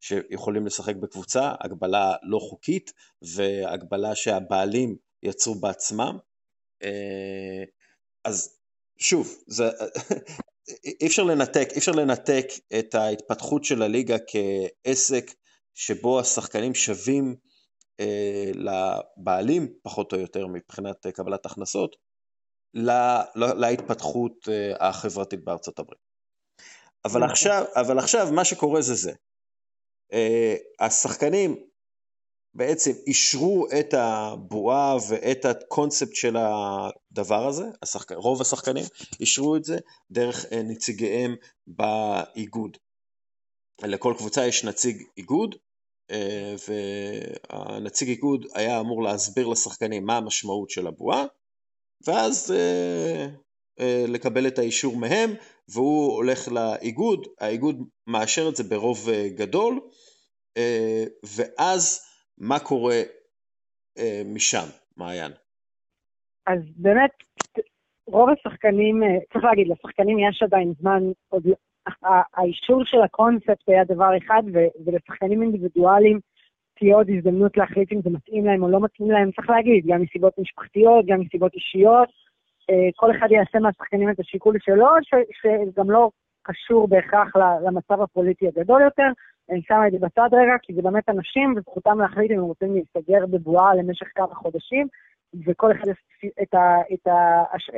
שיכולים 0.00 0.66
לשחק 0.66 0.96
בקבוצה, 0.96 1.52
הגבלה 1.60 2.14
לא 2.22 2.38
חוקית 2.38 2.92
והגבלה 3.22 4.14
שהבעלים 4.14 4.96
יצרו 5.22 5.54
בעצמם. 5.54 6.18
אז 8.24 8.56
שוב, 8.98 9.42
זה, 9.46 9.70
אי 10.84 11.06
אפשר 11.06 11.22
לנתק, 11.22 11.68
אי 11.72 11.78
אפשר 11.78 11.92
לנתק 11.92 12.46
את 12.78 12.94
ההתפתחות 12.94 13.64
של 13.64 13.82
הליגה 13.82 14.16
כעסק 14.18 15.30
שבו 15.74 16.20
השחקנים 16.20 16.74
שווים 16.74 17.36
אה, 18.00 18.50
לבעלים, 18.54 19.68
פחות 19.82 20.12
או 20.12 20.18
יותר 20.18 20.46
מבחינת 20.46 21.06
קבלת 21.06 21.46
הכנסות, 21.46 21.96
לה, 22.74 23.24
להתפתחות 23.34 24.48
אה, 24.48 24.88
החברתית 24.88 25.44
בארצות 25.44 25.78
הברית. 25.78 26.05
אבל 27.06 27.20
נכון. 27.20 27.30
עכשיו, 27.30 27.64
אבל 27.74 27.98
עכשיו 27.98 28.28
מה 28.32 28.44
שקורה 28.44 28.82
זה 28.82 28.94
זה. 28.94 29.12
אה, 30.12 30.56
השחקנים 30.80 31.56
בעצם 32.54 32.92
אישרו 33.06 33.66
את 33.80 33.94
הבועה 33.94 34.96
ואת 35.08 35.44
הקונספט 35.44 36.14
של 36.14 36.36
הדבר 36.36 37.46
הזה, 37.46 37.64
השחק... 37.82 38.12
רוב 38.12 38.40
השחקנים 38.40 38.84
אישרו 39.20 39.56
את 39.56 39.64
זה 39.64 39.78
דרך 40.10 40.46
אה, 40.52 40.62
נציגיהם 40.62 41.36
באיגוד. 41.66 42.76
לכל 43.82 44.14
קבוצה 44.18 44.46
יש 44.46 44.64
נציג 44.64 45.02
איגוד, 45.16 45.54
אה, 46.10 46.54
והנציג 46.68 48.08
איגוד 48.08 48.46
היה 48.54 48.80
אמור 48.80 49.02
להסביר 49.02 49.46
לשחקנים 49.46 50.06
מה 50.06 50.16
המשמעות 50.16 50.70
של 50.70 50.86
הבועה, 50.86 51.24
ואז 52.06 52.52
אה, 52.52 53.26
לקבל 54.08 54.46
את 54.46 54.58
האישור 54.58 54.96
מהם, 54.96 55.30
והוא 55.68 56.12
הולך 56.12 56.48
לאיגוד, 56.52 57.26
האיגוד 57.40 57.76
מאשר 58.06 58.48
את 58.48 58.56
זה 58.56 58.64
ברוב 58.64 58.98
גדול, 59.36 59.80
ואז 61.36 62.06
מה 62.38 62.58
קורה 62.58 63.02
אה, 63.98 64.22
משם, 64.34 64.66
מעיין? 64.96 65.32
אז 66.46 66.58
באמת, 66.76 67.10
רוב 68.06 68.28
השחקנים, 68.30 69.02
אה, 69.02 69.08
צריך 69.32 69.44
להגיד, 69.44 69.68
לשחקנים 69.68 70.18
יש 70.18 70.42
עדיין 70.42 70.72
זמן, 70.80 71.02
עוד, 71.28 71.46
לא, 71.46 71.54
האישור 72.34 72.82
של 72.84 73.02
הקונספט 73.02 73.68
היה 73.68 73.84
דבר 73.84 74.10
אחד, 74.18 74.42
ולשחקנים 74.84 75.42
אינדיבידואליים 75.42 76.20
תהיה 76.78 76.96
עוד 76.96 77.10
הזדמנות 77.10 77.56
להחליט 77.56 77.92
אם 77.92 78.00
זה 78.04 78.10
מתאים 78.10 78.46
להם 78.46 78.62
או 78.62 78.68
לא 78.68 78.80
מתאים 78.80 79.10
להם, 79.10 79.30
צריך 79.32 79.50
להגיד, 79.50 79.86
גם 79.86 80.02
מסיבות 80.02 80.38
משפחתיות, 80.38 81.06
גם 81.06 81.20
מסיבות 81.20 81.54
אישיות, 81.54 82.08
אה, 82.70 82.88
כל 82.96 83.10
אחד 83.10 83.30
יעשה 83.30 83.58
מהשחקנים 83.58 84.10
את 84.10 84.20
השיקול 84.20 84.56
שלו, 84.60 84.86
שגם 85.02 85.90
לא 85.90 86.10
קשור 86.42 86.88
בהכרח 86.88 87.36
למצב 87.36 88.02
הפוליטי 88.02 88.48
הגדול 88.48 88.82
יותר. 88.82 89.08
אני 89.50 89.62
שמה 89.62 89.86
את 89.86 89.92
זה 89.92 89.98
בצד 89.98 90.28
רגע, 90.32 90.52
כי 90.62 90.74
זה 90.74 90.82
באמת 90.82 91.08
אנשים, 91.08 91.54
וזכותם 91.56 92.00
להחליט 92.00 92.30
אם 92.30 92.38
הם 92.38 92.44
רוצים 92.44 92.74
להסתגר 92.74 93.26
בבועה 93.26 93.74
למשך 93.74 94.06
כמה 94.14 94.34
חודשים, 94.34 94.86
וכל 95.46 95.72
אחד 95.72 95.88
את, 96.42 96.54
את, 96.92 97.08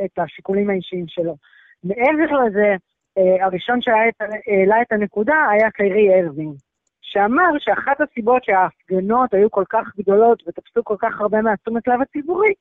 את 0.04 0.18
השיקולים 0.18 0.70
האישיים 0.70 1.04
שלו. 1.08 1.36
מעבר 1.84 2.44
לזה, 2.44 2.76
אה, 3.18 3.44
הראשון 3.44 3.82
שהעלה 3.82 4.82
את 4.82 4.92
הנקודה 4.92 5.46
היה 5.50 5.70
קיירי 5.70 6.20
ארווין, 6.20 6.52
שאמר 7.00 7.58
שאחת 7.58 8.00
הסיבות 8.00 8.44
שההפגנות 8.44 9.34
היו 9.34 9.50
כל 9.50 9.64
כך 9.70 9.96
גדולות 9.98 10.42
ותפסו 10.46 10.84
כל 10.84 10.96
כך 10.98 11.20
הרבה 11.20 11.42
מהתשומת 11.42 11.88
לב 11.88 12.00
הציבורי, 12.02 12.52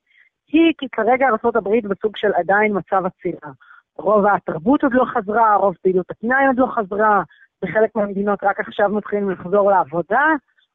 היא 0.48 0.74
כי 0.78 0.86
כרגע 0.91 1.28
ארה"ב 1.28 1.88
בסוג 1.88 2.18
של 2.18 2.32
עדיין 2.36 2.78
מצב 2.78 3.06
עצירה. 3.06 3.52
רוב 3.98 4.26
התרבות 4.26 4.84
עוד 4.84 4.93
לא 4.93 5.06
חזרה, 5.06 5.56
רוב 5.56 5.76
פעילות 5.82 6.12
הפנאי 6.12 6.48
עוד 6.48 6.60
לא 6.60 6.68
חזרה, 6.76 7.22
בחלק 7.62 7.95
מהמדינות 7.95 8.39
רק 8.43 8.60
עכשיו 8.60 8.89
מתחילים 8.89 9.30
לחזור 9.30 9.72
לעבודה. 9.72 10.26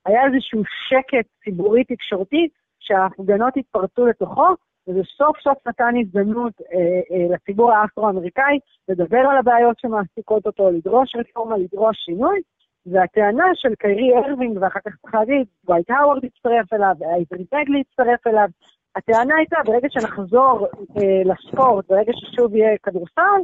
היה 0.06 0.20
איזשהו 0.26 0.62
שקט 0.88 1.28
ציבורי 1.44 1.84
תקשורתי 1.84 2.48
שההפגנות 2.80 3.56
התפרצו 3.56 4.06
לתוכו, 4.06 4.46
וזה 4.88 5.00
סוף 5.16 5.36
סוף 5.40 5.66
נתן 5.66 5.94
הזדמנות 6.00 6.52
אה, 6.60 6.78
אה, 7.16 7.34
לציבור 7.34 7.72
האפרו-אמריקאי 7.72 8.58
לדבר 8.88 9.18
על 9.30 9.36
הבעיות 9.36 9.78
שמעסיקות 9.78 10.46
אותו, 10.46 10.70
לדרוש 10.70 11.16
רפורמה, 11.16 11.56
לדרוש 11.58 11.96
שינוי, 12.04 12.40
והטענה 12.86 13.46
של 13.54 13.74
קיירי 13.74 14.12
ארווינג, 14.18 14.58
ואחר 14.60 14.80
כך 14.86 14.96
צריך 15.02 15.14
להגיד, 15.14 15.46
דווייט 15.68 15.90
הווארד 15.90 16.24
הצטרף 16.24 16.72
אליו, 16.72 16.94
ואייברי 16.98 17.44
בראדלי 17.52 17.82
הצטרף 17.90 18.26
אליו, 18.26 18.48
הטענה 18.96 19.36
הייתה, 19.36 19.56
ברגע 19.64 19.88
שנחזור 19.90 20.66
אה, 20.96 21.22
לספורט, 21.24 21.88
ברגע 21.88 22.12
ששוב 22.14 22.54
יהיה 22.54 22.78
כדורסל, 22.82 23.40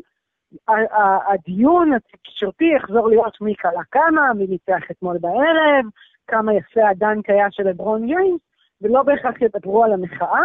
הדיון 1.32 1.92
התקשורתי 1.92 2.64
יחזור 2.76 3.09
להיות 3.09 3.40
מי 3.40 3.55
קלע 3.55 3.82
כמה, 3.90 4.34
מי 4.34 4.46
ניצח 4.46 4.90
אתמול 4.90 5.18
בערב, 5.18 5.84
כמה 6.26 6.55
יפה 6.55 6.88
הדנק 6.88 7.30
היה 7.30 7.46
של 7.51 7.62
לברון 7.62 8.07
ג'יימס, 8.07 8.40
ולא 8.82 9.03
בהכרח 9.03 9.42
ידברו 9.42 9.84
על 9.84 9.92
המחאה, 9.92 10.44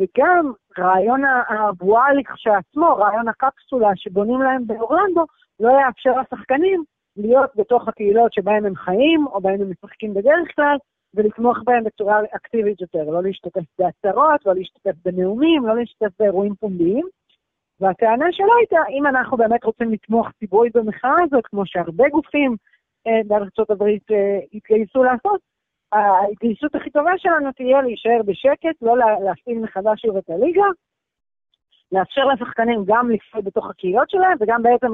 וגם 0.00 0.52
רעיון 0.78 1.22
הבועה 1.48 2.12
לכשעצמו, 2.12 2.96
רעיון 2.96 3.28
הקפסולה 3.28 3.90
שבונים 3.96 4.42
להם 4.42 4.66
באורלנדו, 4.66 5.24
לא 5.60 5.70
יאפשר 5.70 6.20
לשחקנים 6.20 6.84
להיות 7.16 7.50
בתוך 7.56 7.88
הקהילות 7.88 8.32
שבהם 8.32 8.66
הם 8.66 8.76
חיים, 8.76 9.26
או 9.26 9.40
בהם 9.40 9.60
הם 9.60 9.70
משחקים 9.70 10.14
בדרך 10.14 10.48
כלל, 10.56 10.76
ולתמוך 11.14 11.58
בהם 11.64 11.84
בצורה 11.84 12.20
אקטיבית 12.36 12.80
יותר, 12.80 13.10
לא 13.10 13.22
להשתתף 13.22 13.62
בהצהרות, 13.78 14.46
לא 14.46 14.54
להשתתף 14.54 14.94
בנאומים, 15.04 15.66
לא 15.66 15.76
להשתתף 15.76 16.10
באירועים 16.18 16.54
פומביים. 16.54 17.06
והטענה 17.80 18.26
שלו 18.32 18.56
הייתה, 18.58 18.78
אם 18.90 19.06
אנחנו 19.06 19.36
באמת 19.36 19.64
רוצים 19.64 19.92
לתמוך 19.92 20.28
ציבורית 20.38 20.76
במחאה 20.76 21.16
הזאת, 21.24 21.46
כמו 21.46 21.66
שהרבה 21.66 22.08
גופים 22.08 22.56
אה, 23.06 23.20
בארצות 23.26 23.70
הברית 23.70 24.10
אה, 24.10 24.38
התגייסו 24.52 25.04
לעשות, 25.04 25.40
ההתגייסות 25.92 26.74
הכי 26.74 26.90
טובה 26.90 27.12
שלנו 27.16 27.52
תהיה 27.52 27.82
להישאר 27.82 28.20
בשקט, 28.26 28.82
לא 28.82 28.96
להפעיל 29.24 29.58
מחדש 29.58 30.02
שוב 30.02 30.16
את 30.16 30.30
הליגה, 30.30 30.66
לאפשר 31.92 32.24
לשחקנים 32.24 32.84
גם 32.86 33.10
לפעול 33.10 33.42
בתוך 33.42 33.70
הקהילות 33.70 34.10
שלהם, 34.10 34.36
וגם 34.40 34.62
בעצם 34.62 34.86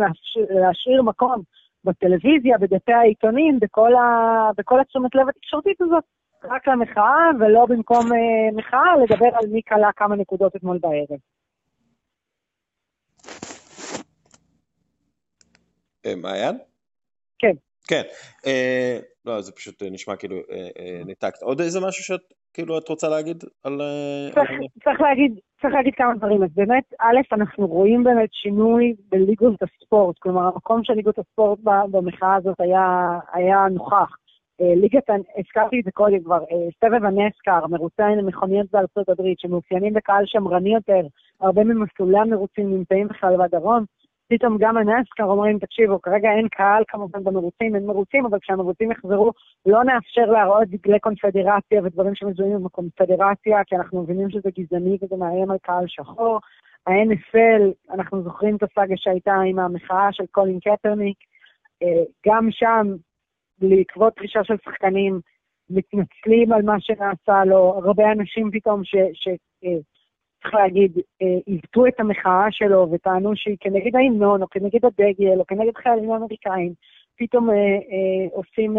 להשאיר 0.51 1.03
מקום 1.03 1.43
בטלוויזיה, 1.85 2.59
בדפי 2.59 2.93
העיתונים, 2.93 3.59
בכל, 3.61 3.95
ה... 3.95 4.05
בכל 4.57 4.81
התשומת 4.81 5.15
לב 5.15 5.29
התקשורתית 5.29 5.81
הזאת, 5.81 6.05
רק 6.45 6.69
למחאה, 6.69 7.31
ולא 7.41 7.67
במקום 7.67 8.13
אה, 8.13 8.53
מחאה, 8.57 8.97
לדבר 9.05 9.29
על 9.35 9.47
מי 9.47 9.63
קלה 9.63 9.91
כמה 9.97 10.17
נקודות 10.17 10.57
אתמול 10.57 10.79
בערב. 10.79 11.21
אה, 16.07 16.17
מעיין? 16.17 16.59
כן. 17.39 17.55
כן. 17.89 18.03
אה, 18.47 18.99
לא, 19.25 19.41
זה 19.41 19.53
פשוט 19.53 19.83
אה, 19.83 19.91
נשמע 19.91 20.17
כאילו 20.17 20.37
אה, 20.37 20.69
אה, 20.79 21.03
ניתקת. 21.07 21.43
עוד 21.43 21.61
איזה 21.61 21.81
משהו 21.81 22.05
שאת 22.05 22.35
כאילו 22.55 22.79
את 22.79 22.89
רוצה 22.89 23.09
להגיד 23.09 23.45
על... 23.65 23.81
אה, 23.81 24.29
צריך, 24.35 24.51
על... 24.51 24.57
צריך, 24.85 25.01
להגיד, 25.01 25.39
צריך 25.63 25.75
להגיד 25.75 25.95
כמה 25.95 26.15
דברים. 26.15 26.43
אז 26.43 26.51
באמת, 26.55 26.85
א', 27.01 27.21
אנחנו 27.33 27.67
רואים 27.67 28.05
באמת 28.05 28.29
שינוי 28.33 28.95
בליגות 29.09 29.63
הספורט. 29.63 30.19
כלומר, 30.19 30.43
המקום 30.43 30.85
של 30.85 30.93
ליגות 30.93 31.19
הספורט 31.19 31.59
במחאה 31.91 32.35
הזאת 32.35 32.61
היה, 32.61 33.19
היה 33.33 33.67
נוכח. 33.71 34.17
ליגת, 34.61 35.11
הזכרתי 35.39 35.81
את 35.81 35.85
זה 35.85 35.91
קודם 35.91 36.25
כבר, 36.25 36.39
סבב 36.85 37.05
הנסקר, 37.05 37.67
מרוצי 37.67 38.03
מכוניות 38.27 38.67
בארצות 38.73 39.09
הברית, 39.09 39.39
שמאופיינים 39.41 39.95
בקהל 39.95 40.25
שמרני 40.27 40.75
יותר, 40.75 41.01
הרבה 41.41 41.65
ממסלולי 41.65 42.19
המרוצים 42.19 42.71
נמצאים 42.75 43.09
בכלל 43.09 43.37
בדרום. 43.37 43.85
פתאום 44.31 44.57
גם 44.61 44.77
הנסקר 44.77 45.25
אומרים, 45.25 45.59
תקשיבו, 45.59 46.01
כרגע 46.01 46.29
אין 46.31 46.49
קהל 46.49 46.83
כמובן 46.89 47.25
במרוצים, 47.25 47.75
אין 47.75 47.87
מרוצים, 47.87 48.27
אבל 48.27 48.39
כשהמרוצים 48.39 48.93
יחזרו, 48.93 49.33
לא 49.67 49.85
נאפשר 49.85 50.27
להראות 50.27 50.69
דגלי 50.69 50.99
קונפדרציה 51.01 51.81
ודברים 51.85 52.15
שמזוהים 52.15 52.53
עם 52.53 52.67
הקונפדרציה, 52.67 53.65
כי 53.67 53.77
אנחנו 53.77 54.03
מבינים 54.03 54.31
שזה 54.31 54.51
גזעני 54.59 54.99
וזה 55.03 55.17
מאיים 55.17 55.51
על 55.51 55.57
קהל 55.63 55.85
שחור. 55.87 56.41
ה-NFL, 56.87 57.93
אנחנו 57.95 58.23
זוכרים 58.23 58.57
את 58.57 58.63
הסאגה 58.63 58.95
שהייתה 58.97 59.35
עם 59.35 59.59
המחאה 59.59 60.09
של 60.13 60.25
קולין 60.31 60.59
קטרניק, 60.61 61.19
אה, 61.83 62.03
גם 62.27 62.49
שם, 62.51 62.87
בעקבות 63.59 64.15
דרישה 64.17 64.45
של 64.45 64.55
שחקנים, 64.65 65.21
מתנצלים 65.71 66.53
על 66.53 66.63
מה 66.63 66.81
שנעשה 66.81 67.45
לו, 67.45 67.81
הרבה 67.85 68.13
אנשים 68.13 68.51
פתאום 68.53 68.85
ש... 68.85 68.95
ש 69.13 69.29
אה, 69.65 69.79
צריך 70.43 70.55
להגיד, 70.55 70.93
אה, 71.23 71.39
עיוותו 71.47 71.87
את 71.87 72.01
המחאה 72.01 72.47
שלו 72.51 72.89
וטענו 72.93 73.37
שהיא 73.37 73.57
כנגד 73.61 73.97
ההמנון, 73.97 74.43
או 74.43 74.49
כנגד 74.51 74.85
הדגל, 74.85 75.39
או 75.39 75.47
כנגד 75.47 75.77
חיילים 75.77 76.11
אמריקאים, 76.11 76.73
פתאום 77.19 77.51
אה, 77.51 77.55
אה, 77.55 78.27
עושים 78.33 78.77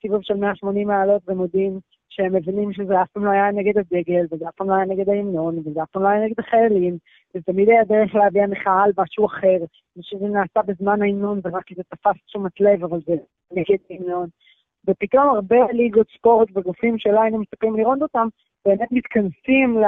סיבוב 0.00 0.22
של 0.22 0.34
180 0.34 0.88
מעלות 0.88 1.22
ומודיעים 1.28 1.80
שהם 2.08 2.34
מבינים 2.34 2.72
שזה 2.72 3.02
אף 3.02 3.08
פעם 3.12 3.24
לא 3.24 3.30
היה 3.30 3.50
נגד 3.50 3.78
הדגל, 3.78 4.26
וזה 4.32 4.48
אף 4.48 4.54
פעם 4.54 4.70
לא 4.70 4.74
היה 4.74 4.84
נגד 4.84 5.08
ההמנון, 5.08 5.58
וזה 5.58 5.82
אף 5.82 5.90
פעם 5.90 6.02
לא 6.02 6.08
היה 6.08 6.24
נגד 6.24 6.40
החיילים, 6.40 6.96
וזה 7.34 7.44
תמיד 7.44 7.68
היה 7.68 7.84
דרך 7.84 8.14
להביע 8.14 8.46
מחאה 8.46 8.82
על 8.82 8.92
משהו 8.98 9.26
אחר, 9.26 9.58
ושזה 9.96 10.26
נעשה 10.26 10.62
בזמן 10.62 11.02
ההמנון 11.02 11.40
ורק 11.44 11.64
כי 11.64 11.74
זה 11.74 11.82
תפס 11.82 12.24
תשומת 12.26 12.60
לב, 12.60 12.84
אבל 12.84 12.98
זה 13.06 13.14
נגד 13.52 13.78
ההמנון. 13.90 14.28
ופתאום 14.88 15.28
הרבה 15.28 15.56
ליגות 15.72 16.06
ספורט 16.18 16.48
וגופים 16.54 16.98
שלא 16.98 17.22
היינו 17.22 17.38
מצפים 17.38 17.76
לראות 17.76 18.02
אותם, 18.02 18.28
באמת 18.64 18.88
מתכנסים 18.92 19.78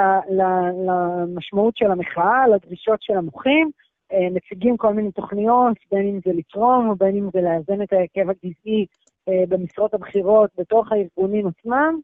למשמעות 0.87 1.77
של 1.77 1.91
המחאה, 1.91 2.47
לדרישות 2.47 3.01
של 3.01 3.13
המוחים, 3.13 3.71
אה, 4.13 4.27
מציגים 4.31 4.77
כל 4.77 4.93
מיני 4.93 5.11
תוכניות, 5.11 5.77
בין 5.91 6.07
אם 6.07 6.19
זה 6.25 6.31
לתרום 6.33 6.89
או 6.89 6.95
בין 6.95 7.15
אם 7.15 7.29
זה 7.33 7.41
לאזן 7.41 7.81
את 7.81 7.93
ההרכב 7.93 8.29
הגזעי 8.29 8.85
אה, 9.29 9.43
במשרות 9.49 9.93
הבכירות 9.93 10.49
בתוך 10.57 10.91
הארגונים 10.91 11.47
עצמם, 11.47 11.99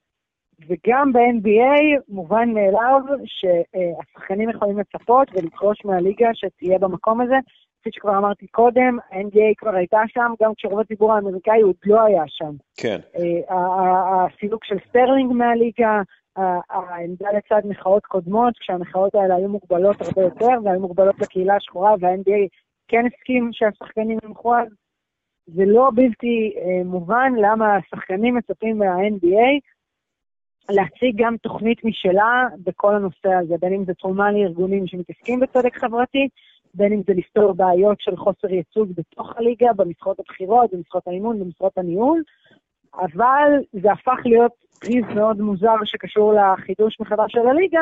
וגם 0.67 1.13
ב-NBA 1.13 2.01
מובן 2.09 2.49
מאליו 2.53 3.01
שהשחקנים 3.25 4.49
יכולים 4.49 4.79
לצפות 4.79 5.27
ולדרוש 5.33 5.85
מהליגה 5.85 6.29
שתהיה 6.33 6.79
במקום 6.79 7.21
הזה. 7.21 7.35
כפי 7.81 7.89
שכבר 7.93 8.17
אמרתי 8.17 8.47
קודם, 8.47 8.97
ה-NBA 9.11 9.53
כבר 9.57 9.75
הייתה 9.75 10.01
שם, 10.07 10.33
גם 10.41 10.51
כשרוב 10.57 10.79
הציבור 10.79 11.13
האמריקאי 11.13 11.61
עוד 11.61 11.75
לא 11.85 12.01
היה 12.01 12.23
שם. 12.27 12.51
כן. 12.77 12.97
אה, 13.15 13.55
הסילוק 14.25 14.65
של 14.65 14.75
סטרלינג 14.89 15.33
מהליגה, 15.33 16.01
העמדה 16.35 17.27
לצד 17.31 17.61
מחאות 17.67 18.05
קודמות, 18.05 18.53
כשהמחאות 18.59 19.15
האלה 19.15 19.35
היו 19.35 19.49
מוגבלות 19.49 20.01
הרבה 20.01 20.21
יותר, 20.21 20.49
והיו 20.63 20.79
מוגבלות 20.79 21.19
לקהילה 21.19 21.55
השחורה, 21.55 21.95
וה-NBA 21.99 22.47
כן 22.87 23.05
הסכים 23.05 23.49
שהשחקנים 23.53 24.17
ימחו 24.23 24.55
אז. 24.55 24.67
זה 25.47 25.63
לא 25.65 25.89
בלתי 25.95 26.53
אה, 26.57 26.83
מובן 26.85 27.33
למה 27.37 27.75
השחקנים 27.75 28.35
מצפים 28.35 28.77
מה-NBA 28.77 29.59
להציג 30.69 31.15
גם 31.15 31.37
תוכנית 31.37 31.83
משלה 31.83 32.47
בכל 32.63 32.95
הנושא 32.95 33.29
הזה, 33.29 33.55
בין 33.61 33.73
אם 33.73 33.85
זה 33.85 33.93
תרומה 33.93 34.31
לארגונים 34.31 34.87
שמתעסקים 34.87 35.39
בצדק 35.39 35.77
חברתי, 35.77 36.27
בין 36.73 36.93
אם 36.93 37.01
זה 37.07 37.13
לפתור 37.13 37.53
בעיות 37.53 38.01
של 38.01 38.17
חוסר 38.17 38.49
ייצוג 38.49 38.89
בתוך 38.95 39.37
הליגה, 39.37 39.73
במשרות 39.73 40.19
הבכירות, 40.19 40.73
במשרות 40.73 41.07
האימון, 41.07 41.39
במשרות 41.39 41.77
הניהול, 41.77 42.23
אבל 42.95 43.51
זה 43.71 43.91
הפך 43.91 44.19
להיות 44.25 44.51
פריז 44.79 45.05
מאוד 45.15 45.41
מוזר 45.41 45.75
שקשור 45.85 46.33
לחידוש 46.33 46.99
מחדש 46.99 47.31
של 47.31 47.47
הליגה, 47.47 47.81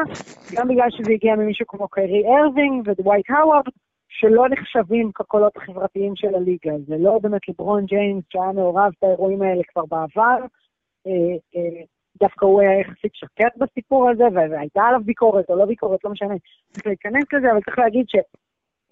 גם 0.55 0.68
בגלל 0.68 0.89
שזה 0.89 1.12
הגיע 1.12 1.36
ממישהו 1.36 1.68
כמו 1.68 1.88
קיירי 1.88 2.24
ארווינג 2.28 2.88
ודווייט 2.88 3.30
האווארד, 3.30 3.64
שלא 4.10 4.45
נחשבים 4.49 5.12
כקולות 5.16 5.57
החברתיים 5.57 6.16
של 6.16 6.36
הליגה. 6.36 6.72
זה 6.88 6.95
לא 6.99 7.20
באמת 7.22 7.49
לברון 7.49 7.86
ג'יימס 7.86 8.24
שהיה 8.30 8.51
מעורב 8.51 8.91
באירועים 9.01 9.41
האלה 9.41 9.62
כבר 9.74 9.84
בעבר, 9.86 10.45
אה, 11.07 11.36
אה, 11.55 11.84
דווקא 12.20 12.45
הוא 12.45 12.62
היה 12.62 12.80
יחסית 12.80 13.16
שקט 13.16 13.57
בסיפור 13.57 14.10
הזה, 14.10 14.24
והייתה 14.34 14.82
עליו 14.82 15.01
ביקורת 15.05 15.49
או 15.49 15.55
לא 15.55 15.66
ביקורת, 15.66 16.03
לא 16.03 16.12
משנה, 16.12 16.36
צריך 16.72 16.88
להיכנס 16.88 17.24
לזה, 17.34 17.51
אבל 17.51 17.62
צריך 17.62 17.80
להגיד 17.80 18.05
ש... 18.10 18.16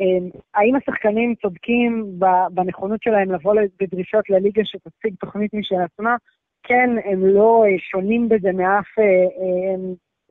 אה, 0.01 0.39
האם 0.55 0.75
השחקנים 0.75 1.35
צודקים 1.41 2.19
בנכונות 2.51 3.01
שלהם 3.01 3.31
לבוא 3.31 3.53
בדרישות 3.79 4.29
לליגה 4.29 4.61
שתציג 4.65 5.15
תוכנית 5.19 5.53
משל 5.53 5.75
עצמה? 5.75 6.15
כן, 6.63 6.89
הם 7.05 7.25
לא 7.25 7.63
שונים 7.91 8.29
בזה 8.29 8.51
מאף, 8.51 8.85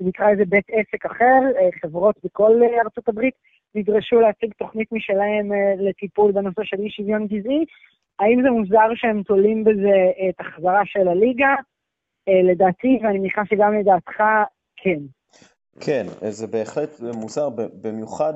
נקרא 0.01 0.31
לזה 0.31 0.45
בית 0.45 0.65
עסק 0.71 1.07
אחר, 1.07 1.41
חברות 1.83 2.17
בכל 2.25 2.53
ארצות 2.85 3.09
הברית 3.09 3.35
נדרשו 3.75 4.21
להציג 4.21 4.53
תוכנית 4.59 4.93
משלהם 4.93 5.53
לטיפול 5.79 6.33
בנושא 6.33 6.63
של 6.65 6.77
אי 6.81 6.91
שוויון 6.91 7.27
גזעי. 7.27 7.65
האם 8.19 8.43
זה 8.43 8.51
מוזר 8.51 8.95
שהם 8.95 9.23
תולים 9.23 9.65
בזה 9.65 10.11
את 10.29 10.41
החזרה 10.41 10.81
של 10.85 11.09
הליגה? 11.09 11.55
לדעתי, 12.29 12.99
ואני 13.03 13.19
מניחה 13.19 13.43
שגם 13.47 13.75
לדעתך, 13.75 14.23
כן. 14.77 15.01
כן, 15.81 16.07
זה 16.31 16.47
בהחלט 16.47 17.01
מוזר, 17.15 17.49
במיוחד 17.83 18.33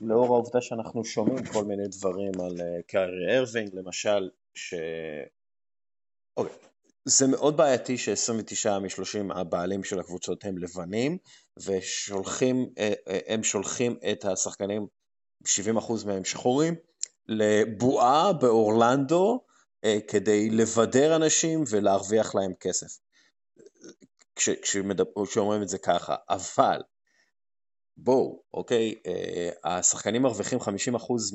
לאור 0.00 0.26
העובדה 0.26 0.60
שאנחנו 0.60 1.04
שומעים 1.04 1.44
כל 1.52 1.64
מיני 1.64 1.88
דברים 1.88 2.32
על 2.40 2.56
קארי 2.86 3.38
ארווינג, 3.38 3.74
למשל, 3.74 4.30
ש... 4.54 4.74
אוקיי, 6.36 6.56
זה 7.04 7.26
מאוד 7.26 7.56
בעייתי 7.56 7.98
ש-29 7.98 8.70
מ-30 8.78 9.34
הבעלים 9.34 9.84
של 9.84 10.00
הקבוצות 10.00 10.44
הם 10.44 10.58
לבנים, 10.58 11.18
ושולחים, 11.66 12.66
אה, 12.78 12.92
אה, 13.08 13.18
הם 13.26 13.42
שולחים 13.42 13.96
את 14.12 14.24
השחקנים, 14.24 14.86
70% 15.46 15.48
מהם 16.06 16.24
שחורים, 16.24 16.74
לבועה 17.28 18.32
באורלנדו 18.32 19.40
אה, 19.84 19.98
כדי 20.08 20.50
לבדר 20.50 21.16
אנשים 21.16 21.64
ולהרוויח 21.70 22.34
להם 22.34 22.52
כסף. 22.60 22.98
כשאומרים 25.22 25.62
את 25.62 25.68
זה 25.68 25.78
ככה, 25.78 26.14
אבל 26.28 26.80
בואו, 27.96 28.42
אוקיי, 28.54 28.94
השחקנים 29.64 30.22
מרוויחים 30.22 30.58
50% 30.58 30.62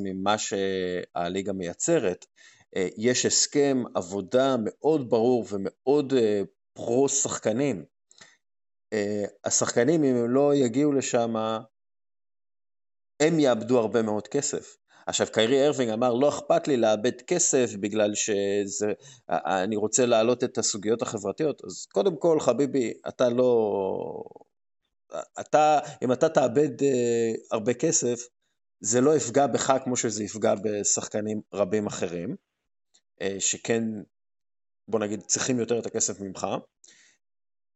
ממה 0.03 0.35
שהליגה 0.37 1.53
מייצרת, 1.53 2.25
אה, 2.75 2.87
יש 2.97 3.25
הסכם 3.25 3.83
עבודה 3.95 4.55
מאוד 4.63 5.09
ברור 5.09 5.45
ומאוד 5.51 6.13
אה, 6.13 6.41
פרו 6.73 7.09
שחקנים. 7.09 7.85
אה, 8.93 9.25
השחקנים, 9.45 10.03
אם 10.03 10.15
הם 10.15 10.29
לא 10.29 10.55
יגיעו 10.55 10.91
לשם, 10.91 11.35
הם 13.19 13.39
יאבדו 13.39 13.79
הרבה 13.79 14.01
מאוד 14.01 14.27
כסף. 14.27 14.77
עכשיו, 15.07 15.27
קיירי 15.33 15.67
ארווינג 15.67 15.91
אמר, 15.91 16.13
לא 16.13 16.29
אכפת 16.29 16.67
לי 16.67 16.77
לאבד 16.77 17.21
כסף 17.21 17.75
בגלל 17.79 18.11
שאני 18.15 19.75
רוצה 19.75 20.05
להעלות 20.05 20.43
את 20.43 20.57
הסוגיות 20.57 21.01
החברתיות, 21.01 21.61
אז 21.65 21.85
קודם 21.85 22.17
כל, 22.17 22.39
חביבי, 22.39 22.93
אתה 23.07 23.29
לא... 23.29 24.23
אתה, 25.39 25.79
אם 26.03 26.11
אתה 26.11 26.29
תאבד 26.29 26.81
uh, 26.81 26.85
הרבה 27.51 27.73
כסף, 27.73 28.19
זה 28.79 29.01
לא 29.01 29.15
יפגע 29.15 29.47
בך 29.47 29.73
כמו 29.83 29.97
שזה 29.97 30.23
יפגע 30.23 30.53
בשחקנים 30.63 31.41
רבים 31.53 31.87
אחרים. 31.87 32.35
אה, 33.21 33.35
שכן, 33.39 33.83
בוא 34.87 34.99
נגיד, 34.99 35.21
צריכים 35.21 35.59
יותר 35.59 35.79
את 35.79 35.85
הכסף 35.85 36.19
ממך. 36.19 36.47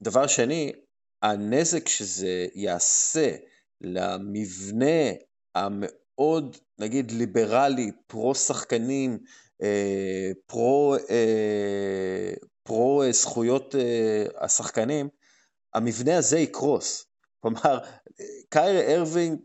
דבר 0.01 0.27
שני, 0.27 0.71
הנזק 1.21 1.87
שזה 1.87 2.47
יעשה 2.55 3.35
למבנה 3.81 5.11
המאוד, 5.55 6.57
נגיד, 6.79 7.11
ליברלי, 7.11 7.91
פרו-שחקנים, 8.07 9.17
אה, 9.61 10.31
פרו, 10.45 10.95
אה, 11.09 12.33
פרו 12.63 13.03
זכויות 13.11 13.75
השחקנים, 14.37 15.09
המבנה 15.73 16.17
הזה 16.17 16.39
יקרוס. 16.39 17.10
כלומר, 17.41 17.79
קיירי 18.49 18.95
ארווינג 18.95 19.39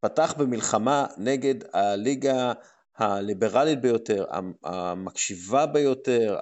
פתח 0.00 0.34
במלחמה 0.38 1.06
נגד 1.18 1.54
הליגה 1.72 2.52
הליברלית 2.96 3.80
ביותר, 3.80 4.24
המקשיבה 4.64 5.66
ביותר, 5.66 6.38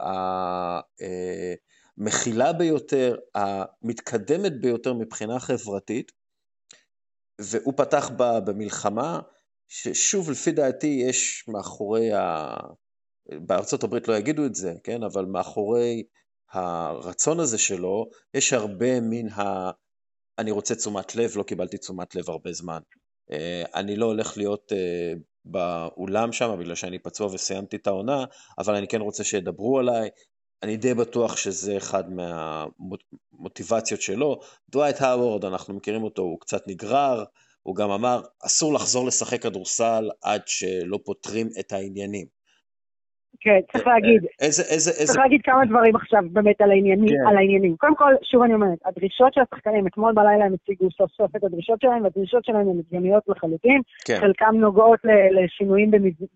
המכילה 1.98 2.52
ביותר, 2.52 3.16
המתקדמת 3.34 4.60
ביותר 4.60 4.92
מבחינה 4.94 5.40
חברתית, 5.40 6.12
והוא 7.40 7.74
פתח 7.76 8.10
בה 8.16 8.40
במלחמה, 8.40 9.20
ששוב, 9.68 10.30
לפי 10.30 10.52
דעתי, 10.52 11.02
יש 11.08 11.44
מאחורי 11.48 12.12
ה... 12.12 12.54
בארצות 13.26 13.84
הברית 13.84 14.08
לא 14.08 14.14
יגידו 14.14 14.46
את 14.46 14.54
זה, 14.54 14.74
כן? 14.84 15.02
אבל 15.02 15.24
מאחורי 15.24 16.02
הרצון 16.52 17.40
הזה 17.40 17.58
שלו, 17.58 18.10
יש 18.34 18.52
הרבה 18.52 19.00
מן 19.00 19.28
ה... 19.28 19.70
אני 20.38 20.50
רוצה 20.50 20.74
תשומת 20.74 21.16
לב, 21.16 21.32
לא 21.36 21.42
קיבלתי 21.42 21.78
תשומת 21.78 22.14
לב 22.14 22.30
הרבה 22.30 22.52
זמן. 22.52 22.80
אה, 23.32 23.62
אני 23.74 23.96
לא 23.96 24.06
הולך 24.06 24.36
להיות 24.36 24.72
אה, 24.72 25.12
באולם 25.44 26.32
שם, 26.32 26.56
בגלל 26.58 26.74
שאני 26.74 26.98
פצוע 26.98 27.26
וסיימתי 27.26 27.76
את 27.76 27.86
העונה, 27.86 28.24
אבל 28.58 28.74
אני 28.74 28.88
כן 28.88 29.00
רוצה 29.00 29.24
שידברו 29.24 29.78
עליי. 29.78 30.08
אני 30.62 30.76
די 30.76 30.94
בטוח 30.94 31.36
שזה 31.36 31.76
אחד 31.76 32.04
מהמוטיבציות 32.12 34.02
שלו. 34.02 34.40
דווייט 34.68 35.00
האוורד, 35.00 35.44
אנחנו 35.44 35.74
מכירים 35.74 36.02
אותו, 36.02 36.22
הוא 36.22 36.40
קצת 36.40 36.62
נגרר, 36.66 37.24
הוא 37.62 37.76
גם 37.76 37.90
אמר, 37.90 38.22
אסור 38.46 38.74
לחזור 38.74 39.06
לשחק 39.06 39.42
כדורסל 39.42 40.10
עד 40.22 40.42
שלא 40.46 40.98
פותרים 41.04 41.48
את 41.60 41.72
העניינים. 41.72 42.39
כן, 43.40 43.60
צריך 43.72 43.86
להגיד. 43.86 44.26
איזה, 44.40 44.62
איזה, 44.62 44.90
איזה... 44.90 45.06
צריך 45.06 45.18
להגיד 45.18 45.40
כמה 45.44 45.64
דברים 45.64 45.96
עכשיו 45.96 46.22
באמת 46.32 46.60
על 46.60 46.70
העניינים. 46.70 47.08
כן. 47.08 47.28
על 47.28 47.36
העניינים. 47.36 47.76
קודם 47.76 47.96
כל, 47.96 48.14
שוב 48.22 48.42
אני 48.42 48.54
אומרת, 48.54 48.78
הדרישות 48.84 49.34
של 49.34 49.40
השחקנים, 49.40 49.86
אתמול 49.86 50.12
בלילה 50.12 50.44
הם 50.44 50.54
הציגו 50.54 50.90
סוף 50.90 51.10
סוף 51.10 51.36
את 51.36 51.44
הדרישות 51.44 51.80
שלהם, 51.80 52.04
והדרישות 52.04 52.44
שלהם 52.44 52.68
הן 52.68 52.78
הגיוניות 52.78 53.22
לחלוטין. 53.28 53.80
כן. 54.04 54.18
חלקם 54.20 54.54
נוגעות 54.54 55.00
לשינויים 55.30 55.90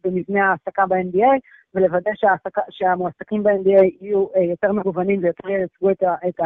במבנה 0.05 0.49
ההעסקה 0.49 0.87
ב-NBA, 0.87 1.39
ולוודא 1.75 2.11
שהעסקה, 2.15 2.61
שהמועסקים 2.71 3.43
ב-NBA 3.43 3.85
יהיו 4.01 4.27
אה, 4.37 4.43
יותר 4.43 4.73
מגוונים 4.73 5.21
ויותר 5.23 5.49
ייצגו 5.49 5.91
את, 5.91 6.03
את, 6.29 6.41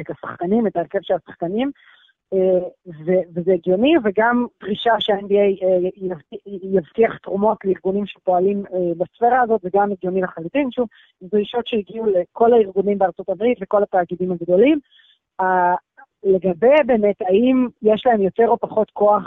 את 0.00 0.10
השחקנים, 0.10 0.66
את 0.66 0.76
ההרכב 0.76 0.98
של 1.02 1.14
השחקנים. 1.14 1.70
וזה 3.34 3.52
הגיוני, 3.52 3.94
וגם 4.04 4.46
דרישה 4.62 4.92
שה-NBA 5.00 5.64
יבטיח 6.46 7.18
תרומות 7.18 7.64
לארגונים 7.64 8.06
שפועלים 8.06 8.64
בספירה 8.96 9.40
הזאת, 9.40 9.60
זה 9.62 9.68
גם 9.74 9.92
הגיוני 9.92 10.20
לחלוטין, 10.20 10.70
שוב, 10.70 10.88
דרישות 11.22 11.66
שהגיעו 11.66 12.06
לכל 12.06 12.52
הארגונים 12.52 12.98
בארצות 12.98 13.28
הברית 13.28 13.58
וכל 13.62 13.82
התאגידים 13.82 14.32
הגדולים. 14.32 14.78
לגבי 16.24 16.82
באמת, 16.86 17.22
האם 17.22 17.68
יש 17.82 18.06
להם 18.06 18.22
יותר 18.22 18.48
או 18.48 18.58
פחות 18.58 18.90
כוח 18.90 19.22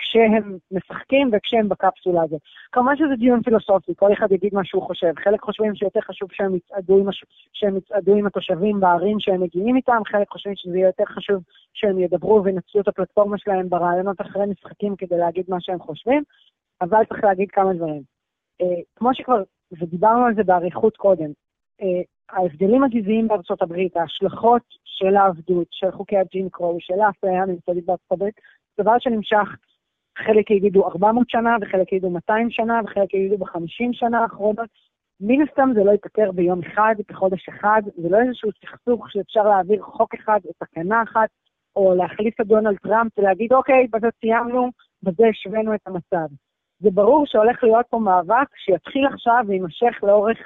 כשהם 0.00 0.56
משחקים 0.70 1.30
וכשהם 1.32 1.68
בקפסולה 1.68 2.22
הזאת. 2.22 2.40
כמובן 2.72 2.96
שזה 2.96 3.16
דיון 3.18 3.42
פילוסופי, 3.42 3.92
כל 3.96 4.12
אחד 4.12 4.32
יגיד 4.32 4.54
מה 4.54 4.64
שהוא 4.64 4.82
חושב. 4.82 5.12
חלק 5.24 5.40
חושבים 5.40 5.74
שיותר 5.74 6.00
חשוב 6.00 6.28
שהם 6.32 6.54
יצעדו 6.54 6.98
עם, 6.98 7.08
הש... 7.08 7.24
שהם 7.52 7.76
יצעדו 7.76 8.14
עם 8.16 8.26
התושבים 8.26 8.80
בערים 8.80 9.20
שהם 9.20 9.40
מגיעים 9.40 9.76
איתם, 9.76 10.02
חלק 10.06 10.28
חושבים 10.28 10.54
שזה 10.56 10.76
יהיה 10.76 10.86
יותר 10.86 11.04
חשוב 11.04 11.42
שהם 11.72 11.98
ידברו 11.98 12.44
וינצלו 12.44 12.80
את 12.80 12.88
הפלטפורמה 12.88 13.38
שלהם 13.38 13.68
ברעיונות 13.68 14.20
אחרי 14.20 14.46
משחקים 14.46 14.96
כדי 14.96 15.18
להגיד 15.18 15.44
מה 15.48 15.56
שהם 15.60 15.78
חושבים, 15.78 16.22
אבל 16.80 17.04
צריך 17.08 17.24
להגיד 17.24 17.50
כמה 17.50 17.74
דברים. 17.74 18.02
אה, 18.60 18.82
כמו 18.96 19.14
שכבר, 19.14 19.42
ודיברנו 19.80 20.24
על 20.24 20.34
זה 20.34 20.42
באריכות 20.44 20.96
קודם, 20.96 21.30
אה, 21.82 22.02
ההבדלים 22.30 22.84
הגזעיים 22.84 23.28
בארצות 23.28 23.62
הברית, 23.62 23.96
ההשלכות 23.96 24.62
של 24.84 25.16
העבדות, 25.16 25.66
של 25.70 25.90
חוקי 25.90 26.16
הג'ין 26.16 26.48
קרו, 26.52 26.76
של 26.80 27.00
האפליה 27.00 27.42
הממסדית 27.42 27.86
בארצות 27.86 28.12
הברית, 28.12 28.34
דבר 28.80 28.98
שנמשך, 28.98 29.48
חלק 30.26 30.50
יגידו 30.50 30.86
400 30.86 31.30
שנה, 31.30 31.56
וחלק 31.60 31.92
יגידו 31.92 32.10
200 32.10 32.50
שנה, 32.50 32.80
וחלק 32.84 33.14
יגידו 33.14 33.38
ב-50 33.38 33.88
שנה 33.92 34.22
האחרונות. 34.22 34.68
מן 35.20 35.42
הסתם 35.42 35.70
זה 35.74 35.84
לא 35.84 35.90
ייפתר 35.90 36.32
ביום 36.32 36.60
אחד, 36.62 36.94
בחודש 37.08 37.48
אחד, 37.48 37.82
זה 37.96 38.08
לא 38.08 38.18
איזשהו 38.20 38.50
סכסוך 38.52 39.10
שאפשר 39.10 39.42
להעביר 39.42 39.82
חוק 39.82 40.14
אחד 40.14 40.40
או 40.44 40.50
תקנה 40.58 41.02
אחת, 41.02 41.28
או 41.76 41.94
להחליף 41.94 42.40
את 42.40 42.46
דונלד 42.46 42.76
טראמפ 42.76 43.18
ולהגיד, 43.18 43.52
אוקיי, 43.52 43.86
בזה 43.92 44.08
סיימנו, 44.20 44.70
בזה 45.02 45.24
השווינו 45.26 45.74
את 45.74 45.80
המצב. 45.86 46.34
זה 46.80 46.90
ברור 46.90 47.26
שהולך 47.26 47.64
להיות 47.64 47.86
פה 47.90 47.98
מאבק 47.98 48.56
שיתחיל 48.56 49.06
עכשיו 49.06 49.44
ויימשך 49.46 49.98
לאורך 50.02 50.38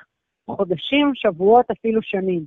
חודשים, 0.50 1.10
שבועות, 1.14 1.70
אפילו 1.70 2.02
שנים. 2.02 2.44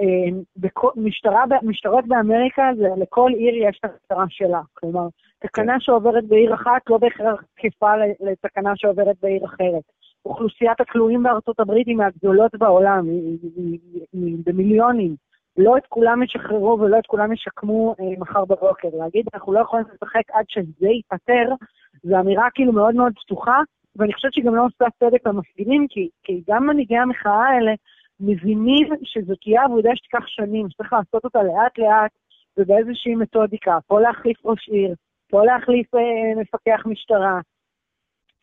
אה, 0.00 0.70
משטרה, 0.96 1.44
משטרות 1.62 2.06
באמריקה, 2.06 2.70
לכל 2.96 3.30
עיר 3.36 3.68
יש 3.68 3.80
את 3.84 3.90
המשטרה 3.90 4.24
שלה. 4.28 4.60
כלומר, 4.74 5.06
תקנה 5.40 5.72
כן. 5.72 5.80
שעוברת 5.80 6.24
בעיר 6.24 6.54
אחת 6.54 6.82
לא 6.90 6.98
בהכרח 6.98 7.42
תקפה 7.54 7.92
לתקנה 8.20 8.72
שעוברת 8.76 9.16
בעיר 9.22 9.44
אחרת. 9.44 9.82
אוכלוסיית 10.24 10.80
הכלואים 10.80 11.22
בארצות 11.22 11.60
הברית 11.60 11.86
היא 11.86 11.96
מהגדולות 11.96 12.54
בעולם, 12.54 13.06
היא, 13.08 13.38
היא, 13.42 13.50
היא, 13.56 14.00
היא 14.12 14.36
במיליונים. 14.46 15.14
לא 15.56 15.76
את 15.76 15.86
כולם 15.88 16.22
ישחררו 16.22 16.78
ולא 16.80 16.98
את 16.98 17.06
כולם 17.06 17.32
ישקמו 17.32 17.94
אה, 18.00 18.04
מחר 18.18 18.44
בבוקר. 18.44 18.88
להגיד, 18.92 19.26
אנחנו 19.34 19.52
לא 19.52 19.60
יכולים 19.60 19.86
לשחק 19.94 20.22
עד 20.32 20.44
שזה 20.48 20.88
ייפתר, 20.88 21.54
זו 22.02 22.20
אמירה 22.20 22.48
כאילו 22.54 22.72
מאוד 22.72 22.94
מאוד 22.94 23.12
פתוחה, 23.24 23.60
ואני 23.96 24.12
חושבת 24.12 24.32
שהיא 24.32 24.44
גם 24.44 24.54
לא 24.54 24.66
עושה 24.66 24.84
צדק 24.98 25.26
למפגינים, 25.26 25.86
כי, 25.90 26.08
כי 26.22 26.42
גם 26.48 26.66
מנהיגי 26.66 26.96
המחאה 26.96 27.48
האלה, 27.48 27.72
מבינים 28.20 28.88
שזו 29.02 29.34
תהיה 29.34 29.64
עבודה 29.64 29.90
שתיקח 29.94 30.26
שנים, 30.26 30.70
שצריך 30.70 30.92
לעשות 30.92 31.24
אותה 31.24 31.42
לאט-לאט 31.42 32.10
ובאיזושהי 32.58 33.14
מתודיקה. 33.14 33.78
פה 33.86 34.00
להחליף 34.00 34.46
ראש 34.46 34.68
עיר, 34.68 34.94
פה 35.30 35.44
להחליף 35.44 35.94
אה, 35.94 36.40
מפקח 36.40 36.86
משטרה, 36.86 37.40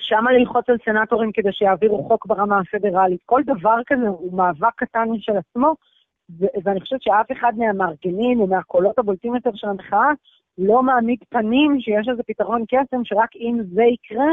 שמה 0.01 0.31
ללחוץ 0.31 0.69
על 0.69 0.77
סנטורים 0.85 1.31
כדי 1.31 1.51
שיעבירו 1.51 2.03
חוק 2.03 2.25
ברמה 2.25 2.59
הפדרלית. 2.59 3.21
כל 3.25 3.41
דבר 3.45 3.75
כזה 3.87 4.07
הוא 4.07 4.37
מאבק 4.37 4.75
קטן 4.75 5.09
משל 5.09 5.37
עצמו, 5.37 5.75
ו- 6.39 6.59
ואני 6.63 6.81
חושבת 6.81 7.01
שאף 7.01 7.31
אחד 7.31 7.53
מהמארגנים 7.57 8.39
או 8.39 8.47
מהקולות 8.47 8.99
הבולטים 8.99 9.35
יותר 9.35 9.49
של 9.55 9.67
המחאה 9.67 10.11
לא 10.57 10.83
מעמיד 10.83 11.19
פנים 11.29 11.77
שיש 11.79 12.07
איזה 12.11 12.23
פתרון 12.27 12.63
קסם, 12.67 13.01
שרק 13.03 13.35
אם 13.35 13.57
זה 13.73 13.83
יקרה, 13.83 14.31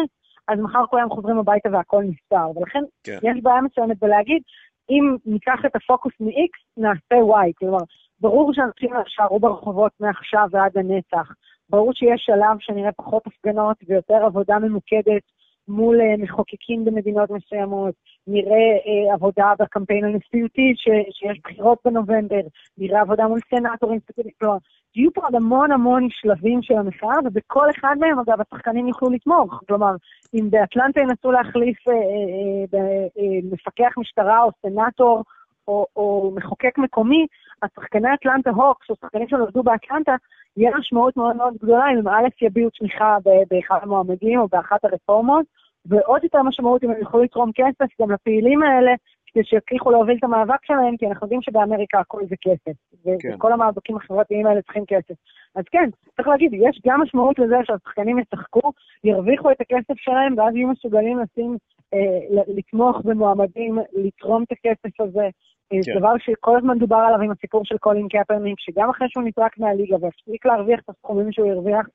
אז 0.48 0.58
מחר 0.58 0.86
כולם 0.86 1.10
חוזרים 1.10 1.38
הביתה 1.38 1.68
והכל 1.72 2.02
נפתר. 2.02 2.58
ולכן 2.58 2.82
כן. 3.04 3.18
יש 3.22 3.42
בעיה 3.42 3.60
מסוימת 3.60 3.98
בלהגיד, 3.98 4.42
אם 4.90 5.16
ניקח 5.26 5.58
את 5.66 5.76
הפוקוס 5.76 6.12
מ-X, 6.20 6.52
נעשה 6.76 7.14
Y. 7.14 7.52
כלומר, 7.58 7.84
ברור 8.20 8.52
שאנשים 8.54 8.90
יישארו 8.96 9.40
ברחובות 9.40 9.92
מעכשיו 10.00 10.48
ועד 10.50 10.78
הנצח. 10.78 11.32
ברור 11.70 11.92
שיש 11.92 12.22
שלב 12.24 12.56
שנראה 12.60 12.92
פחות 12.92 13.26
הפגנות 13.26 13.76
ויותר 13.88 14.24
עבודה 14.24 14.58
ממוקדת 14.58 15.22
מול 15.68 16.00
uh, 16.00 16.22
מחוקקים 16.22 16.84
במדינות 16.84 17.30
מסוימות, 17.30 17.94
נראה 18.26 18.76
uh, 19.10 19.14
עבודה 19.14 19.52
בקמפיין 19.58 20.04
הנשיאותי, 20.04 20.72
ש- 20.76 21.18
שיש 21.18 21.40
בחירות 21.44 21.78
בנובמבר, 21.84 22.40
נראה 22.78 23.00
עבודה 23.00 23.28
מול 23.28 23.40
סנטורים, 23.50 24.00
כלומר, 24.38 24.56
יהיו 24.96 25.12
פה 25.12 25.20
עוד 25.24 25.34
המון 25.34 25.72
המון 25.72 26.08
שלבים 26.10 26.62
של 26.62 26.74
המחאה, 26.74 27.16
ובכל 27.24 27.70
אחד 27.70 27.96
מהם, 28.00 28.18
אגב, 28.18 28.40
השחקנים 28.40 28.88
יוכלו 28.88 29.10
לתמוך. 29.10 29.62
כלומר, 29.68 29.94
אם 30.34 30.50
באטלנטה 30.50 31.00
ינסו 31.00 31.32
להחליף 31.32 31.88
אה, 31.88 31.92
אה, 31.94 33.06
אה, 33.18 33.38
מפקח 33.52 33.98
משטרה 33.98 34.42
או 34.42 34.50
סנאטור 34.62 35.22
או, 35.68 35.86
או 35.96 36.32
מחוקק 36.36 36.78
מקומי, 36.78 37.26
השחקני 37.62 38.14
אטלנטה 38.14 38.50
הוקס, 38.50 38.90
או 38.90 38.94
שחקנים 39.00 39.28
שנולדו 39.28 39.62
באטלנטה, 39.62 40.14
יהיה 40.56 40.70
משמעות 40.78 41.16
מאוד 41.16 41.36
מאוד 41.36 41.54
גדולה 41.62 41.84
אם 41.92 41.98
הם 41.98 42.08
א' 42.08 42.28
יביעו 42.42 42.70
תמיכה 42.70 43.16
באחד 43.50 43.78
המועמדים 43.82 44.40
או 44.40 44.48
באחת 44.48 44.84
הרפורמות, 44.84 45.46
ועוד 45.86 46.24
יותר 46.24 46.42
משמעות 46.42 46.84
אם 46.84 46.90
הם 46.90 46.96
יוכלו 47.00 47.22
לתרום 47.22 47.50
כסף 47.54 48.00
גם 48.00 48.10
לפעילים 48.10 48.62
האלה, 48.62 48.92
כדי 49.26 49.44
שיצליחו 49.44 49.90
להוביל 49.90 50.16
את 50.18 50.24
המאבק 50.24 50.64
שלהם, 50.64 50.96
כי 50.96 51.06
אנחנו 51.06 51.24
יודעים 51.24 51.42
שבאמריקה 51.42 52.00
הכל 52.00 52.20
זה 52.28 52.36
כסף. 52.40 52.76
כן. 53.20 53.34
וכל 53.34 53.52
המאבקים 53.52 53.96
החברתיים 53.96 54.46
האלה 54.46 54.62
צריכים 54.62 54.84
כסף. 54.86 55.14
אז 55.54 55.64
כן, 55.70 55.90
צריך 56.16 56.28
להגיד, 56.28 56.52
יש 56.54 56.80
גם 56.86 57.00
משמעות 57.00 57.38
לזה 57.38 57.56
שהשחקנים 57.64 58.18
ישחקו, 58.18 58.72
ירוויחו 59.04 59.50
את 59.50 59.60
הכסף 59.60 59.94
שלהם, 59.96 60.34
ואז 60.38 60.54
יהיו 60.54 60.68
מסוגלים 60.68 61.18
לשים, 61.18 61.56
אה, 61.94 62.42
לתמוך 62.56 63.00
במועמדים, 63.04 63.78
לתרום 63.92 64.42
את 64.42 64.52
הכסף 64.52 65.00
הזה. 65.00 65.28
כן. 65.70 65.98
דבר 65.98 66.14
שכל 66.18 66.56
הזמן 66.56 66.78
דובר 66.78 66.96
עליו 66.96 67.20
עם 67.20 67.30
הסיפור 67.30 67.64
של 67.64 67.78
קולין 67.78 68.08
קפרניק, 68.08 68.60
שגם 68.60 68.90
אחרי 68.90 69.06
שהוא 69.10 69.24
נטרק 69.24 69.58
מהליגה 69.58 69.96
והפסיק 70.00 70.46
להרוויח 70.46 70.80
את 70.80 70.88
הסכומים 70.88 71.32
שהוא 71.32 71.50
הרוויח, 71.50 71.86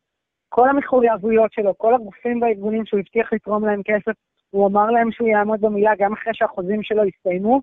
כל 0.50 0.70
המחויבויות 0.70 1.54
שלו, 1.54 1.78
כל 1.78 1.96
הגופים 1.96 2.42
והארגונים 2.42 2.86
שהוא 2.86 3.00
הבטיח 3.00 3.34
לתרום 3.34 3.66
להם 3.66 3.82
כסף, 3.86 4.12
הוא 4.50 4.68
אמר 4.68 4.86
להם 4.86 5.12
שהוא 5.12 5.28
יעמוד 5.28 5.62
במילה 5.62 5.92
גם 6.00 6.14
אחרי 6.14 6.34
שהחוזים 6.34 6.84
שלו 6.84 7.06
יסתיימו. 7.06 7.62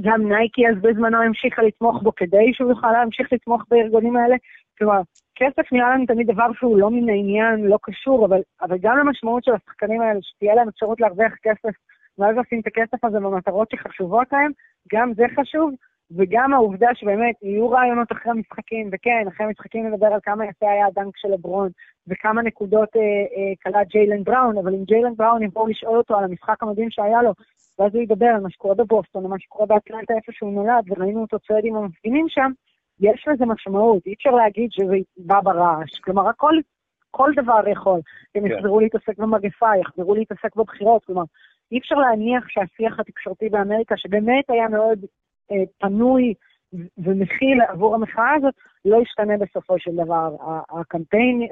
גם 0.00 0.32
נייקי 0.32 0.68
אז 0.68 0.76
בזמנו 0.80 1.22
המשיכה 1.22 1.62
לתמוך 1.62 2.02
בו 2.02 2.14
כדי 2.14 2.54
שהוא 2.54 2.70
יוכל 2.70 2.92
להמשיך 2.92 3.32
לתמוך 3.32 3.62
בארגונים 3.70 4.16
האלה. 4.16 4.36
כלומר, 4.78 5.00
כסף 5.34 5.72
נראה 5.72 5.94
לנו 5.94 6.06
תמיד 6.06 6.30
דבר 6.30 6.52
שהוא 6.52 6.78
לא 6.78 6.90
מן 6.90 7.08
העניין, 7.08 7.60
לא 7.60 7.78
קשור, 7.82 8.26
אבל, 8.26 8.40
אבל 8.62 8.78
גם 8.80 8.98
למשמעות 8.98 9.44
של 9.44 9.52
השחקנים 9.54 10.00
האלה, 10.00 10.18
שתהיה 10.22 10.54
להם 10.54 10.68
אפשרות 10.68 11.00
להרוויח 11.00 11.32
כסף, 11.42 11.74
ואז 12.20 12.36
לשים 12.36 12.60
את 12.60 12.66
הכסף 12.66 13.04
הזה 13.04 13.20
במטרות 13.20 13.68
שחשובות 13.70 14.32
להם, 14.32 14.50
גם 14.92 15.12
זה 15.14 15.24
חשוב, 15.40 15.70
וגם 16.16 16.52
העובדה 16.52 16.88
שבאמת 16.94 17.34
יהיו 17.42 17.70
רעיונות 17.70 18.12
אחרי 18.12 18.32
משחקים, 18.32 18.90
וכן, 18.92 19.24
אחרי 19.28 19.46
משחקים 19.46 19.86
נדבר 19.86 20.06
על 20.06 20.20
כמה 20.22 20.46
יפה 20.46 20.70
היה 20.70 20.86
הדנק 20.86 21.16
של 21.16 21.28
לברון, 21.28 21.68
וכמה 22.08 22.42
נקודות 22.42 22.88
אה, 22.96 23.00
אה, 23.00 23.52
קלט 23.60 23.86
ג'יילן 23.88 24.24
בראון, 24.24 24.58
אבל 24.58 24.74
אם 24.74 24.84
ג'יילן 24.84 25.14
בראון 25.16 25.42
יבואו 25.42 25.66
לשאול 25.66 25.98
אותו 25.98 26.18
על 26.18 26.24
המשחק 26.24 26.62
המדהים 26.62 26.90
שהיה 26.90 27.22
לו, 27.22 27.32
ואז 27.78 27.94
הוא 27.94 28.02
ידבר 28.02 28.26
על 28.26 28.40
מה 28.40 28.50
שקורה 28.50 28.74
בבוסטון, 28.74 29.24
על 29.24 29.30
מה 29.30 29.38
שקורה 29.38 29.66
באטלנטה 29.66 30.14
איפה 30.14 30.32
שהוא 30.32 30.52
נולד, 30.52 30.84
וראינו 30.88 31.20
אותו 31.20 31.38
צועד 31.38 31.64
עם 31.64 31.76
המפגינים 31.76 32.26
שם, 32.28 32.50
יש 33.00 33.28
לזה 33.28 33.46
משמעות, 33.46 34.06
אי 34.06 34.12
אפשר 34.12 34.30
להגיד 34.30 34.68
שזה 34.72 34.94
בא 35.16 35.40
ברעש. 35.40 36.00
כלומר, 36.00 36.28
הכל, 36.28 36.54
כל 37.10 37.30
דבר 37.36 37.68
יכול. 37.68 38.00
הם 38.34 38.48
כן. 38.48 38.54
יחזרו 38.54 38.80
להתעסק 38.80 39.18
במגפה, 39.18 39.76
יחזרו 39.80 40.14
להתעסק 40.14 40.56
בבחירות, 40.56 41.04
כלומר, 41.04 41.22
אי 41.72 41.78
אפשר 41.78 41.94
להניח 41.94 42.48
שהשיח 42.48 43.00
התקשורתי 43.00 43.48
באמריקה, 43.48 43.96
שבאמת 43.96 44.50
היה 44.50 44.68
מאוד 44.68 44.98
אה, 45.52 45.64
פנוי 45.78 46.34
ומכיל 46.98 47.60
עבור 47.68 47.94
המחאה 47.94 48.34
הזאת, 48.34 48.54
לא 48.84 48.96
ישתנה 49.02 49.36
בסופו 49.36 49.78
של 49.78 49.90
דבר. 49.96 50.36
הקמפיין, 50.70 51.46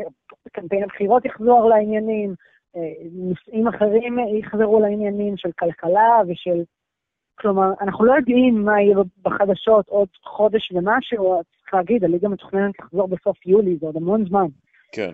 קמפיין 0.53 0.85
הבחירות 0.85 1.25
יחזור 1.25 1.69
לעניינים, 1.69 2.35
אה, 2.77 2.81
נושאים 3.13 3.69
אחרים 3.69 4.19
יחזרו 4.19 4.81
לעניינים 4.81 5.37
של 5.37 5.53
כלכלה 5.59 6.21
ושל... 6.29 6.63
כלומר, 7.41 7.69
אנחנו 7.81 8.05
לא 8.05 8.13
יודעים 8.13 8.65
מה 8.65 8.83
יהיה 8.83 8.97
בחדשות 9.23 9.89
עוד 9.89 10.09
חודש 10.25 10.73
ומשהו, 10.73 11.41
צריך 11.61 11.75
להגיד, 11.75 12.05
הליגה 12.05 12.29
מתוכננת 12.29 12.79
לחזור 12.81 13.09
בסוף 13.09 13.47
יולי, 13.47 13.77
זה 13.77 13.87
עוד 13.87 13.97
המון 13.97 14.25
זמן. 14.29 14.47
כן. 14.93 15.11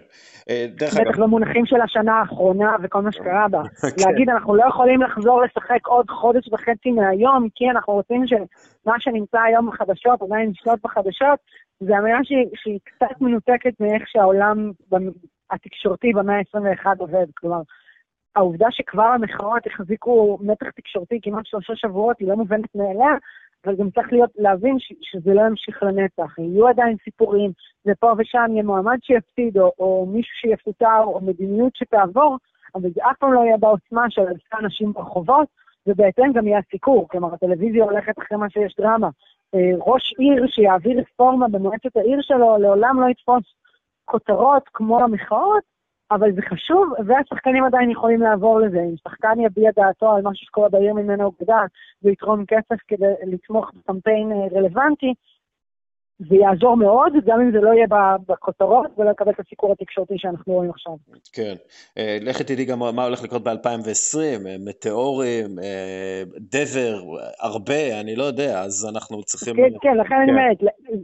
אה, 0.50 0.66
דרך 0.68 0.96
אגב... 0.96 1.08
בטח 1.08 1.18
במונחים 1.18 1.66
של 1.66 1.80
השנה 1.80 2.12
האחרונה 2.12 2.76
וכל 2.82 3.02
מה 3.02 3.12
שקרה 3.12 3.48
בה. 3.48 3.62
כן. 3.80 3.88
להגיד, 4.06 4.30
אנחנו 4.30 4.54
לא 4.54 4.64
יכולים 4.68 5.02
לחזור 5.02 5.42
לשחק 5.42 5.86
עוד 5.86 6.10
חודש 6.10 6.48
וחצי 6.52 6.90
מהיום, 6.90 7.48
כי 7.54 7.70
אנחנו 7.70 7.92
רוצים 7.92 8.26
שמה 8.26 8.94
שנמצא 8.98 9.40
היום 9.40 9.70
בחדשות 9.70 10.22
עדיין 10.22 10.50
נשלוט 10.50 10.80
בחדשות, 10.84 11.38
זה 11.80 11.98
אמירה 11.98 12.18
שהיא 12.54 12.78
קצת 12.84 13.20
מנותקת 13.20 13.80
מאיך 13.80 14.02
שהעולם 14.06 14.70
התקשורתי 15.50 16.12
במאה 16.12 16.36
ה-21 16.36 16.86
עובד. 16.98 17.26
כלומר, 17.34 17.60
העובדה 18.36 18.66
שכבר 18.70 19.02
המחאות 19.02 19.66
החזיקו 19.66 20.38
מתח 20.40 20.66
תקשורתי 20.70 21.18
כמעט 21.22 21.46
שלושה 21.46 21.72
שבועות 21.76 22.18
היא 22.18 22.28
לא 22.28 22.36
מובנת 22.36 22.74
מאליה, 22.74 23.14
אבל 23.64 23.76
גם 23.76 23.90
צריך 23.90 24.12
להיות, 24.12 24.30
להבין 24.36 24.78
ש, 24.78 24.92
שזה 25.00 25.34
לא 25.34 25.40
ימשיך 25.40 25.82
לנצח. 25.82 26.38
יהיו 26.38 26.68
עדיין 26.68 26.96
סיפורים, 27.04 27.50
ופה 27.86 28.12
ושם 28.18 28.46
יהיה 28.50 28.62
מועמד 28.62 28.98
שיפסיד, 29.02 29.58
או, 29.58 29.72
או 29.78 30.06
מישהו 30.06 30.36
שיפוטר, 30.36 31.02
או 31.04 31.20
מדיניות 31.20 31.76
שתעבור, 31.76 32.36
אבל 32.74 32.90
זה 32.94 33.00
אף 33.10 33.16
פעם 33.18 33.32
לא 33.32 33.40
יהיה 33.40 33.56
בעוצמה 33.56 34.10
של 34.10 34.22
אלפי 34.22 34.56
אנשים 34.60 34.92
ברחובות, 34.92 35.48
ובהתאם 35.86 36.32
גם 36.32 36.46
יהיה 36.46 36.60
סיקור. 36.70 37.08
כלומר, 37.08 37.34
הטלוויזיה 37.34 37.84
הולכת 37.84 38.18
אחרי 38.18 38.38
מה 38.38 38.50
שיש 38.50 38.74
דרמה. 38.78 39.08
אה, 39.54 39.70
ראש 39.78 40.14
עיר 40.18 40.46
שיעביר 40.46 41.00
רפורמה 41.00 41.48
במועצת 41.48 41.96
העיר 41.96 42.18
שלו, 42.22 42.56
לעולם 42.58 43.00
לא 43.00 43.06
יתפוס 43.06 43.44
כותרות 44.04 44.62
כמו 44.72 45.00
המחאות, 45.00 45.62
אבל 46.10 46.32
זה 46.32 46.42
חשוב, 46.42 46.92
והשחקנים 47.06 47.64
עדיין 47.64 47.90
יכולים 47.90 48.20
לעבור 48.20 48.60
לזה. 48.60 48.80
אם 48.80 48.94
שחקן 49.08 49.40
יביע 49.40 49.70
דעתו 49.76 50.12
על 50.12 50.22
משהו 50.24 50.46
שקורה 50.46 50.68
בעיר 50.68 50.94
ממנו 50.94 51.24
הוא 51.24 51.32
גדל, 51.42 51.64
ויתרום 52.02 52.44
כסף 52.46 52.76
כדי 52.88 53.12
לתמוך 53.26 53.70
בקמפיין 53.74 54.32
אה, 54.32 54.58
רלוונטי, 54.58 55.14
זה 56.18 56.36
יעזור 56.36 56.76
מאוד, 56.76 57.12
גם 57.26 57.40
אם 57.40 57.50
זה 57.52 57.60
לא 57.60 57.70
יהיה 57.70 57.86
בכותרות 58.28 58.90
ולא 58.98 59.10
יקבל 59.10 59.30
את 59.30 59.40
הסיקור 59.40 59.72
התקשורתי 59.72 60.14
שאנחנו 60.18 60.52
רואים 60.52 60.70
עכשיו. 60.70 60.92
כן. 61.32 61.54
אה, 61.98 62.18
לכי 62.20 62.44
תדעי 62.44 62.64
גם 62.64 62.78
מה 62.78 63.04
הולך 63.04 63.22
לקרות 63.22 63.42
ב-2020, 63.44 64.46
אה, 64.46 64.56
מטאורים, 64.68 65.58
אה, 65.62 66.22
דבר, 66.38 67.02
הרבה, 67.40 68.00
אני 68.00 68.16
לא 68.16 68.24
יודע, 68.24 68.60
אז 68.60 68.88
אנחנו 68.94 69.22
צריכים... 69.22 69.56
כן, 69.56 69.78
כן, 69.80 69.96
לכן 69.96 70.14
אני 70.14 70.26
כן. 70.26 70.30
אומרת, 70.32 70.58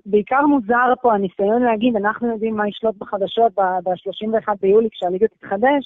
בעיקר 0.06 0.46
מוזר 0.46 0.92
פה 1.02 1.14
הניסיון 1.14 1.62
להגיד, 1.62 1.96
אנחנו 1.96 2.32
יודעים 2.32 2.56
מה 2.56 2.68
ישלוט 2.68 2.94
בחדשות 2.98 3.54
ב-31 3.54 4.52
ביולי 4.60 4.88
כשהליגה 4.90 5.26
תתחדש, 5.28 5.84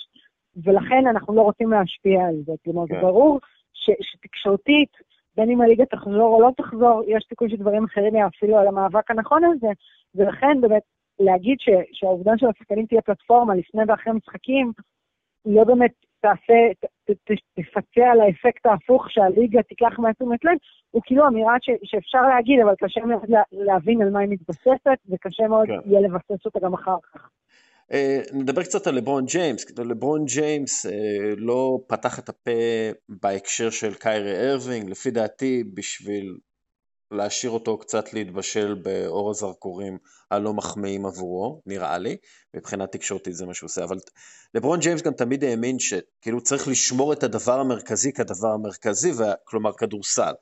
ולכן 0.65 1.07
אנחנו 1.11 1.35
לא 1.35 1.43
רוצים 1.43 1.71
להשפיע 1.71 2.27
על 2.29 2.35
זה. 2.47 2.53
כלומר, 2.65 2.83
זה 2.83 2.95
כן. 2.95 3.01
ברור 3.01 3.41
שתקשורתית, 3.83 5.14
בין 5.37 5.51
אם 5.51 5.61
הליגה 5.61 5.87
תחזור 5.87 6.35
או 6.35 6.41
לא 6.41 6.51
תחזור, 6.57 7.03
יש 7.07 7.27
סיכוי 7.29 7.51
שדברים 7.51 7.85
אחרים 7.85 8.17
יאפילו 8.17 8.59
על 8.59 8.67
המאבק 8.67 9.11
הנכון 9.11 9.45
הזה, 9.45 9.69
ולכן 10.15 10.61
באמת 10.61 10.83
להגיד 11.21 11.57
ש, 11.61 11.69
שהעובדה 11.93 12.33
של 12.37 12.47
השחקנים 12.47 12.87
תהיה 12.87 13.03
פלטפורמה 13.03 13.55
לפני 13.55 13.83
ואחרי 13.89 14.13
משחקים, 14.13 14.73
לא 15.47 15.65
באמת 15.65 15.93
תעשה, 16.21 16.73
ת, 16.81 17.11
ת, 17.11 17.33
תפצה 17.55 18.11
על 18.13 18.21
האפקט 18.21 18.67
ההפוך 18.67 19.11
שהליגה 19.11 19.63
תיקח 19.63 19.99
מהתשומת 19.99 20.45
לב, 20.45 20.57
הוא 20.91 21.03
כאילו 21.05 21.27
אמירה 21.27 21.57
ש, 21.63 21.71
שאפשר 21.85 22.23
להגיד, 22.23 22.61
אבל 22.61 22.75
קשה 22.79 23.01
מאוד 23.01 23.31
להבין 23.53 24.03
על 24.03 24.11
מה 24.11 24.19
היא 24.19 24.29
מתבססת, 24.29 24.99
וקשה 25.11 25.49
מאוד 25.49 25.67
כן. 25.67 25.79
יהיה 25.87 26.01
לבסס 26.01 26.45
אותה 26.45 26.61
גם 26.61 26.75
אחר 26.75 26.97
כך. 27.13 27.31
אה, 27.93 28.21
נדבר 28.33 28.63
קצת 28.63 28.87
על 28.87 28.95
לברון 28.95 29.25
ג'יימס, 29.25 29.67
לברון 29.79 30.25
ג'יימס 30.25 30.87
אה, 30.87 30.93
לא 31.37 31.79
פתח 31.87 32.19
את 32.19 32.29
הפה 32.29 32.51
בהקשר 33.09 33.71
של 33.71 33.95
קיירי 33.95 34.51
ארווינג, 34.51 34.91
לפי 34.91 35.11
דעתי 35.11 35.65
בשביל 35.75 36.37
להשאיר 37.11 37.53
אותו 37.53 37.79
קצת 37.79 38.13
להתבשל 38.13 38.75
באור 38.75 39.31
הזרקורים 39.31 39.99
הלא 40.31 40.55
מחמיאים 40.55 41.07
עבורו, 41.07 41.63
נראה 41.67 41.99
לי, 41.99 42.17
מבחינה 42.55 42.87
תקשורתית 42.87 43.35
זה 43.35 43.47
מה 43.47 43.55
שהוא 43.55 43.67
עושה, 43.67 43.85
אבל 43.85 43.99
לברון 44.55 44.81
ג'יימס 44.81 45.03
גם 45.03 45.13
תמיד 45.13 45.45
האמין 45.45 45.79
שכאילו 45.79 46.41
צריך 46.41 46.69
לשמור 46.69 47.13
את 47.13 47.23
הדבר 47.23 47.61
המרכזי 47.61 48.13
כדבר 48.13 48.49
המרכזי, 48.49 49.13
כלומר 49.45 49.73
כדורסל. 49.73 50.33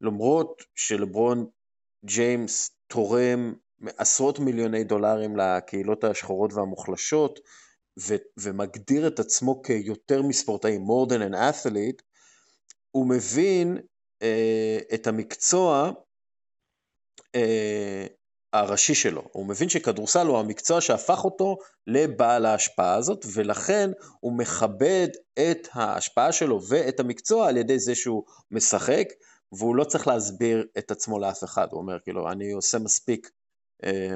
למרות 0.00 0.62
שלברון 0.74 1.46
ג'יימס 2.04 2.70
תורם 2.86 3.54
עשרות 3.96 4.38
מיליוני 4.38 4.84
דולרים 4.84 5.36
לקהילות 5.36 6.04
השחורות 6.04 6.52
והמוחלשות, 6.52 7.40
ו- 8.00 8.16
ומגדיר 8.36 9.06
את 9.06 9.20
עצמו 9.20 9.62
כיותר 9.62 10.22
מספורטאי, 10.22 10.78
more 10.78 11.10
than 11.10 11.32
an 11.32 11.34
athlete, 11.34 12.02
הוא 12.90 13.06
מבין 13.06 13.78
אה, 14.22 14.78
את 14.94 15.06
המקצוע 15.06 15.92
אה, 17.34 18.06
הראשי 18.52 18.94
שלו. 18.94 19.22
הוא 19.32 19.46
מבין 19.46 19.68
שכדורסל 19.68 20.26
הוא 20.26 20.38
המקצוע 20.38 20.80
שהפך 20.80 21.24
אותו 21.24 21.58
לבעל 21.86 22.46
ההשפעה 22.46 22.94
הזאת, 22.94 23.26
ולכן 23.34 23.90
הוא 24.20 24.38
מכבד 24.38 25.08
את 25.38 25.68
ההשפעה 25.72 26.32
שלו 26.32 26.60
ואת 26.68 27.00
המקצוע 27.00 27.48
על 27.48 27.56
ידי 27.56 27.78
זה 27.78 27.94
שהוא 27.94 28.22
משחק, 28.50 29.08
והוא 29.52 29.76
לא 29.76 29.84
צריך 29.84 30.06
להסביר 30.06 30.66
את 30.78 30.90
עצמו 30.90 31.18
לאף 31.18 31.44
אחד. 31.44 31.68
הוא 31.70 31.80
אומר, 31.80 31.98
כאילו, 32.04 32.30
אני 32.30 32.52
עושה 32.52 32.78
מספיק 32.78 33.30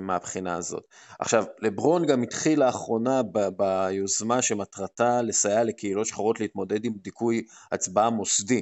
מהבחינה 0.02 0.56
הזאת. 0.56 0.84
עכשיו, 1.18 1.44
לברון 1.58 2.06
גם 2.06 2.22
התחיל 2.22 2.60
לאחרונה 2.64 3.22
ב- 3.22 3.48
ביוזמה 3.48 4.42
שמטרתה 4.42 5.22
לסייע 5.22 5.64
לקהילות 5.64 6.06
שחורות 6.06 6.40
להתמודד 6.40 6.84
עם 6.84 6.92
דיכוי 7.02 7.44
הצבעה 7.72 8.10
מוסדי, 8.10 8.60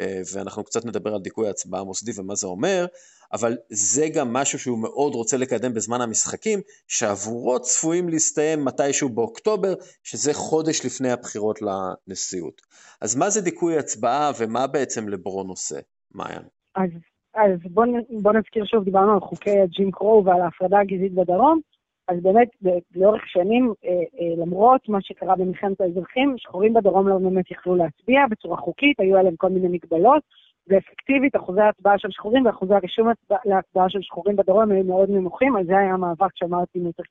אה, 0.00 0.20
ואנחנו 0.32 0.64
קצת 0.64 0.84
נדבר 0.84 1.14
על 1.14 1.20
דיכוי 1.20 1.48
הצבעה 1.48 1.80
המוסדי 1.80 2.12
ומה 2.16 2.34
זה 2.34 2.46
אומר, 2.46 2.86
אבל 3.32 3.56
זה 3.70 4.08
גם 4.08 4.32
משהו 4.32 4.58
שהוא 4.58 4.78
מאוד 4.78 5.14
רוצה 5.14 5.36
לקדם 5.36 5.74
בזמן 5.74 6.00
המשחקים, 6.00 6.60
שעבורו 6.86 7.60
צפויים 7.60 8.08
להסתיים 8.08 8.64
מתישהו 8.64 9.08
באוקטובר, 9.08 9.74
שזה 10.02 10.34
חודש 10.34 10.84
לפני 10.84 11.10
הבחירות 11.10 11.58
לנשיאות. 11.62 12.62
אז 13.00 13.14
מה 13.14 13.30
זה 13.30 13.40
דיכוי 13.40 13.78
הצבעה 13.78 14.32
ומה 14.38 14.66
בעצם 14.66 15.08
לברון 15.08 15.48
עושה, 15.48 15.78
מעיין? 16.10 16.42
אז 16.74 16.90
אז 17.34 17.60
בואו 17.70 17.90
בוא 18.22 18.32
נזכיר 18.32 18.64
שוב, 18.64 18.84
דיברנו 18.84 19.12
על 19.12 19.20
חוקי 19.20 19.60
הג'ים 19.60 19.90
קרו 19.90 20.22
ועל 20.24 20.40
ההפרדה 20.40 20.78
הגזעית 20.78 21.12
בדרום. 21.12 21.60
אז 22.08 22.22
באמת, 22.22 22.48
לאורך 22.94 23.22
שנים, 23.26 23.72
אה, 23.84 23.90
אה, 23.90 24.44
למרות 24.44 24.88
מה 24.88 24.98
שקרה 25.00 25.36
במלחמת 25.36 25.80
האזרחים, 25.80 26.34
שחורים 26.38 26.74
בדרום 26.74 27.08
לא 27.08 27.18
באמת 27.18 27.50
יכלו 27.50 27.76
להצביע 27.76 28.20
בצורה 28.30 28.56
חוקית, 28.56 29.00
היו 29.00 29.16
עליהם 29.18 29.36
כל 29.36 29.48
מיני 29.48 29.68
מגבלות, 29.68 30.22
ואפקטיבית 30.68 31.36
אחוזי 31.36 31.60
ההצבעה 31.60 31.98
של 31.98 32.10
שחורים 32.10 32.46
ואחוזי 32.46 32.74
הרישום 32.74 33.08
להצבעה 33.44 33.88
של 33.88 34.02
שחורים 34.02 34.36
בדרום 34.36 34.70
היו 34.70 34.84
מאוד 34.84 35.10
נמוכים, 35.10 35.56
על 35.56 35.66
זה 35.66 35.78
היה 35.78 35.94
המאבק 35.94 36.30
של 36.36 36.46
מרטין 36.46 36.84
לותר. 36.84 37.02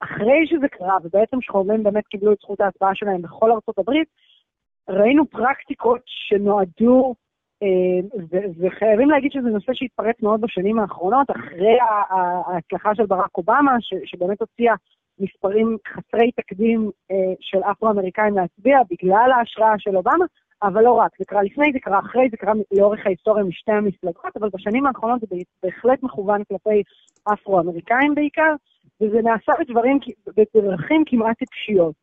אחרי 0.00 0.46
שזה 0.46 0.68
קרה, 0.68 0.96
ובעצם 1.04 1.40
שחורים 1.40 1.82
באמת 1.82 2.06
קיבלו 2.06 2.32
את 2.32 2.38
זכות 2.40 2.60
ההצבעה 2.60 2.94
שלהם 2.94 3.22
בכל 3.22 3.52
ארצות 3.52 3.78
הברית, 3.78 4.08
ראינו 4.88 5.26
פרקטיקות 5.26 6.00
שנועדו 6.06 7.14
וחייבים 8.58 9.10
להגיד 9.10 9.32
שזה 9.32 9.48
נושא 9.48 9.72
שהתפרץ 9.74 10.22
מאוד 10.22 10.40
בשנים 10.40 10.78
האחרונות, 10.78 11.30
אחרי 11.30 11.78
ההצלחה 12.10 12.94
של 12.94 13.06
ברק 13.06 13.36
אובמה, 13.38 13.76
שבאמת 14.04 14.40
הוציאה 14.40 14.74
מספרים 15.18 15.76
חסרי 15.88 16.30
תקדים 16.32 16.90
אה, 17.10 17.34
של 17.40 17.58
אפרו-אמריקאים 17.70 18.34
להצביע 18.34 18.78
בגלל 18.90 19.30
ההשראה 19.38 19.74
של 19.78 19.96
אובמה, 19.96 20.24
אבל 20.62 20.82
לא 20.82 20.92
רק, 20.92 21.10
זה 21.18 21.24
קרה 21.24 21.42
לפני, 21.42 21.72
זה 21.72 21.78
קרה 21.78 21.98
אחרי, 21.98 22.28
זה 22.30 22.36
קרה 22.36 22.52
לאורך 22.72 23.06
ההיסטוריה 23.06 23.44
משתי 23.44 23.72
המפלגות, 23.72 24.36
אבל 24.36 24.48
בשנים 24.52 24.86
האחרונות 24.86 25.20
זה 25.20 25.26
בהחלט 25.62 26.02
מכוון 26.02 26.44
כלפי 26.44 26.82
אפרו-אמריקאים 27.32 28.14
בעיקר, 28.14 28.54
וזה 29.00 29.22
נעשה 29.22 29.52
בדברים, 29.60 29.98
בדרכים 30.36 31.02
כמעט 31.06 31.38
טיפשיות. 31.38 31.94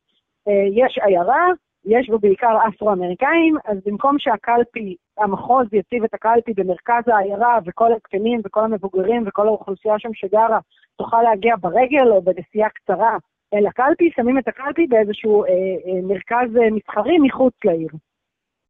אה, 0.47 0.85
יש 0.85 0.97
עיירה, 0.97 1.47
יש 1.85 2.09
בו 2.09 2.19
בעיקר 2.19 2.57
אפרו-אמריקאים, 2.67 3.55
אז 3.65 3.77
במקום 3.85 4.15
שהקלפי, 4.19 4.95
המחוז 5.17 5.67
יציב 5.73 6.03
את 6.03 6.13
הקלפי 6.13 6.53
במרכז 6.53 7.03
העיירה, 7.07 7.59
וכל 7.65 7.93
הקטנים 7.93 8.41
וכל 8.45 8.63
המבוגרים 8.63 9.23
וכל 9.27 9.47
האוכלוסייה 9.47 9.99
שם 9.99 10.13
שגרה 10.13 10.59
תוכל 10.97 11.21
להגיע 11.21 11.55
ברגל 11.61 12.11
או 12.11 12.21
בנסיעה 12.21 12.69
קצרה 12.69 13.17
אל 13.53 13.67
הקלפי, 13.67 14.09
שמים 14.15 14.37
את 14.37 14.47
הקלפי 14.47 14.87
באיזשהו 14.87 15.43
אה, 15.43 15.49
אה, 15.49 16.01
מרכז 16.03 16.57
אה, 16.57 16.71
מסחרי 16.71 17.17
מחוץ 17.19 17.53
לעיר. 17.65 17.89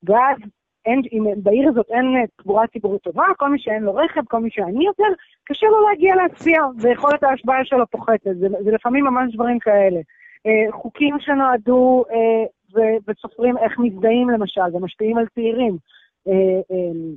ואז 0.04 0.38
אין, 0.86 1.02
אם 1.12 1.24
בעיר 1.44 1.70
הזאת 1.70 1.86
אין 1.90 2.06
אה, 2.18 2.28
תחבורה 2.38 2.68
ציבורית 2.68 3.02
טובה, 3.02 3.26
כל 3.38 3.50
מי 3.50 3.60
שאין 3.60 3.84
לו 3.84 3.96
רכב, 3.96 4.22
כל 4.28 4.40
מי 4.40 4.50
שעני 4.52 4.86
יותר, 4.86 5.14
קשה 5.44 5.68
לו 5.68 5.88
להגיע 5.88 6.16
להצביע, 6.16 6.62
ויכולת 6.82 7.24
ההשפעה 7.24 7.66
שלו 7.66 7.88
פוחתת. 7.88 8.36
זה, 8.40 8.48
זה 8.64 8.72
לפעמים 8.72 9.06
ממש 9.06 9.34
דברים 9.36 9.60
כאלה. 9.60 10.00
אה, 10.46 10.72
חוקים 10.72 11.16
שנועדו 11.20 12.04
אה, 12.12 12.46
וסופרים 13.08 13.58
איך 13.58 13.80
מזדהים 13.80 14.30
למשל, 14.30 14.62
ומשפיעים 14.74 15.18
על 15.18 15.26
צעירים. 15.36 15.78
אה, 16.28 16.34
אה, 16.72 17.16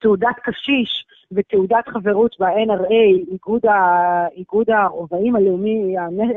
תעודת 0.00 0.36
קשיש 0.42 1.04
ותעודת 1.32 1.88
חברות 1.88 2.36
ב-NRA, 2.40 3.30
איגוד, 3.32 3.66
ה, 3.66 4.26
איגוד 4.28 4.70
הרובעים 4.70 5.36
הלאומי, 5.36 5.94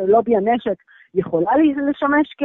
לובי 0.08 0.36
הנשק, 0.36 0.76
יכולה 1.14 1.52
לשמש 1.90 2.36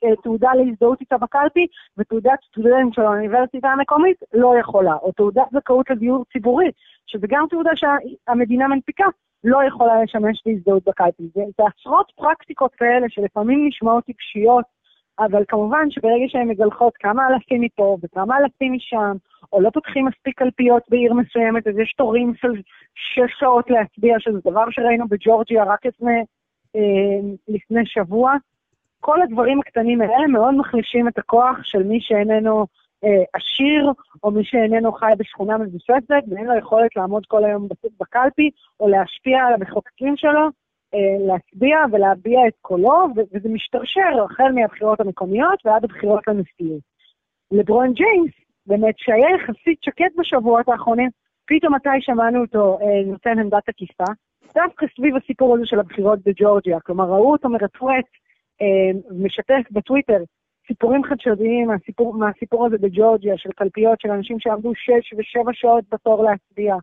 כתעודה 0.00 0.50
להזדהות 0.54 1.00
איתה 1.00 1.18
בקלפי, 1.18 1.66
ותעודת 1.98 2.38
סטודנט 2.48 2.94
של 2.94 3.02
האוניברסיטה 3.02 3.68
המקומית 3.68 4.16
לא 4.34 4.54
יכולה, 4.60 4.94
או 4.94 5.12
תעודת 5.12 5.46
זכאות 5.52 5.90
לדיור 5.90 6.24
ציבורי, 6.32 6.70
שזה 7.06 7.26
גם 7.30 7.44
תעודה 7.50 7.70
שהמדינה 7.74 8.68
מנפיקה, 8.68 9.04
לא 9.44 9.64
יכולה 9.68 10.02
לשמש 10.02 10.42
להזדהות 10.46 10.82
בקלפי. 10.86 11.22
זה, 11.34 11.42
זה 11.58 11.62
עשרות 11.76 12.12
פרקטיקות 12.16 12.74
כאלה 12.74 13.06
שלפעמים 13.08 13.66
נשמעות 13.68 14.04
טיפשיות, 14.04 14.64
אבל 15.18 15.44
כמובן 15.48 15.90
שברגע 15.90 16.24
שהן 16.28 16.48
מגלחות 16.48 16.96
כמה 16.96 17.28
אלפים 17.28 17.60
מפה 17.60 17.96
וכמה 18.02 18.38
אלפים 18.38 18.72
משם, 18.72 19.12
או 19.52 19.60
לא 19.60 19.70
פותחים 19.70 20.06
מספיק 20.06 20.38
קלפיות 20.38 20.82
בעיר 20.88 21.14
מסוימת, 21.14 21.66
אז 21.66 21.78
יש 21.78 21.94
תורים 21.96 22.32
של 22.36 22.52
שש 22.94 23.38
שעות 23.38 23.70
להצביע, 23.70 24.16
שזה 24.18 24.38
דבר 24.44 24.64
שראינו 24.70 25.08
בג'ורג'יה 25.08 25.64
רק 25.64 25.86
לפני, 25.86 26.22
אה, 26.76 26.80
לפני 27.48 27.86
שבוע. 27.86 28.34
כל 29.00 29.22
הדברים 29.22 29.60
הקטנים 29.60 30.00
האלה 30.00 30.26
מאוד 30.26 30.54
מחלישים 30.54 31.08
את 31.08 31.18
הכוח 31.18 31.56
של 31.62 31.82
מי 31.82 31.98
שאיננו 32.00 32.66
עשיר, 33.32 33.92
או 34.22 34.30
מי 34.30 34.44
שאיננו 34.44 34.92
חי 34.92 35.12
בשכונה 35.18 35.58
מבוססת, 35.58 36.24
ואין 36.28 36.46
לו 36.46 36.58
יכולת 36.58 36.96
לעמוד 36.96 37.26
כל 37.26 37.44
היום 37.44 37.68
בקלפי, 38.00 38.50
או 38.80 38.88
להשפיע 38.88 39.44
על 39.44 39.54
המחוקקים 39.54 40.16
שלו, 40.16 40.48
אה, 40.94 41.26
להצביע 41.26 41.78
ולהביע 41.92 42.40
את 42.48 42.52
קולו, 42.60 43.06
וזה 43.16 43.48
משתרשר 43.48 44.24
החל 44.24 44.52
מהבחירות 44.54 45.00
המקומיות 45.00 45.58
ועד 45.64 45.84
הבחירות 45.84 46.28
לנשיאות. 46.28 46.80
לברון 47.50 47.92
ג'יימס, 47.92 48.32
באמת, 48.66 48.94
שהיה 48.98 49.28
יחסית 49.36 49.82
שקט 49.82 50.12
בשבועות 50.18 50.68
האחרונים, 50.68 51.10
פתאום 51.46 51.74
מתי 51.74 52.00
שמענו 52.00 52.40
אותו 52.40 52.78
אה, 52.80 53.02
נותן 53.06 53.38
עמדת 53.38 53.64
תקיפה, 53.66 54.04
דווקא 54.54 54.86
סביב 54.96 55.16
הסיפור 55.16 55.54
הזה 55.54 55.66
של 55.66 55.80
הבחירות 55.80 56.18
בג'ורג'יה. 56.26 56.80
כלומר, 56.80 57.04
ראו 57.04 57.32
אותו 57.32 57.48
מרטווט, 57.48 58.08
אה, 58.62 59.00
משתף 59.10 59.62
בטוויטר 59.70 60.22
סיפורים 60.66 61.04
חדשותיים 61.04 61.68
מהסיפור, 61.68 62.14
מהסיפור 62.14 62.66
הזה 62.66 62.78
בג'ורג'יה, 62.78 63.38
של 63.38 63.50
קלפיות 63.52 64.00
של 64.00 64.10
אנשים 64.10 64.40
שעבדו 64.40 64.72
שש 64.74 65.12
ושבע 65.18 65.52
שעות 65.52 65.84
בתור 65.92 66.24
להצביע, 66.24 66.76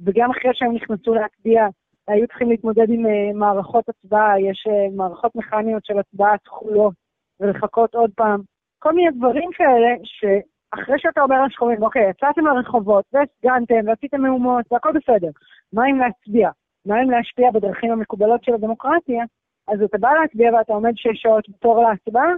וגם 0.00 0.30
אחרי 0.30 0.50
שהם 0.54 0.74
נכנסו 0.74 1.14
להצביע, 1.14 1.66
היו 2.08 2.26
צריכים 2.26 2.50
להתמודד 2.50 2.90
עם 2.90 3.06
uh, 3.06 3.08
מערכות 3.34 3.88
הצבעה, 3.88 4.40
יש 4.40 4.66
uh, 4.68 4.96
מערכות 4.96 5.36
מכניות 5.36 5.84
של 5.84 5.98
הצבעה 5.98 6.38
תכולות, 6.38 6.94
ולחכות 7.40 7.94
עוד 7.94 8.10
פעם. 8.16 8.40
כל 8.78 8.92
מיני 8.92 9.10
דברים 9.10 9.50
כאלה, 9.52 9.88
שאחרי 10.04 10.98
שאתה 10.98 11.20
אומר 11.22 11.44
לשחורים, 11.44 11.82
אוקיי, 11.82 12.10
יצאתם 12.10 12.46
לרחובות, 12.46 13.04
והפגנתם, 13.12 13.86
ועשיתם 13.86 14.22
מהומות, 14.22 14.64
והכל 14.72 14.92
בסדר. 14.92 15.30
מה 15.72 15.86
אם 15.90 15.98
להצביע? 15.98 16.50
מה 16.86 17.02
אם 17.02 17.10
להשפיע 17.10 17.50
בדרכים 17.50 17.92
המקובלות 17.92 18.44
של 18.44 18.54
הדמוקרטיה? 18.54 19.24
אז 19.68 19.82
אתה 19.82 19.98
בא 19.98 20.08
להצביע 20.20 20.54
ואתה 20.54 20.72
עומד 20.72 20.92
שש 20.96 21.22
שעות 21.22 21.48
בתור 21.48 21.82
להצבעה, 21.82 22.30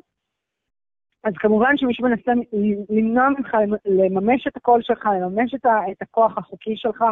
אז 1.24 1.32
כמובן 1.36 1.76
שמישהו 1.76 2.08
מנסה 2.08 2.32
למנוע 2.90 3.28
ממך 3.28 3.56
לממש 3.84 4.46
את 4.46 4.56
הקול 4.56 4.82
שלך, 4.82 5.06
לממש 5.06 5.54
את, 5.54 5.66
ה, 5.66 5.78
את 5.90 6.02
הכוח 6.02 6.38
החוקי 6.38 6.76
שלך, 6.76 7.04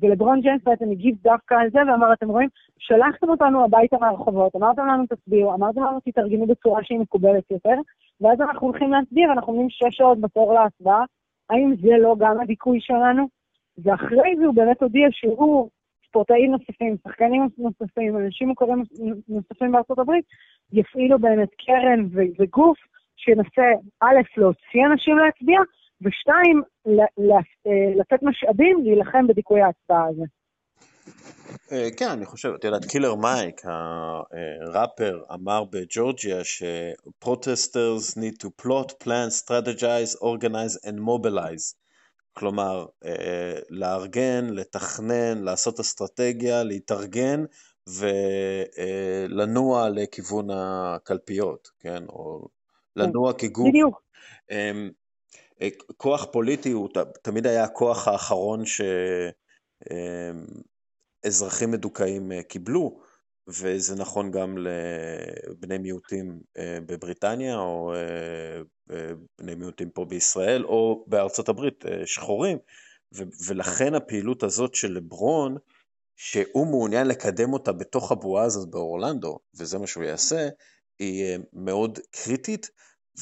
ולברון 0.00 0.40
ג'יימס 0.40 0.62
בעצם 0.64 0.90
הגיב 0.90 1.16
דווקא 1.22 1.54
על 1.54 1.70
זה 1.70 1.78
ואמר, 1.78 2.12
אתם 2.12 2.28
רואים, 2.28 2.48
שלחתם 2.78 3.28
אותנו 3.28 3.64
הביתה 3.64 3.96
מהרחובות, 4.00 4.56
אמרתם 4.56 4.86
לנו 4.86 5.04
תצביעו, 5.06 5.54
אמרתם 5.54 5.80
לנו 5.80 6.00
תתארגנו 6.04 6.46
בצורה 6.46 6.84
שהיא 6.84 6.98
מקובלת 6.98 7.50
יותר, 7.50 7.74
ואז 8.20 8.40
אנחנו 8.40 8.66
הולכים 8.66 8.92
להצביע 8.92 9.28
ואנחנו 9.28 9.52
עומדים 9.52 9.70
שש 9.70 9.96
שעות 9.96 10.20
בתור 10.20 10.54
להצבעה, 10.54 11.04
האם 11.50 11.74
זה 11.82 11.92
לא 11.98 12.16
גם 12.18 12.40
הדיכוי 12.40 12.80
שלנו? 12.80 13.28
ואחרי 13.78 14.36
זה 14.38 14.46
הוא 14.46 14.54
באמת 14.54 14.82
הודיע 14.82 15.08
שהוא, 15.10 15.68
ספורטאים 16.08 16.50
נוספים, 16.50 16.96
שחקנים 17.04 17.48
נוספים, 17.58 18.16
אנשים 18.16 18.48
מוכרים 18.48 18.82
נוספים 19.28 19.72
בארצות 19.72 19.98
הברית, 19.98 20.24
יפעילו 20.72 21.18
באמת 21.18 21.48
קרן 21.66 22.06
וגוף 22.38 22.78
שינסה, 23.26 23.68
א', 24.00 24.20
להוציא 24.36 24.82
אנשים 24.92 25.18
להצביע, 25.18 25.60
ושתיים, 26.02 26.62
אה, 26.86 28.00
לתת 28.00 28.22
משאבים 28.22 28.84
להילחם 28.84 29.26
בדיכוי 29.26 29.60
ההצבעה 29.62 30.06
הזה. 30.10 30.24
אה, 31.72 31.88
כן, 31.98 32.08
אני 32.08 32.26
חושב, 32.26 32.48
את 32.58 32.64
יודעת, 32.64 32.84
קילר 32.84 33.14
מייק, 33.14 33.60
הראפר, 33.64 35.22
אמר 35.34 35.64
בג'ורג'יה 35.64 36.44
ש-protesters 36.44 38.18
need 38.18 38.36
to 38.42 38.48
plot, 38.62 38.92
plan, 39.04 39.28
strategize, 39.42 40.22
organize 40.22 40.88
and 40.88 40.98
mobilize. 41.00 41.74
כלומר, 42.32 42.86
אה, 43.04 43.58
לארגן, 43.70 44.46
לתכנן, 44.50 45.44
לעשות 45.44 45.80
אסטרטגיה, 45.80 46.62
להתארגן 46.62 47.44
ולנוע 47.98 49.88
לכיוון 49.88 50.46
הקלפיות, 50.50 51.68
כן? 51.80 52.04
או 52.08 52.48
לנוע 52.96 53.32
כגוף. 53.32 53.68
בדיוק. 53.68 54.02
אמ, 54.50 54.90
אה, 55.62 55.68
כוח 55.96 56.26
פוליטי 56.32 56.70
הוא 56.70 56.88
תמיד 57.22 57.46
היה 57.46 57.64
הכוח 57.64 58.08
האחרון 58.08 58.62
שאזרחים 61.24 61.70
מדוכאים 61.70 62.32
אה, 62.32 62.42
קיבלו, 62.42 63.00
וזה 63.48 63.96
נכון 63.96 64.30
גם 64.30 64.58
לבני 64.58 65.78
מיעוטים 65.78 66.40
אה, 66.58 66.78
בבריטניה, 66.86 67.58
או 67.58 67.94
בני 69.38 69.54
מיעוטים 69.54 69.90
פה 69.90 70.04
בישראל, 70.04 70.64
או 70.64 71.04
בארצות 71.06 71.48
הברית, 71.48 71.84
שחורים, 72.04 72.58
ולכן 73.46 73.94
הפעילות 73.94 74.42
הזאת 74.42 74.74
של 74.74 74.92
לברון, 74.92 75.56
שהוא 76.16 76.66
מעוניין 76.66 77.06
לקדם 77.06 77.52
אותה 77.52 77.72
בתוך 77.72 78.12
הבועה 78.12 78.44
הזאת 78.44 78.70
באורלנדו, 78.70 79.38
וזה 79.54 79.78
מה 79.78 79.86
שהוא 79.86 80.04
יעשה, 80.04 80.48
היא 80.98 81.38
מאוד 81.52 81.98
קריטית, 82.10 82.70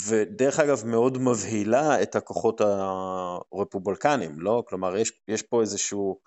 ודרך 0.08 0.60
אגב 0.60 0.86
מאוד 0.86 1.18
מבהילה 1.18 2.02
את 2.02 2.16
הכוחות 2.16 2.60
הרפובלקנים, 2.60 4.40
לא? 4.40 4.62
כלומר, 4.66 4.96
יש, 4.96 5.12
יש 5.28 5.42
פה 5.42 5.60
איזשהו, 5.60 6.18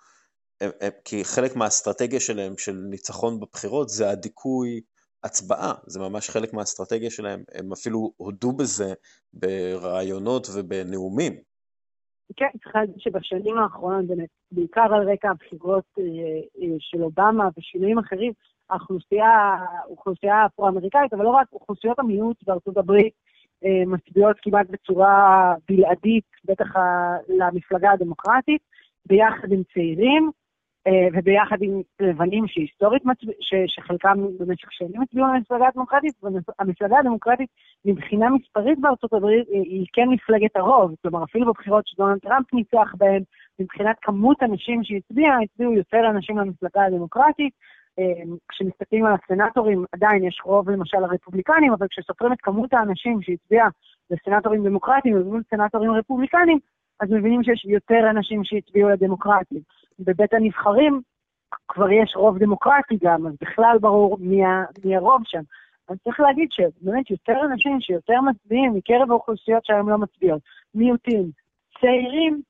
כי 1.04 1.24
חלק 1.24 1.56
מהאסטרטגיה 1.56 2.20
שלהם 2.20 2.58
של 2.58 2.72
ניצחון 2.90 3.40
בבחירות 3.40 3.88
זה 3.88 4.10
הדיכוי 4.10 4.80
הצבעה, 5.24 5.74
זה 5.86 6.00
ממש 6.00 6.30
חלק 6.30 6.52
מהאסטרטגיה 6.52 7.10
שלהם, 7.10 7.42
הם 7.54 7.72
אפילו 7.72 8.12
הודו 8.16 8.52
בזה 8.52 8.94
ברעיונות 9.32 10.46
ובנאומים. 10.54 11.32
כן, 12.36 12.48
צריך 12.64 12.76
להגיד 12.76 12.94
שבשנים 12.98 13.58
האחרונות, 13.58 14.06
באמת, 14.06 14.28
בעיקר 14.52 14.94
על 14.94 15.10
רקע 15.10 15.30
הבחירות 15.30 15.84
אה, 15.98 16.02
אה, 16.62 16.76
של 16.78 17.02
אובמה 17.02 17.48
ושינויים 17.58 17.98
אחרים, 17.98 18.32
האוכלוסייה, 18.70 19.56
האוכלוסייה 19.84 20.44
הפרו-אמריקאית, 20.44 21.12
אבל 21.12 21.24
לא 21.24 21.30
רק 21.30 21.52
אוכלוסיות 21.52 21.98
המיעוט 21.98 22.36
בארצות 22.46 22.76
הברית, 22.76 23.12
אה, 23.14 23.27
מצביעות 23.86 24.36
כמעט 24.42 24.66
בצורה 24.70 25.54
בלעדית, 25.68 26.24
בטח 26.44 26.66
למפלגה 27.28 27.90
הדמוקרטית, 27.90 28.62
ביחד 29.06 29.52
עם 29.52 29.62
צעירים 29.74 30.30
אה, 30.88 31.08
וביחד 31.12 31.56
עם 31.60 31.82
לבנים 32.00 32.48
שהיסטורית, 32.48 33.04
מצב... 33.04 33.26
ש... 33.40 33.54
שחלקם 33.66 34.16
במשך 34.38 34.72
שנים 34.72 35.02
הצביעו 35.02 35.26
למפלגה 35.26 35.68
הדמוקרטית, 35.68 36.14
והמפלגה 36.22 36.98
הדמוקרטית 36.98 37.48
מבחינה 37.84 38.30
מספרית 38.30 38.78
בארצות 38.80 39.12
הברית 39.12 39.48
היא 39.48 39.86
כן 39.92 40.08
מפלגת 40.08 40.56
הרוב, 40.56 40.94
כלומר 41.02 41.24
אפילו 41.24 41.46
בבחירות 41.46 41.86
שדונלד 41.86 42.18
טראמפ 42.18 42.54
ניצח 42.54 42.94
בהן, 42.98 43.22
מבחינת 43.58 43.96
כמות 44.02 44.42
אנשים 44.42 44.84
שהצביעה, 44.84 45.42
הצביעו 45.42 45.72
יותר 45.72 46.10
אנשים 46.10 46.38
למפלגה 46.38 46.84
הדמוקרטית, 46.84 47.52
כשמסתכלים 48.48 49.06
על 49.06 49.14
הסנטורים, 49.14 49.84
עדיין 49.92 50.24
יש 50.24 50.40
רוב 50.44 50.70
למשל 50.70 50.98
לרפובליקנים, 50.98 51.72
אבל 51.72 51.86
כשסופרים 51.90 52.32
את 52.32 52.40
כמות 52.40 52.74
האנשים 52.74 53.22
שהצביעה 53.22 53.68
לסנטורים 54.10 54.64
דמוקרטיים 54.64 55.20
ומול 55.20 55.42
סנטורים 55.50 55.90
רפובליקנים, 55.90 56.58
אז 57.00 57.10
מבינים 57.10 57.42
שיש 57.42 57.64
יותר 57.64 58.10
אנשים 58.10 58.44
שהצביעו 58.44 58.88
לדמוקרטים. 58.88 59.60
בבית 59.98 60.34
הנבחרים 60.34 61.00
כבר 61.68 61.90
יש 61.90 62.12
רוב 62.16 62.38
דמוקרטי 62.38 62.98
גם, 63.02 63.26
אז 63.26 63.32
בכלל 63.40 63.78
ברור 63.80 64.16
מי, 64.20 64.42
מי 64.84 64.96
הרוב 64.96 65.22
שם. 65.24 65.42
אז 65.88 65.96
צריך 66.04 66.20
להגיד 66.20 66.48
שבאמת 66.50 67.10
יותר 67.10 67.40
אנשים 67.44 67.80
שיותר 67.80 68.20
מצביעים 68.20 68.74
מקרב 68.74 69.10
האוכלוסיות 69.10 69.64
שהיום 69.64 69.88
לא 69.88 69.98
מצביעות, 69.98 70.42
מיעוטים, 70.74 71.30
צעירים, 71.80 72.42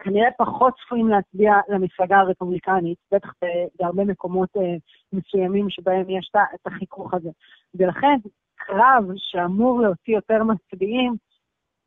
כנראה 0.00 0.28
פחות 0.38 0.74
צפויים 0.84 1.08
להצביע 1.08 1.52
למפלגה 1.68 2.18
הרפובליקנית, 2.18 2.98
בטח 3.12 3.32
בהרבה 3.78 4.04
מקומות 4.04 4.48
אה, 4.56 4.76
מסוימים 5.12 5.70
שבהם 5.70 6.10
יש 6.10 6.30
את 6.54 6.66
החיכוך 6.66 7.14
הזה. 7.14 7.30
ולכן 7.74 8.16
קרב 8.54 9.04
שאמור 9.16 9.80
להוציא 9.80 10.14
יותר 10.14 10.44
מצביעים, 10.44 11.14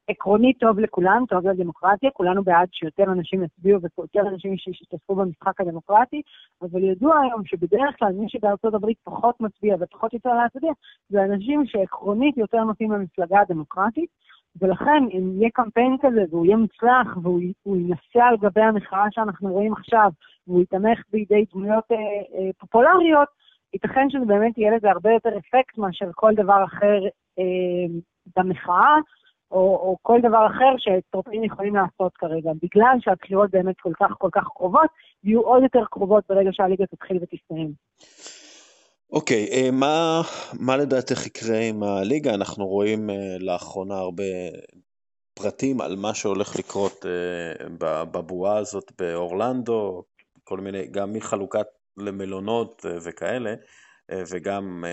עקרונית 0.08 0.60
טוב 0.60 0.80
לכולם, 0.80 1.24
טוב 1.30 1.48
לדמוקרטיה, 1.48 2.12
כולנו 2.12 2.44
בעד 2.44 2.68
שיותר 2.72 3.04
אנשים 3.04 3.44
יצביעו 3.44 3.80
ויותר 3.82 4.22
אנשים 4.28 4.58
שישתתפו 4.58 5.16
במשחק 5.16 5.62
הדמוקרטי, 5.62 6.22
אבל 6.62 6.84
ידוע 6.84 7.20
היום 7.20 7.46
שבדרך 7.46 7.96
כלל 8.00 8.12
מי 8.14 8.30
שבארצות 8.30 8.74
הברית 8.74 8.98
פחות 9.04 9.42
מצביע 9.42 9.76
ופחות 9.80 10.14
יותר 10.14 10.34
להצביע, 10.34 10.72
זה 11.10 11.24
אנשים 11.24 11.66
שעקרונית 11.66 12.38
יותר 12.38 12.64
נוטים 12.64 12.92
למפלגה 12.92 13.40
הדמוקרטית, 13.40 14.10
ולכן 14.62 15.04
אם 15.12 15.32
יהיה 15.38 15.50
קמפיין 15.54 15.98
כזה 16.02 16.22
והוא 16.30 16.46
יהיה 16.46 16.58
מוצלח 16.58 17.18
והוא 17.22 17.78
ינסה 17.78 18.26
על 18.30 18.38
גבי 18.38 18.62
המחאה 18.62 19.06
שאנחנו 19.12 19.54
רואים 19.54 19.74
עכשיו 19.74 20.12
והוא 20.48 20.62
יתמך 20.62 21.00
בידי 21.12 21.46
דמויות 21.54 21.84
אה, 21.92 21.98
אה, 21.98 22.50
פופולריות, 22.58 23.28
ייתכן 23.74 24.10
שזה 24.10 24.26
באמת 24.26 24.58
יהיה 24.58 24.76
לזה 24.76 24.90
הרבה 24.90 25.12
יותר 25.12 25.30
אפקט 25.38 25.78
מאשר 25.78 26.10
כל 26.16 26.34
דבר 26.36 26.64
אחר 26.64 27.00
אה, 27.40 28.00
במחאה, 28.38 28.98
או, 29.52 29.60
או 29.60 29.98
כל 30.02 30.20
דבר 30.22 30.48
אחר 30.48 30.76
שטרופים 30.78 31.44
יכולים 31.44 31.76
לעשות 31.76 32.18
כרגע. 32.18 32.52
בגלל 32.64 32.98
שהבחירות 33.00 33.52
באמת 33.52 33.76
כל 33.80 33.94
כך 34.00 34.12
כל 34.18 34.30
כך 34.32 34.48
קרובות, 34.56 34.90
יהיו 35.24 35.42
עוד 35.42 35.64
יותר 35.64 35.86
קרובות 35.92 36.24
ברגע 36.30 36.50
שהליגה 36.54 36.86
תתחיל 36.86 37.18
ותסתיים. 37.22 37.72
אוקיי, 39.14 39.46
okay, 39.46 39.54
אה, 39.54 39.72
מה, 39.72 40.22
מה 40.60 40.78
לדעתך 40.78 41.26
יקרה 41.26 41.60
עם 41.60 41.84
הליגה? 41.84 42.34
אנחנו 42.34 42.68
רואים 42.68 43.10
uh, 43.10 43.14
לאחרונה 43.40 43.96
הרבה 43.96 44.24
פרטים 45.34 45.82
על 45.82 45.96
מה 45.96 46.14
שהולך 46.14 46.56
לקרות 46.60 47.06
uh, 47.06 47.70
בבועה 48.12 48.58
הזאת 48.58 48.92
באורלנדו, 49.00 50.04
כל 50.44 50.58
מיני, 50.58 50.88
גם 50.88 51.14
מחלוקת 51.14 51.66
למלונות 51.98 52.86
וכאלה, 53.06 53.54
וגם 54.32 54.84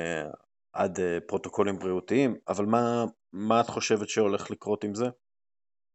עד 0.73 0.99
פרוטוקולים 1.27 1.79
בריאותיים, 1.79 2.35
אבל 2.49 2.65
מה, 2.65 3.05
מה 3.33 3.61
את 3.61 3.67
חושבת 3.67 4.09
שהולך 4.09 4.51
לקרות 4.51 4.85
עם 4.85 4.95
זה? 4.95 5.07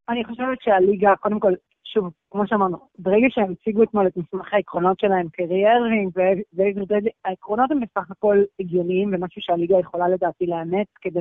אני 0.09 0.26
חושבת 0.26 0.57
שהליגה, 0.61 1.15
קודם 1.19 1.39
כל, 1.39 1.53
שוב, 1.86 2.14
כמו 2.32 2.48
שאמרנו, 2.48 2.78
ברגע 3.00 3.28
שהם 3.30 3.52
הציגו 3.52 3.84
אתמול 3.84 4.08
את 4.08 4.18
מסמך 4.18 4.54
העקרונות 4.54 5.00
שלהם, 5.00 5.28
קרי 5.30 5.64
ארווינג 5.68 6.12
העקרונות 7.26 7.72
הם 7.72 7.80
בסך 7.80 8.12
הכל 8.12 8.44
הגיוניים 8.60 9.14
ומשהו 9.14 9.42
שהליגה 9.42 9.80
יכולה 9.80 10.08
לדעתי 10.08 10.46
לאמץ 10.46 10.88
כדי, 11.02 11.20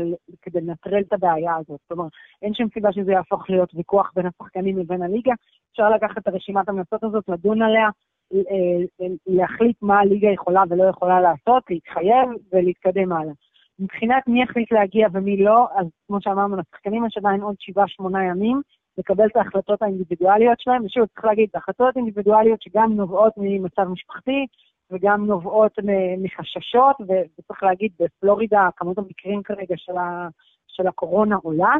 לנטרל 0.54 1.00
את 1.00 1.12
הבעיה 1.12 1.56
הזאת. 1.56 1.80
כלומר, 1.88 2.04
אין 2.42 2.54
שום 2.54 2.68
סיבה 2.74 2.92
שזה 2.92 3.12
יהפוך 3.12 3.50
להיות 3.50 3.74
ויכוח 3.74 4.12
בין 4.16 4.26
השחקנים 4.26 4.78
לבין 4.78 5.02
הליגה. 5.02 5.32
אפשר 5.72 5.90
לקחת 5.90 6.18
את 6.18 6.28
הרשימת 6.28 6.68
המלצות 6.68 7.04
הזאת, 7.04 7.28
לדון 7.28 7.62
עליה, 7.62 7.88
אה, 8.34 9.06
להחליט 9.26 9.76
מה 9.82 10.00
הליגה 10.00 10.28
יכולה 10.28 10.62
ולא 10.68 10.84
יכולה 10.84 11.20
לעשות, 11.20 11.62
להתחייב 11.70 12.28
ולהתקדם 12.52 13.12
הלאה. 13.12 13.32
מבחינת 13.78 14.22
מי 14.26 14.42
יחליט 14.42 14.72
להגיע 14.72 15.08
ומי 15.12 15.36
לא, 15.36 15.66
אז 15.76 15.86
כמו 16.06 16.20
שאמרנו, 16.20 16.56
לשחקנים 16.56 17.06
יש 17.06 17.16
עדיין 17.16 17.40
עוד 17.40 17.54
7-8 17.60 18.22
ימים 18.30 18.60
לקבל 18.98 19.26
את 19.26 19.36
ההחלטות 19.36 19.82
האינדיבידואליות 19.82 20.60
שלהם, 20.60 20.84
ושוב, 20.84 21.06
צריך 21.06 21.24
להגיד, 21.24 21.48
החלטות 21.54 21.96
אינדיבידואליות 21.96 22.62
שגם 22.62 22.92
נובעות 22.92 23.32
ממצב 23.36 23.82
משפחתי 23.82 24.46
וגם 24.90 25.26
נובעות 25.26 25.72
מחששות, 26.18 26.96
וצריך 27.00 27.62
להגיד, 27.62 27.92
בפלורידה 28.00 28.68
כמות 28.76 28.98
המקרים 28.98 29.42
כרגע 29.42 29.74
של, 29.76 29.96
ה, 29.96 30.28
של 30.68 30.86
הקורונה 30.86 31.36
עולה, 31.36 31.74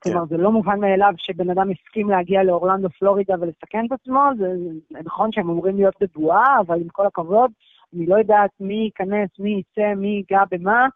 כן. 0.00 0.10
כלומר, 0.10 0.26
זה 0.26 0.36
לא 0.36 0.52
מובן 0.52 0.80
מאליו 0.80 1.12
שבן 1.16 1.50
אדם 1.50 1.70
הסכים 1.70 2.10
להגיע 2.10 2.42
לאורלנדו, 2.42 2.88
פלורידה 2.98 3.34
ולסכן 3.40 3.86
את 3.86 3.92
עצמו, 3.92 4.20
זה 4.38 4.46
נכון 5.04 5.32
שהם 5.32 5.50
אמורים 5.50 5.76
להיות 5.76 5.94
בבועה, 6.00 6.60
אבל 6.60 6.80
עם 6.80 6.88
כל 6.88 7.06
הכבוד, 7.06 7.50
אני 7.94 8.06
לא 8.06 8.16
יודעת 8.16 8.50
מי 8.60 8.74
ייכנס, 8.74 9.30
מי 9.38 9.50
יצא, 9.50 9.94
מי 9.94 10.08
ייגע 10.08 10.42
במה. 10.50 10.86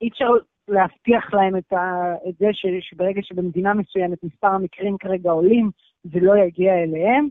אי 0.00 0.08
אפשר 0.08 0.28
להבטיח 0.68 1.34
להם 1.34 1.56
את, 1.56 1.72
ה, 1.72 2.14
את 2.28 2.34
זה 2.38 2.46
ש, 2.52 2.66
שברגע 2.80 3.20
שבמדינה 3.22 3.74
מסוימת 3.74 4.24
מספר 4.24 4.46
המקרים 4.46 4.96
כרגע 4.98 5.30
עולים, 5.30 5.70
זה 6.04 6.18
לא 6.22 6.36
יגיע 6.36 6.74
אליהם. 6.74 7.28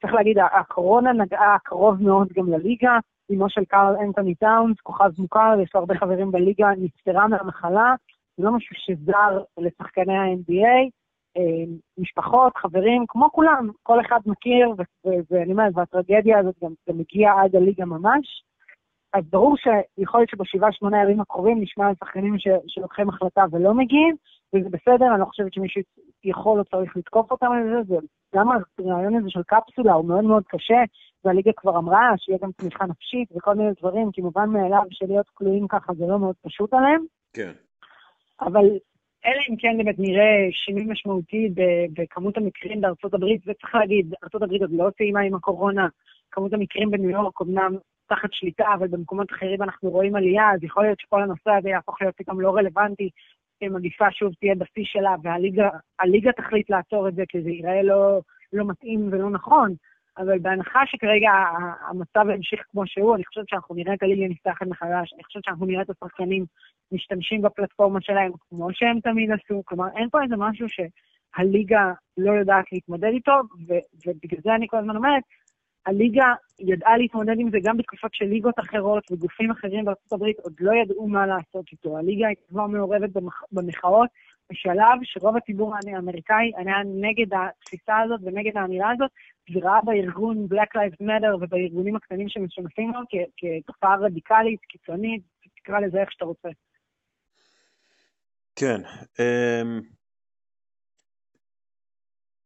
צריך 0.00 0.12
להגיד, 0.12 0.36
הקורונה 0.38 1.12
נגעה 1.12 1.56
קרוב 1.64 2.02
מאוד 2.02 2.28
גם 2.32 2.50
לליגה. 2.50 2.98
אמו 3.32 3.50
של 3.50 3.64
קארל 3.64 3.96
אנטוני 4.02 4.34
טאונס, 4.34 4.80
כוכב 4.82 5.10
מוכר, 5.18 5.54
יש 5.62 5.70
לו 5.74 5.80
הרבה 5.80 5.94
חברים 5.94 6.30
בליגה, 6.30 6.68
נפטרה 6.78 7.28
מהמחלה. 7.28 7.94
זה 8.36 8.44
לא 8.44 8.52
משהו 8.52 8.76
שזר 8.76 9.42
לשחקני 9.58 10.16
ה-NBA. 10.16 10.90
אה, 11.36 11.64
משפחות, 11.98 12.56
חברים, 12.56 13.04
כמו 13.08 13.30
כולם, 13.32 13.70
כל 13.82 14.00
אחד 14.00 14.20
מכיר, 14.26 14.74
ואני 15.30 15.52
אומרת, 15.52 15.72
והטרגדיה 15.74 16.38
הזאת 16.38 16.54
גם, 16.64 16.72
גם 16.88 16.98
מגיעה 16.98 17.44
עד 17.44 17.56
הליגה 17.56 17.84
ממש. 17.84 18.42
אז 19.12 19.24
ברור 19.30 19.56
שיכול 19.56 20.20
להיות 20.20 20.30
שבשבעה, 20.30 20.72
שמונה 20.72 21.02
ימים 21.02 21.20
הקרובים 21.20 21.60
נשמע 21.60 21.86
על 21.86 21.94
שחקנים 22.00 22.34
שלוקחים 22.68 23.08
החלטה 23.08 23.44
ולא 23.52 23.74
מגיעים, 23.74 24.16
וזה 24.54 24.68
בסדר, 24.68 25.06
אני 25.12 25.20
לא 25.20 25.24
חושבת 25.24 25.52
שמישהו 25.52 25.82
יכול 26.24 26.58
או 26.58 26.64
צריך 26.64 26.96
לתקוף 26.96 27.30
אותם 27.30 27.46
על 27.52 27.84
זה, 27.86 27.94
זה 27.94 28.06
גם 28.34 28.48
הרעיון 28.78 29.16
הזה 29.16 29.30
של 29.30 29.42
קפסולה 29.42 29.92
הוא 29.92 30.04
מאוד 30.04 30.24
מאוד 30.24 30.42
קשה, 30.48 30.82
והליגה 31.24 31.52
כבר 31.56 31.78
אמרה 31.78 32.10
שיהיה 32.16 32.38
גם 32.42 32.50
תמיכה 32.52 32.86
נפשית 32.86 33.28
וכל 33.36 33.54
מיני 33.54 33.70
דברים, 33.80 34.12
כי 34.12 34.20
מובן 34.20 34.48
מאליו 34.48 34.82
שלהיות 34.90 35.28
כלואים 35.34 35.68
ככה 35.68 35.94
זה 35.94 36.06
לא 36.06 36.18
מאוד 36.18 36.34
פשוט 36.42 36.74
עליהם. 36.74 37.04
כן. 37.32 37.52
אבל 38.40 38.64
אלא 39.26 39.40
אם 39.50 39.56
כן 39.56 39.78
באמת 39.78 39.98
נראה 39.98 40.48
שינוי 40.52 40.84
משמעותי 40.88 41.48
בכמות 41.92 42.36
המקרים 42.36 42.80
בארצות 42.80 43.14
הברית, 43.14 43.40
וצריך 43.46 43.74
להגיד, 43.74 44.14
ארצות 44.24 44.42
הברית 44.42 44.62
עוד 44.62 44.72
לא 44.72 44.88
סיימה 44.96 45.20
עם 45.20 45.34
הקורונה, 45.34 45.88
כמות 46.30 46.52
המקרים 46.52 46.90
בניו 46.90 47.10
יורק 47.10 47.40
אמנם 47.42 47.76
תחת 48.08 48.32
שליטה, 48.32 48.64
אבל 48.74 48.88
במקומות 48.88 49.32
אחרים 49.32 49.62
אנחנו 49.62 49.90
רואים 49.90 50.16
עלייה, 50.16 50.50
אז 50.54 50.64
יכול 50.64 50.82
להיות 50.82 51.00
שכל 51.00 51.22
הנושא 51.22 51.50
הזה 51.50 51.68
יהפוך 51.68 52.02
להיות 52.02 52.14
פתאום 52.16 52.40
לא 52.40 52.56
רלוונטי, 52.56 53.10
אם 53.62 53.74
המגיפה 53.74 54.10
שוב 54.10 54.32
תהיה 54.40 54.54
בשיא 54.54 54.84
שלה, 54.84 55.14
והליגה 55.22 56.32
תחליט 56.36 56.70
לעצור 56.70 57.08
את 57.08 57.14
זה, 57.14 57.22
כי 57.28 57.42
זה 57.42 57.50
ייראה 57.50 57.82
לא, 57.82 58.20
לא 58.52 58.64
מתאים 58.68 59.08
ולא 59.12 59.30
נכון. 59.30 59.74
אבל 60.18 60.38
בהנחה 60.38 60.80
שכרגע 60.86 61.30
המצב 61.88 62.30
ימשיך 62.34 62.60
כמו 62.70 62.86
שהוא, 62.86 63.14
אני 63.14 63.24
חושבת 63.24 63.48
שאנחנו 63.48 63.74
נראה 63.74 63.94
את 63.94 64.02
הליגה 64.02 64.28
נפתחת 64.28 64.66
מחדש, 64.66 65.12
אני 65.14 65.24
חושבת 65.24 65.44
שאנחנו 65.44 65.66
נראה 65.66 65.82
את 65.82 65.90
השחקנים 65.90 66.44
משתמשים 66.92 67.42
בפלטפורמה 67.42 68.00
שלהם 68.00 68.32
כמו 68.48 68.68
שהם 68.72 69.00
תמיד 69.00 69.30
עשו, 69.30 69.62
כלומר 69.64 69.86
אין 69.96 70.08
פה 70.10 70.22
איזה 70.22 70.34
משהו 70.36 70.66
שהליגה 70.68 71.92
לא 72.16 72.32
יודעת 72.32 72.64
להתמודד 72.72 73.10
איתו, 73.12 73.32
ובגלל 74.06 74.40
זה 74.42 74.54
אני 74.54 74.66
כל 74.68 74.76
הזמן 74.76 74.96
אומרת, 74.96 75.22
הליגה 75.88 76.34
ידעה 76.58 76.96
להתמודד 76.96 77.38
עם 77.38 77.50
זה 77.50 77.58
גם 77.62 77.76
בתקופות 77.76 78.14
של 78.14 78.24
ליגות 78.24 78.54
אחרות 78.58 79.10
וגופים 79.10 79.50
אחרים 79.50 79.84
הברית 80.12 80.38
עוד 80.38 80.52
לא 80.60 80.72
ידעו 80.82 81.08
מה 81.08 81.26
לעשות 81.26 81.64
איתו. 81.72 81.98
הליגה 81.98 82.26
הייתה 82.26 82.42
כבר 82.48 82.66
מעורבת 82.66 83.10
במחאות 83.52 84.08
בשלב 84.52 84.98
שרוב 85.02 85.36
הציבור 85.36 85.74
האמריקאי 85.74 86.52
היה 86.56 86.76
נגד 86.84 87.26
התפיסה 87.34 87.98
הזאת 87.98 88.20
ונגד 88.22 88.56
האמירה 88.56 88.90
הזאת, 88.90 89.10
וראה 89.52 89.80
בארגון 89.84 90.46
Black 90.52 90.76
Lives 90.76 91.04
Matter 91.04 91.34
ובארגונים 91.36 91.96
הקטנים 91.96 92.28
שמשמשים 92.28 92.92
לו 92.94 93.00
כתופעה 93.36 93.96
רדיקלית, 93.96 94.60
קיצונית, 94.60 95.22
תקרא 95.56 95.80
לזה 95.80 96.00
איך 96.00 96.12
שאתה 96.12 96.24
רוצה. 96.24 96.48
כן. 98.56 98.80
Um, 99.16 99.82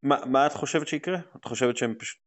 מה, 0.03 0.17
מה 0.27 0.47
את 0.47 0.53
חושבת 0.53 0.89
שיקרה? 0.89 1.19
את 1.37 1.45
חושבת 1.45 1.77
שהם 1.77 1.95
פשוט... 1.99 2.21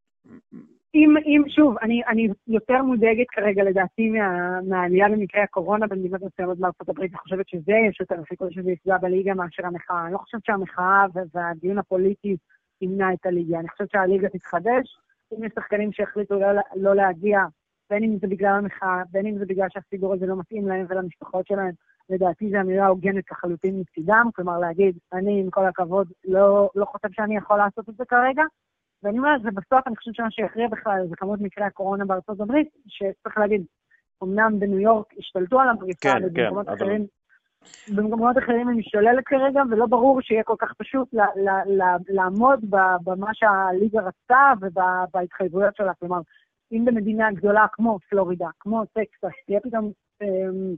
אם, 0.96 1.16
אם 1.26 1.41
שוב, 1.48 1.76
אני, 1.82 2.02
אני 2.08 2.28
יותר 2.48 2.82
מודאגת 2.82 3.26
כרגע 3.30 3.64
לדעתי 3.64 4.10
מה, 4.10 4.62
מהעלייה 4.62 5.10
במקרה 5.10 5.43
הקורונה 5.43 5.88
במדינות 5.88 6.22
מסוימות 6.22 6.58
בארצות 6.58 6.89
הברית, 6.89 7.12
אני 7.12 7.20
חושבת 7.20 7.48
שזה 7.48 7.74
יש 7.89 8.00
יותר 8.00 8.16
סיכוי 8.30 8.48
שזה 8.52 8.72
יפגע 8.72 8.98
בליגה 8.98 9.34
מאשר 9.34 9.66
המחאה. 9.66 10.06
אני 10.06 10.14
לא 10.14 10.18
חושבת 10.18 10.46
שהמחאה 10.46 11.06
והדיון 11.34 11.78
הפוליטי 11.78 12.38
ימנע 12.82 13.14
את 13.14 13.26
הליגה. 13.26 13.60
אני 13.60 13.70
חושבת 13.70 13.91
שהליגה 13.91 14.30
תתחדש. 14.30 14.98
אם 15.34 15.43
יש 15.43 15.52
שחקנים 15.56 15.91
שהחליטו 15.91 16.39
לא, 16.39 16.48
לא 16.76 16.96
להגיע, 16.96 17.39
בין 17.89 18.04
אם 18.04 18.18
זה 18.22 18.28
בגלל 18.28 18.56
המחאה, 18.56 19.02
בין 19.12 19.26
אם 19.26 19.38
זה 19.38 19.46
בגלל 19.46 19.68
שהסידור 19.70 20.14
הזה 20.14 20.26
לא 20.26 20.36
מתאים 20.36 20.68
להם 20.68 20.86
ולמשפחות 20.89 21.48
שלהם, 21.48 21.72
לדעתי 22.10 22.50
זו 22.50 22.58
אמירה 22.62 22.88
הוגנת 22.88 23.32
לחלוטין 23.32 23.80
מצידם, 23.80 24.30
כלומר 24.36 24.60
להגיד, 24.60 24.98
אני 25.14 25.41
עם 25.41 25.50
כל 25.50 25.66
הכבוד 25.66 26.08
לא, 26.26 26.70
לא 26.76 26.86
חושב 26.86 27.08
שאני 27.12 27.38
יכול 27.38 27.58
לעשות 27.58 27.89
את 27.89 27.96
זה 27.96 28.06
כרגע, 28.06 28.43
ואני 29.06 29.18
אומרת, 29.18 29.41
ובסוף 29.43 29.88
אני 29.88 29.95
חושבת 29.95 30.16
שמה 30.16 30.32
שיכריע 30.32 30.68
בכלל 30.68 31.06
זה 31.10 31.16
כמות 31.16 31.41
מקרי 31.41 31.64
הקורונה 31.64 32.06
בארצות 32.06 32.39
הברית, 32.39 32.70
שצריך 32.88 33.38
להגיד, 33.38 33.66
אמנם 34.24 34.60
בניו 34.60 34.80
יורק 34.80 35.06
השתלטו 35.20 35.60
על 35.60 35.70
המגפה, 35.70 36.12
כן, 36.12 36.22
ובמקומות 36.26 36.68
כן, 36.68 36.74
אחרים, 36.74 37.01
אבל... 37.01 37.95
במקומות 37.95 38.38
אחרים 38.38 38.68
היא 38.68 38.78
משתוללת 38.78 39.24
כרגע, 39.26 39.62
ולא 39.70 39.86
ברור 39.86 40.22
שיהיה 40.22 40.43
כל 40.43 40.56
כך 40.60 40.74
פשוט 40.74 41.14
ל- 41.14 41.39
ל- 41.39 41.82
ל- 41.82 42.14
לעמוד 42.16 42.60
במה 43.03 43.30
שהליגה 43.34 44.01
רצתה 44.01 44.53
ובהתחייבויות 44.62 45.76
שלה. 45.76 45.93
כלומר, 45.99 46.20
אם 46.72 46.86
במדינה 46.86 47.32
גדולה 47.32 47.66
כמו 47.72 47.99
פלורידה, 48.10 48.47
כמו 48.60 48.86
טקסס, 48.86 49.36
תהיה 49.45 49.60
פתאום 49.60 49.91
אמ, 50.22 50.76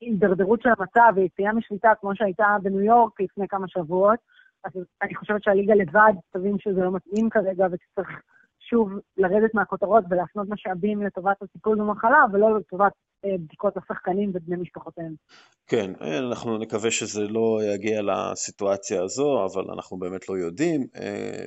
הידרדרות 0.00 0.62
של 0.62 0.68
המצב 0.68 1.12
ויציאה 1.14 1.52
משליטה 1.52 1.92
כמו 2.00 2.14
שהייתה 2.14 2.56
בניו 2.62 2.80
יורק 2.80 3.20
לפני 3.20 3.48
כמה 3.48 3.68
שבועות, 3.68 4.18
אז 4.64 4.72
אני 5.02 5.14
חושבת 5.14 5.42
שהליגה 5.42 5.74
לבד 5.74 6.12
תבין 6.32 6.58
שזה 6.58 6.80
לא 6.80 6.92
מתאים 6.92 7.30
כרגע 7.30 7.66
וצריך 7.66 8.08
שוב 8.70 8.90
לרדת 9.16 9.54
מהכותרות 9.54 10.04
ולהפנות 10.10 10.48
משאבים 10.48 11.02
לטובת 11.02 11.42
הטיפול 11.42 11.78
במחלה 11.78 12.24
ולא 12.32 12.58
לטובת 12.58 12.92
אה, 13.24 13.38
בדיקות 13.38 13.76
לשחקנים 13.76 14.30
ובני 14.34 14.56
משפחותיהם. 14.56 15.14
כן, 15.66 15.90
אנחנו 16.00 16.58
נקווה 16.58 16.90
שזה 16.90 17.20
לא 17.20 17.58
יגיע 17.74 18.02
לסיטואציה 18.02 19.02
הזו, 19.02 19.46
אבל 19.46 19.70
אנחנו 19.74 19.98
באמת 19.98 20.28
לא 20.28 20.34
יודעים. 20.38 20.86
אה, 20.96 21.44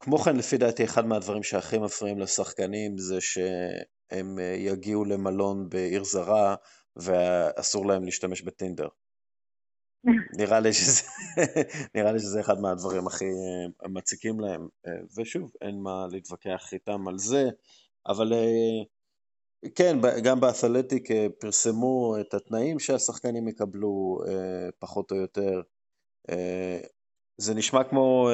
כמו 0.00 0.18
כן, 0.18 0.36
לפי 0.36 0.58
דעתי, 0.58 0.84
אחד 0.84 1.06
מהדברים 1.06 1.42
שהכי 1.42 1.78
מפריעים 1.78 2.18
לשחקנים 2.18 2.98
זה 2.98 3.20
שהם 3.20 4.38
אה, 4.38 4.54
יגיעו 4.58 5.04
למלון 5.04 5.68
בעיר 5.68 6.04
זרה 6.04 6.54
ואסור 6.96 7.86
להם 7.86 8.04
להשתמש 8.04 8.42
בטינדר. 8.42 8.88
נראה 10.38 10.60
לי 10.60 10.72
שזה, 10.72 11.02
נראה 11.94 12.12
לי 12.12 12.18
שזה 12.18 12.40
אחד 12.40 12.60
מהדברים 12.60 13.06
הכי 13.06 13.24
אה, 13.24 13.88
מציקים 13.88 14.40
להם, 14.40 14.68
אה, 14.86 14.92
ושוב, 15.16 15.52
אין 15.60 15.80
מה 15.82 16.06
להתווכח 16.10 16.72
איתם 16.72 17.08
על 17.08 17.18
זה, 17.18 17.48
אבל 18.06 18.32
אה, 18.32 18.82
כן, 19.74 19.98
גם 20.22 20.40
באתלטיק 20.40 21.08
פרסמו 21.40 22.16
את 22.20 22.34
התנאים 22.34 22.78
שהשחקנים 22.78 23.48
יקבלו, 23.48 24.18
פחות 24.78 25.10
או 25.10 25.16
יותר. 25.16 25.62
זה 27.38 27.54
נשמע 27.54 27.84
כמו 27.84 28.30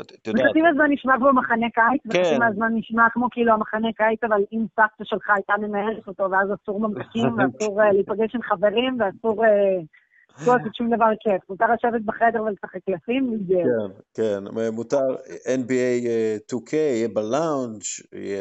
את 0.00 0.26
יודעת. 0.26 0.44
וחצי 0.46 0.60
מהזמן 0.60 0.90
נשמע 0.90 1.14
כמו 1.18 1.32
מחנה 1.32 1.66
קיץ, 1.70 2.02
כן. 2.12 2.20
וחצי 2.20 2.38
מהזמן 2.38 2.72
נשמע 2.74 3.06
כמו 3.12 3.28
כאילו 3.30 3.52
המחנה 3.52 3.88
קיץ, 3.96 4.24
אבל 4.24 4.42
אם 4.52 4.64
סבתא 4.76 5.04
שלך 5.04 5.30
הייתה 5.30 5.54
מנהלת 5.60 6.06
אותו, 6.06 6.30
ואז 6.30 6.48
אסור 6.62 6.80
ממתקים, 6.80 7.28
ואסור 7.38 7.82
uh, 7.82 7.92
להיפגש 7.92 8.34
עם 8.34 8.42
חברים, 8.42 8.98
ואסור 9.00 9.44
uh, 9.44 10.46
לעשות 10.46 10.74
שום 10.74 10.94
דבר 10.94 11.10
כיף. 11.20 11.50
מותר 11.50 11.66
לשבת 11.74 12.00
בחדר 12.04 12.42
ולשחק 12.42 12.84
קלפים, 12.86 13.38
כן, 13.48 13.92
כן, 14.14 14.44
מותר 14.72 15.14
NBA 15.46 16.06
2K, 16.52 16.74
אה, 16.74 16.78
יהיה 16.78 17.08
בלאונג', 17.08 17.82
יהיה 18.12 18.40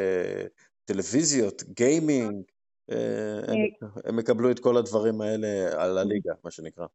טלוויזיות, 0.86 1.64
גיימינג, 1.64 2.44
הם 4.06 4.20
יקבלו 4.20 4.52
את 4.52 4.60
כל 4.60 4.78
הדברים 4.78 5.22
האלה 5.22 5.48
על 5.84 5.98
הליגה, 5.98 6.34
מה 6.44 6.52
שנקרא. 6.52 6.86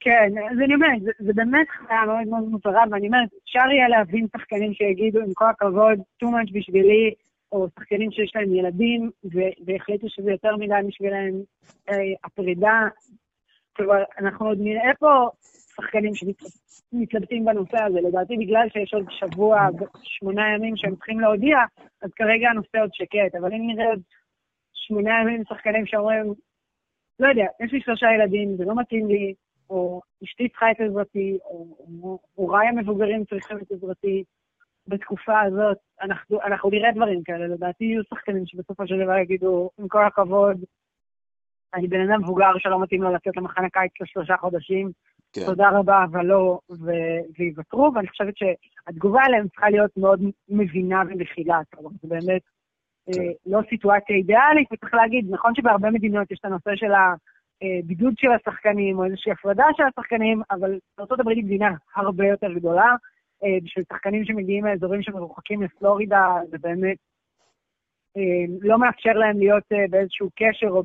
כן, 0.00 0.32
אז 0.50 0.58
אני 0.64 0.74
אומרת, 0.74 1.02
זה, 1.02 1.10
זה 1.18 1.32
באמת 1.34 1.68
חיה 1.68 2.04
מאוד 2.06 2.28
מאוד 2.28 2.42
מוזרה, 2.42 2.84
ואני 2.90 3.06
אומרת, 3.06 3.28
אפשר 3.44 3.70
יהיה 3.70 3.88
להבין 3.88 4.26
שחקנים 4.36 4.74
שיגידו, 4.74 5.20
עם 5.20 5.34
כל 5.34 5.44
הכבוד, 5.50 5.98
too 5.98 6.26
much 6.26 6.52
בשבילי, 6.52 7.14
או 7.52 7.66
שחקנים 7.78 8.10
שיש 8.10 8.32
להם 8.36 8.54
ילדים, 8.54 9.10
והחליטו 9.66 10.06
שזה 10.08 10.30
יותר 10.30 10.56
מדי 10.56 10.88
בשבילם 10.88 11.34
אה, 11.88 11.94
הפרידה. 12.24 12.80
כלומר, 13.76 14.02
אנחנו 14.18 14.46
עוד 14.46 14.58
נראה 14.60 14.94
פה 14.98 15.28
שחקנים 15.76 16.12
שמתלבטים 16.14 17.44
בנושא 17.44 17.82
הזה. 17.82 18.00
לדעתי, 18.00 18.36
בגלל 18.36 18.68
שיש 18.72 18.94
עוד 18.94 19.06
שבוע, 19.10 19.68
שמונה 20.02 20.54
ימים 20.54 20.76
שהם 20.76 20.96
צריכים 20.96 21.20
להודיע, 21.20 21.56
אז 22.02 22.10
כרגע 22.16 22.48
הנושא 22.50 22.78
עוד 22.80 22.90
שקט. 22.92 23.34
אבל 23.40 23.52
אם 23.52 23.66
נראה 23.66 23.86
עוד 23.86 24.00
שמונה 24.72 25.10
ימים 25.22 25.42
שחקנים 25.48 25.86
שאומרים, 25.86 26.34
לא 27.20 27.28
יודע, 27.28 27.46
יש 27.64 27.72
לי 27.72 27.80
שלושה 27.80 28.06
ילדים, 28.14 28.56
זה 28.56 28.64
לא 28.64 28.74
מתאים 28.76 29.06
לי, 29.08 29.34
או 29.70 30.00
אשתי 30.24 30.48
צריכה 30.48 30.70
את 30.70 30.80
עזרתי, 30.80 31.38
או 31.44 32.18
הוריי 32.34 32.68
המבוגרים 32.68 33.24
צריכים 33.24 33.58
את 33.58 33.72
עזרתי. 33.72 34.24
בתקופה 34.88 35.40
הזאת, 35.40 35.76
אנחנו, 36.02 36.42
אנחנו 36.42 36.70
נראה 36.70 36.92
דברים 36.92 37.22
כאלה, 37.22 37.46
לדעתי 37.46 37.84
יהיו 37.84 38.02
שחקנים 38.10 38.46
שבסופו 38.46 38.86
של 38.86 39.04
דבר 39.04 39.16
יגידו, 39.16 39.70
עם 39.78 39.88
כל 39.88 40.04
הכבוד, 40.04 40.56
אני 41.74 41.88
בן 41.88 42.10
אדם 42.10 42.20
מבוגר 42.20 42.58
שלא 42.58 42.82
מתאים 42.82 43.02
לו 43.02 43.14
לצאת 43.14 43.36
למחנה 43.36 43.68
קיץ 43.70 43.92
לשלושה 44.00 44.36
חודשים, 44.36 44.90
כן. 45.32 45.46
תודה 45.46 45.70
רבה, 45.70 46.04
אבל 46.04 46.26
לא, 46.26 46.58
ו- 46.70 47.20
ויוותרו, 47.38 47.92
ואני 47.94 48.08
חושבת 48.08 48.34
שהתגובה 48.36 49.22
עליהם 49.24 49.48
צריכה 49.48 49.70
להיות 49.70 49.96
מאוד 49.96 50.20
מבינה 50.48 51.02
ומכילה, 51.08 51.60
כלומר, 51.74 51.90
זה 52.02 52.08
באמת 52.08 52.42
כן. 53.12 53.20
אה, 53.20 53.32
לא 53.46 53.60
סיטואציה 53.68 54.16
אידיאלית, 54.16 54.68
וצריך 54.72 54.94
להגיד, 54.94 55.26
נכון 55.30 55.54
שבהרבה 55.54 55.90
מדינות 55.90 56.30
יש 56.30 56.38
את 56.38 56.44
הנושא 56.44 56.70
של 56.76 56.92
הבידוד 57.62 58.14
של 58.16 58.28
השחקנים, 58.32 58.98
או 58.98 59.04
איזושהי 59.04 59.32
הפרדה 59.32 59.64
של 59.76 59.82
השחקנים, 59.82 60.42
אבל 60.50 60.78
ארה"ב 60.98 61.28
היא 61.28 61.44
מדינה 61.44 61.70
הרבה 61.96 62.26
יותר 62.26 62.52
גדולה, 62.52 62.94
אה, 63.44 63.58
בשביל 63.62 63.84
שחקנים 63.92 64.24
שמגיעים 64.24 64.64
מאזורים 64.64 65.02
שמרוחקים 65.02 65.62
לפלורידה, 65.62 66.26
זה 66.50 66.58
באמת 66.58 66.96
אה, 68.16 68.44
לא 68.60 68.78
מאפשר 68.78 69.12
להם 69.12 69.38
להיות 69.38 69.64
אה, 69.72 69.84
באיזשהו 69.90 70.30
קשר 70.36 70.68
או 70.68 70.82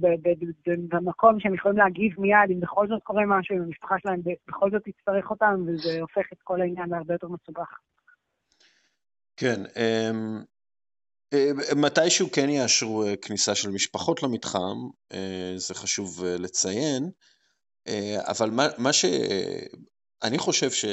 במקום 0.68 1.40
שהם 1.40 1.54
יכולים 1.54 1.78
להגיב 1.78 2.14
מיד, 2.18 2.52
אם 2.52 2.60
בכל 2.60 2.88
זאת 2.88 3.04
קורה 3.04 3.24
משהו, 3.26 3.56
אם 3.56 3.62
המשפחה 3.62 3.96
שלהם 4.00 4.22
בכל 4.48 4.72
זאת 4.72 4.82
תצטרך 4.84 5.30
אותם, 5.30 5.64
וזה 5.68 6.02
הופך 6.02 6.34
את 6.34 6.42
כל 6.44 6.62
העניין 6.62 6.90
להרבה 6.90 7.14
יותר 7.14 7.28
מסובך. 7.28 7.80
כן, 9.38 9.62
אמ, 9.78 10.44
מתישהו 11.76 12.32
כן 12.32 12.50
יאשרו 12.50 13.06
כניסה 13.22 13.56
של 13.56 13.70
משפחות 13.70 14.24
למתחם, 14.24 14.78
זה 15.56 15.74
חשוב 15.74 16.26
לציין, 16.26 17.10
אבל 18.28 18.50
מה, 18.50 18.68
מה 18.78 18.94
ש... 18.94 19.06
אני 20.24 20.38
חושב 20.38 20.72
ש... 20.72 20.86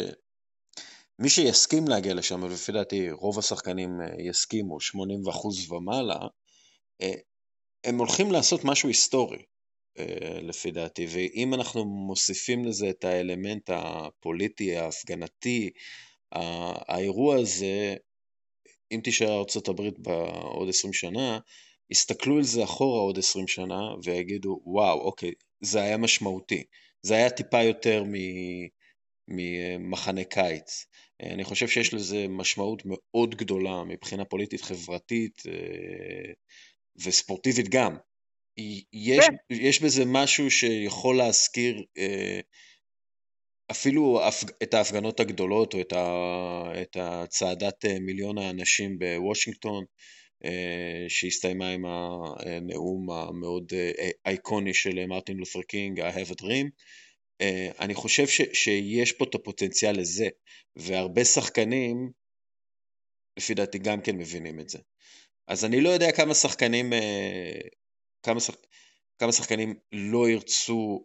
מי 1.18 1.28
שיסכים 1.28 1.88
להגיע 1.88 2.14
לשם, 2.14 2.42
ולפי 2.42 2.72
דעתי 2.72 3.10
רוב 3.10 3.38
השחקנים 3.38 4.00
אה, 4.00 4.06
יסכימו, 4.18 4.78
80% 4.80 5.72
ומעלה, 5.72 6.18
אה, 7.02 7.12
הם 7.84 7.98
הולכים 7.98 8.32
לעשות 8.32 8.64
משהו 8.64 8.88
היסטורי, 8.88 9.42
אה, 9.98 10.38
לפי 10.42 10.70
דעתי, 10.70 11.06
ואם 11.10 11.54
אנחנו 11.54 11.84
מוסיפים 11.84 12.64
לזה 12.64 12.90
את 12.90 13.04
האלמנט 13.04 13.70
הפוליטי, 13.72 14.76
ההפגנתי, 14.76 15.70
האירוע 16.88 17.36
הזה, 17.36 17.94
אם 18.92 19.00
תישאר 19.04 19.28
ארה"ב 19.28 19.82
בעוד 19.98 20.68
20 20.68 20.92
שנה, 20.92 21.38
יסתכלו 21.90 22.36
על 22.36 22.42
זה 22.42 22.64
אחורה 22.64 23.00
עוד 23.00 23.18
20 23.18 23.48
שנה 23.48 23.80
ויגידו, 24.04 24.60
וואו, 24.64 25.00
אוקיי, 25.00 25.32
זה 25.60 25.82
היה 25.82 25.96
משמעותי. 25.96 26.64
זה 27.02 27.14
היה 27.14 27.30
טיפה 27.30 27.62
יותר 27.62 28.04
ממחנה 29.28 30.24
קיץ. 30.24 30.86
אני 31.22 31.44
חושב 31.44 31.68
שיש 31.68 31.94
לזה 31.94 32.26
משמעות 32.28 32.82
מאוד 32.84 33.34
גדולה 33.34 33.84
מבחינה 33.84 34.24
פוליטית, 34.24 34.60
חברתית 34.60 35.42
אה, 35.48 36.32
וספורטיבית 36.96 37.68
גם. 37.68 37.96
יש, 38.92 39.26
כן. 39.26 39.54
יש 39.54 39.82
בזה 39.82 40.04
משהו 40.06 40.50
שיכול 40.50 41.16
להזכיר 41.16 41.84
אה, 41.98 42.40
אפילו 43.70 44.20
את 44.62 44.74
ההפגנות 44.74 45.20
הגדולות 45.20 45.74
או 45.74 45.80
את 46.82 46.96
הצעדת 47.00 47.84
אה, 47.84 47.98
מיליון 48.00 48.38
האנשים 48.38 48.98
בוושינגטון, 48.98 49.84
שהסתיימה 51.08 51.70
עם 51.70 51.84
הנאום 51.86 53.10
המאוד 53.10 53.72
אייקוני 54.26 54.74
של 54.74 55.06
מרטין 55.06 55.36
לותר 55.36 55.62
קינג, 55.62 56.00
I 56.00 56.12
have 56.12 56.30
a 56.32 56.42
dream. 56.42 56.68
אה, 57.40 57.70
אני 57.80 57.94
חושב 57.94 58.26
ש, 58.26 58.40
שיש 58.52 59.12
פה 59.12 59.24
את 59.24 59.34
הפוטנציאל 59.34 60.00
לזה, 60.00 60.28
והרבה 60.76 61.24
שחקנים, 61.24 62.10
לפי 63.36 63.54
דעתי 63.54 63.78
גם 63.78 64.00
כן 64.00 64.16
מבינים 64.16 64.60
את 64.60 64.68
זה. 64.68 64.78
אז 65.48 65.64
אני 65.64 65.80
לא 65.80 65.88
יודע 65.88 66.12
כמה 66.12 66.34
שחקנים, 66.34 66.92
אה, 66.92 67.60
כמה, 68.22 68.40
שח, 68.40 68.54
כמה 69.18 69.32
שחקנים 69.32 69.74
לא 69.92 70.28
ירצו 70.28 71.04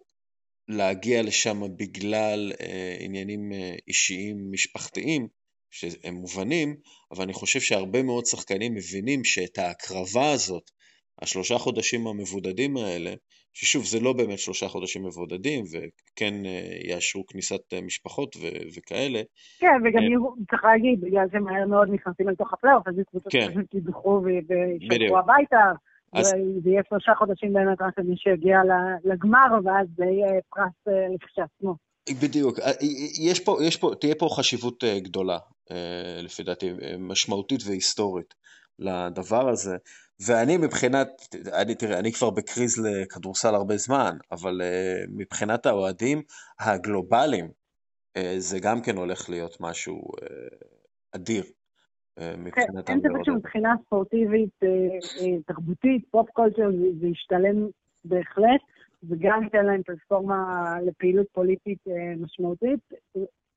להגיע 0.67 1.21
לשם 1.23 1.61
בגלל 1.77 2.51
אה, 2.61 2.95
עניינים 2.99 3.51
אישיים 3.87 4.51
משפחתיים, 4.51 5.27
שהם 5.71 6.13
מובנים, 6.13 6.75
אבל 7.11 7.23
אני 7.23 7.33
חושב 7.33 7.59
שהרבה 7.59 8.03
מאוד 8.03 8.25
שחקנים 8.25 8.73
מבינים 8.73 9.23
שאת 9.23 9.57
ההקרבה 9.57 10.31
הזאת, 10.31 10.63
השלושה 11.21 11.57
חודשים 11.57 12.07
המבודדים 12.07 12.77
האלה, 12.77 13.13
ששוב, 13.53 13.83
זה 13.85 13.99
לא 13.99 14.13
באמת 14.13 14.39
שלושה 14.39 14.67
חודשים 14.67 15.05
מבודדים, 15.05 15.63
וכן 15.71 16.45
אה, 16.45 16.77
יאשרו 16.89 17.25
כניסת 17.25 17.73
אה, 17.73 17.81
משפחות 17.81 18.35
ו- 18.35 18.67
וכאלה. 18.75 19.21
כן, 19.59 19.67
וגם 19.83 20.01
אה, 20.01 20.45
צריך 20.49 20.63
להגיד, 20.63 21.01
בגלל 21.01 21.25
זה 21.31 21.39
מהר 21.39 21.67
מאוד 21.67 21.89
נכנסים 21.91 22.29
לתוך 22.29 22.53
הפלייאוף, 22.53 22.87
אז 22.87 22.93
קבוצות 23.09 23.31
כן. 23.31 23.45
שפשוט 23.45 23.73
ידחו 23.73 24.21
וישלחו 24.23 25.17
הביתה. 25.19 25.63
אז... 26.13 26.33
זה 26.63 26.69
יהיה 26.69 26.81
שלושה 26.89 27.11
חודשים 27.17 27.53
באמת 27.53 27.81
רק 27.81 27.99
למי 27.99 28.17
שיגיע 28.17 28.57
לגמר, 29.03 29.47
ואז 29.65 29.87
זה 29.97 30.05
יהיה 30.05 30.41
פרס 30.49 30.95
לכשעצמו. 31.15 31.75
בדיוק. 32.21 32.59
יש 33.21 33.39
פה, 33.39 33.57
יש 33.63 33.77
פה, 33.77 33.91
תהיה 33.99 34.15
פה 34.15 34.27
חשיבות 34.31 34.83
גדולה, 34.97 35.37
לפי 36.23 36.43
דעתי, 36.43 36.71
משמעותית 36.99 37.61
והיסטורית 37.65 38.33
לדבר 38.79 39.49
הזה. 39.49 39.75
ואני 40.27 40.57
מבחינת, 40.57 41.07
אני, 41.53 41.75
תראה, 41.75 41.99
אני 41.99 42.11
כבר 42.11 42.29
בקריז 42.29 42.85
לכדורסל 42.85 43.55
הרבה 43.55 43.77
זמן, 43.77 44.17
אבל 44.31 44.61
מבחינת 45.07 45.65
האוהדים 45.65 46.21
הגלובליים, 46.59 47.51
זה 48.37 48.59
גם 48.59 48.81
כן 48.81 48.97
הולך 48.97 49.29
להיות 49.29 49.57
משהו 49.59 50.01
אדיר. 51.11 51.43
מבחינת 52.19 52.87
כן, 52.87 52.93
אין 52.93 52.99
ספק 52.99 53.23
שמבחינה 53.25 53.75
ספורטיבית, 53.85 54.59
תרבותית, 55.45 56.05
פופ 56.11 56.29
קולצ'ר, 56.29 56.69
זה 56.99 57.07
ישתלם 57.07 57.67
בהחלט, 58.05 58.61
וגם 59.09 59.43
ייתן 59.43 59.65
להם 59.65 59.83
פלטפורמה 59.83 60.75
לפעילות 60.85 61.27
פוליטית 61.31 61.79
משמעותית. 62.19 62.79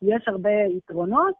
יש 0.02 0.28
הרבה 0.28 0.50
יתרונות, 0.50 1.34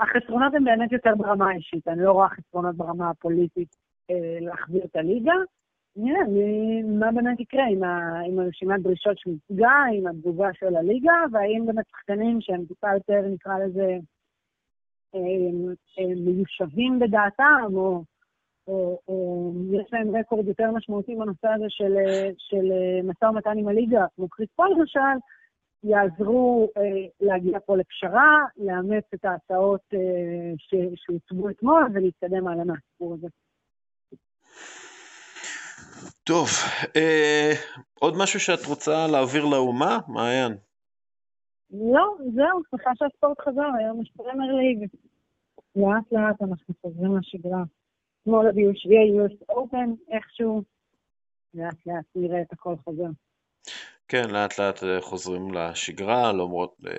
החסרונות 0.00 0.54
הם 0.54 0.64
באמת 0.64 0.92
יותר 0.92 1.14
ברמה 1.16 1.50
האישית, 1.50 1.88
אני 1.88 2.02
לא 2.02 2.12
רואה 2.12 2.28
חסרונות 2.28 2.76
ברמה 2.76 3.10
הפוליטית 3.10 3.76
אה, 4.10 4.38
להחזיר 4.40 4.84
את 4.84 4.96
הליגה. 4.96 5.32
נראה 5.96 6.20
מה 6.84 7.12
באמת 7.12 7.40
יקרה 7.40 7.64
עם, 8.24 8.38
הרשימת 8.38 8.82
דרישות 8.82 9.18
שהוצגה, 9.18 9.82
עם 9.92 10.06
התגובה 10.06 10.48
של 10.54 10.76
הליגה, 10.76 11.12
והאם 11.32 11.66
באמת 11.66 11.84
שחקנים 11.88 12.40
שהם 12.40 12.64
טיפה 12.68 12.88
יותר, 12.94 13.28
נקרא 13.28 13.58
לזה, 13.58 13.96
מיושבים 16.16 16.98
בדעתם, 16.98 17.72
או, 17.74 18.02
או, 18.68 18.98
או 19.08 19.52
יש 19.72 19.92
להם 19.92 20.16
רקורד 20.16 20.48
יותר 20.48 20.70
משמעותי 20.70 21.14
בנושא 21.14 21.48
הזה 21.48 21.66
של, 21.68 21.94
של 22.38 22.66
משא 23.04 23.24
ומתן 23.24 23.58
עם 23.58 23.68
הליגה, 23.68 24.04
כמו 24.16 24.28
קריס 24.28 24.48
פול 24.56 24.68
למשל, 24.78 25.18
יעזרו 25.84 26.68
אה, 26.76 26.82
להגיע 27.20 27.58
פה 27.66 27.76
לפשרה, 27.76 28.44
לאמץ 28.56 29.04
את 29.14 29.24
ההצעות 29.24 29.80
אה, 29.94 30.78
שהוצגו 30.96 31.50
אתמול 31.50 31.88
ולהתקדם 31.94 32.48
הלאה 32.48 32.64
מהסיפור 32.64 33.14
הזה. 33.14 33.28
טוב, 36.24 36.48
אה, 36.96 37.52
עוד 37.94 38.14
משהו 38.18 38.40
שאת 38.40 38.66
רוצה 38.66 39.06
להעביר 39.06 39.44
לאומה, 39.44 39.98
מעיין? 40.08 40.56
לא, 41.70 42.16
זהו, 42.34 42.62
שמחה 42.70 42.90
שהספורט 42.94 43.40
חזר, 43.40 43.70
היום 43.78 44.02
יש 44.02 44.12
פרמייר 44.16 44.54
ליג. 44.54 44.88
לאט 45.76 46.12
לאט 46.12 46.42
אנחנו 46.42 46.74
חוזרים 46.82 47.16
לשגרה. 47.16 47.62
אתמול 48.22 48.48
הביאו 48.48 48.70
שביעי 48.74 49.20
US 49.20 49.52
Open 49.52 50.14
איכשהו, 50.14 50.62
לאט 51.54 51.86
לאט 51.86 52.04
נראה 52.14 52.42
את 52.42 52.52
הכל 52.52 52.76
חוזר. 52.84 53.08
כן, 54.08 54.30
לאט 54.30 54.58
לאט 54.58 54.82
אה, 54.84 55.00
חוזרים 55.00 55.54
לשגרה, 55.54 56.32
למרות, 56.32 56.76
אה, 56.86 56.92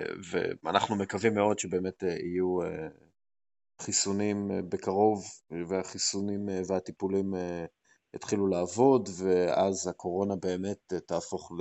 ואנחנו 0.64 0.96
מקווים 0.96 1.34
מאוד 1.34 1.58
שבאמת 1.58 2.04
אה, 2.04 2.08
יהיו 2.08 2.58
חיסונים 3.82 4.50
בקרוב, 4.68 5.24
והחיסונים 5.68 6.48
והטיפולים 6.68 7.34
יתחילו 8.14 8.46
לעבוד, 8.46 9.08
ואז 9.18 9.88
הקורונה 9.88 10.36
באמת 10.36 10.92
תהפוך 11.06 11.52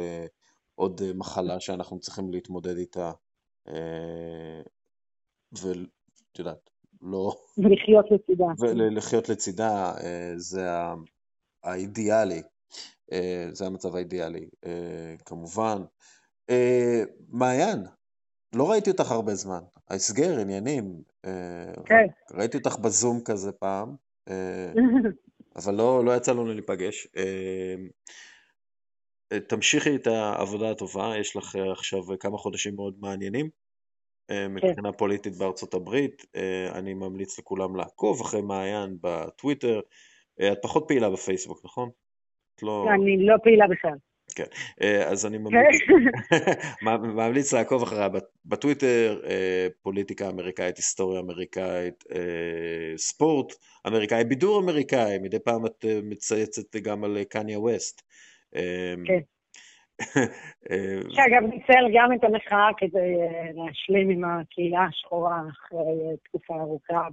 עוד 0.79 1.01
מחלה 1.15 1.59
שאנחנו 1.59 1.99
צריכים 1.99 2.31
להתמודד 2.31 2.77
איתה, 2.77 3.11
ואת 5.51 6.39
יודעת, 6.39 6.69
לא... 7.01 7.35
ולחיות 7.57 8.05
לצידה. 8.11 8.45
ולחיות 8.59 9.29
לצידה, 9.29 9.93
זה 10.35 10.67
האידיאלי, 11.63 12.41
זה 13.51 13.65
המצב 13.65 13.95
האידיאלי, 13.95 14.49
כמובן. 15.25 15.81
מעיין, 17.29 17.83
לא 18.55 18.71
ראיתי 18.71 18.91
אותך 18.91 19.11
הרבה 19.11 19.35
זמן. 19.35 19.61
ההסגר, 19.89 20.39
עניינים. 20.39 21.03
כן. 21.85 22.07
ראיתי 22.31 22.57
אותך 22.57 22.75
בזום 22.79 23.21
כזה 23.25 23.51
פעם, 23.51 23.95
אבל 25.55 25.75
לא, 25.75 26.05
לא 26.05 26.15
יצא 26.15 26.31
לנו 26.31 26.45
להיפגש. 26.45 27.07
תמשיכי 29.47 29.95
את 29.95 30.07
העבודה 30.07 30.71
הטובה, 30.71 31.13
יש 31.19 31.35
לך 31.35 31.55
עכשיו 31.71 31.99
כמה 32.19 32.37
חודשים 32.37 32.75
מאוד 32.75 32.95
מעניינים. 32.99 33.49
כן. 34.27 34.51
מבחינה 34.51 34.91
פוליטית 34.91 35.37
בארצות 35.37 35.73
הברית, 35.73 36.25
אני 36.71 36.93
ממליץ 36.93 37.39
לכולם 37.39 37.75
לעקוב 37.75 38.21
אחרי 38.21 38.41
מעיין 38.41 38.97
בטוויטר. 39.01 39.79
את 40.51 40.57
פחות 40.61 40.85
פעילה 40.87 41.09
בפייסבוק, 41.09 41.61
נכון? 41.65 41.89
לא... 42.61 42.87
אני 42.93 43.25
לא 43.25 43.35
פעילה 43.43 43.67
בכלל. 43.67 43.95
כן, 44.35 44.45
אה, 44.81 45.07
אז 45.07 45.25
אני 45.25 45.37
ממליץ, 45.37 45.81
ממליץ 47.15 47.53
לעקוב 47.53 47.83
אחריה 47.83 48.07
בטוויטר, 48.45 49.21
אה, 49.25 49.67
פוליטיקה 49.81 50.29
אמריקאית, 50.29 50.77
היסטוריה 50.77 51.19
אמריקאית, 51.19 52.03
אה, 52.11 52.97
ספורט 52.97 53.53
אמריקאי, 53.87 54.23
בידור 54.23 54.59
אמריקאי, 54.61 55.17
מדי 55.19 55.39
פעם 55.39 55.65
את 55.65 55.85
מצייצת 56.03 56.75
גם 56.75 57.03
על 57.03 57.17
קניה 57.29 57.59
ווסט. 57.59 58.01
כן. 59.05 59.19
שאגב, 61.15 61.43
ניצל 61.49 61.85
גם 61.93 62.13
את 62.13 62.23
המחאה 62.23 62.69
כדי 62.77 63.15
להשלים 63.53 64.09
עם 64.09 64.23
הקהילה 64.25 64.85
השחורה 64.89 65.41
אחרי 65.49 66.17
תקופה 66.23 66.53
ארוכה 66.55 67.07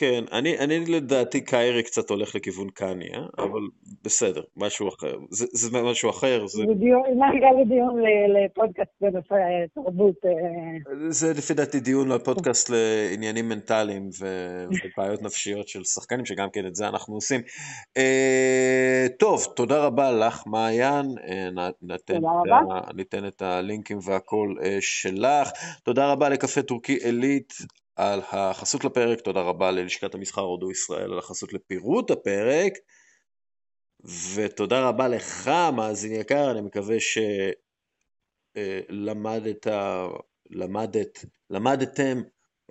כן, 0.00 0.24
אני, 0.32 0.58
אני 0.58 0.78
לדעתי 0.88 1.40
קיירי 1.40 1.82
קצת 1.82 2.10
הולך 2.10 2.34
לכיוון 2.34 2.68
קניה, 2.70 3.20
אבל 3.38 3.60
בסדר, 4.04 4.42
משהו 4.56 4.88
אחר. 4.88 5.16
זה, 5.30 5.46
זה 5.52 5.82
משהו 5.82 6.10
אחר. 6.10 6.46
זה 6.46 6.62
לי 7.58 7.64
דיון 7.64 7.96
לפודקאסט 8.28 8.90
בנושא 9.00 9.34
תרבות. 9.74 10.14
אה. 10.24 11.10
זה 11.10 11.32
לפי 11.32 11.54
דעתי 11.54 11.80
דיון 11.80 12.08
לפודקאסט 12.08 12.70
לעניינים 12.70 13.48
מנטליים 13.48 14.08
ובעיות 14.20 15.22
נפשיות 15.22 15.68
של 15.68 15.84
שחקנים, 15.84 16.26
שגם 16.26 16.48
כן 16.52 16.66
את 16.66 16.74
זה 16.74 16.88
אנחנו 16.88 17.14
עושים. 17.14 17.40
אה, 17.96 19.06
טוב, 19.18 19.44
תודה 19.56 19.84
רבה 19.86 20.12
לך, 20.12 20.42
מעיין. 20.46 21.06
אה, 21.28 21.70
ניתן 22.94 23.26
את 23.26 23.42
הלינקים 23.42 23.98
והכל 24.02 24.54
שלך. 24.80 25.50
תודה 25.84 26.12
רבה 26.12 26.28
לקפה 26.28 26.62
טורקי 26.62 26.94
עילית. 26.94 27.79
על 28.00 28.20
החסות 28.32 28.84
לפרק, 28.84 29.20
תודה 29.20 29.40
רבה 29.40 29.70
ללשכת 29.70 30.14
המסחר 30.14 30.40
הודו 30.40 30.70
ישראל 30.70 31.12
על 31.12 31.18
החסות 31.18 31.52
לפירוט 31.52 32.10
הפרק, 32.10 32.72
ותודה 34.34 34.88
רבה 34.88 35.08
לך, 35.08 35.50
מאזין 35.76 36.12
יקר, 36.12 36.50
אני 36.50 36.60
מקווה 36.60 36.96
שלמדת, 38.56 39.66
אה, 39.66 40.06
למדת, 40.50 41.24
למדתם 41.50 42.22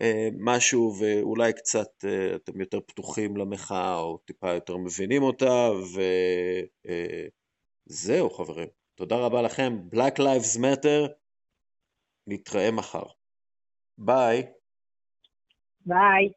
אה, 0.01 0.29
משהו 0.39 0.93
ואולי 0.99 1.53
קצת 1.53 2.05
אה, 2.05 2.35
אתם 2.35 2.61
יותר 2.61 2.79
פתוחים 2.87 3.37
למחאה 3.37 3.97
או 3.97 4.17
טיפה 4.17 4.53
יותר 4.53 4.77
מבינים 4.77 5.23
אותה, 5.23 5.69
וזהו 7.89 8.29
חברים, 8.29 8.67
תודה 8.95 9.15
רבה 9.15 9.41
לכם, 9.41 9.79
Black 9.95 10.17
Lives 10.19 10.57
Matter, 10.57 11.09
נתראה 12.27 12.71
מחר. 12.71 13.03
ביי. 13.97 14.58
Bye. 15.85 16.29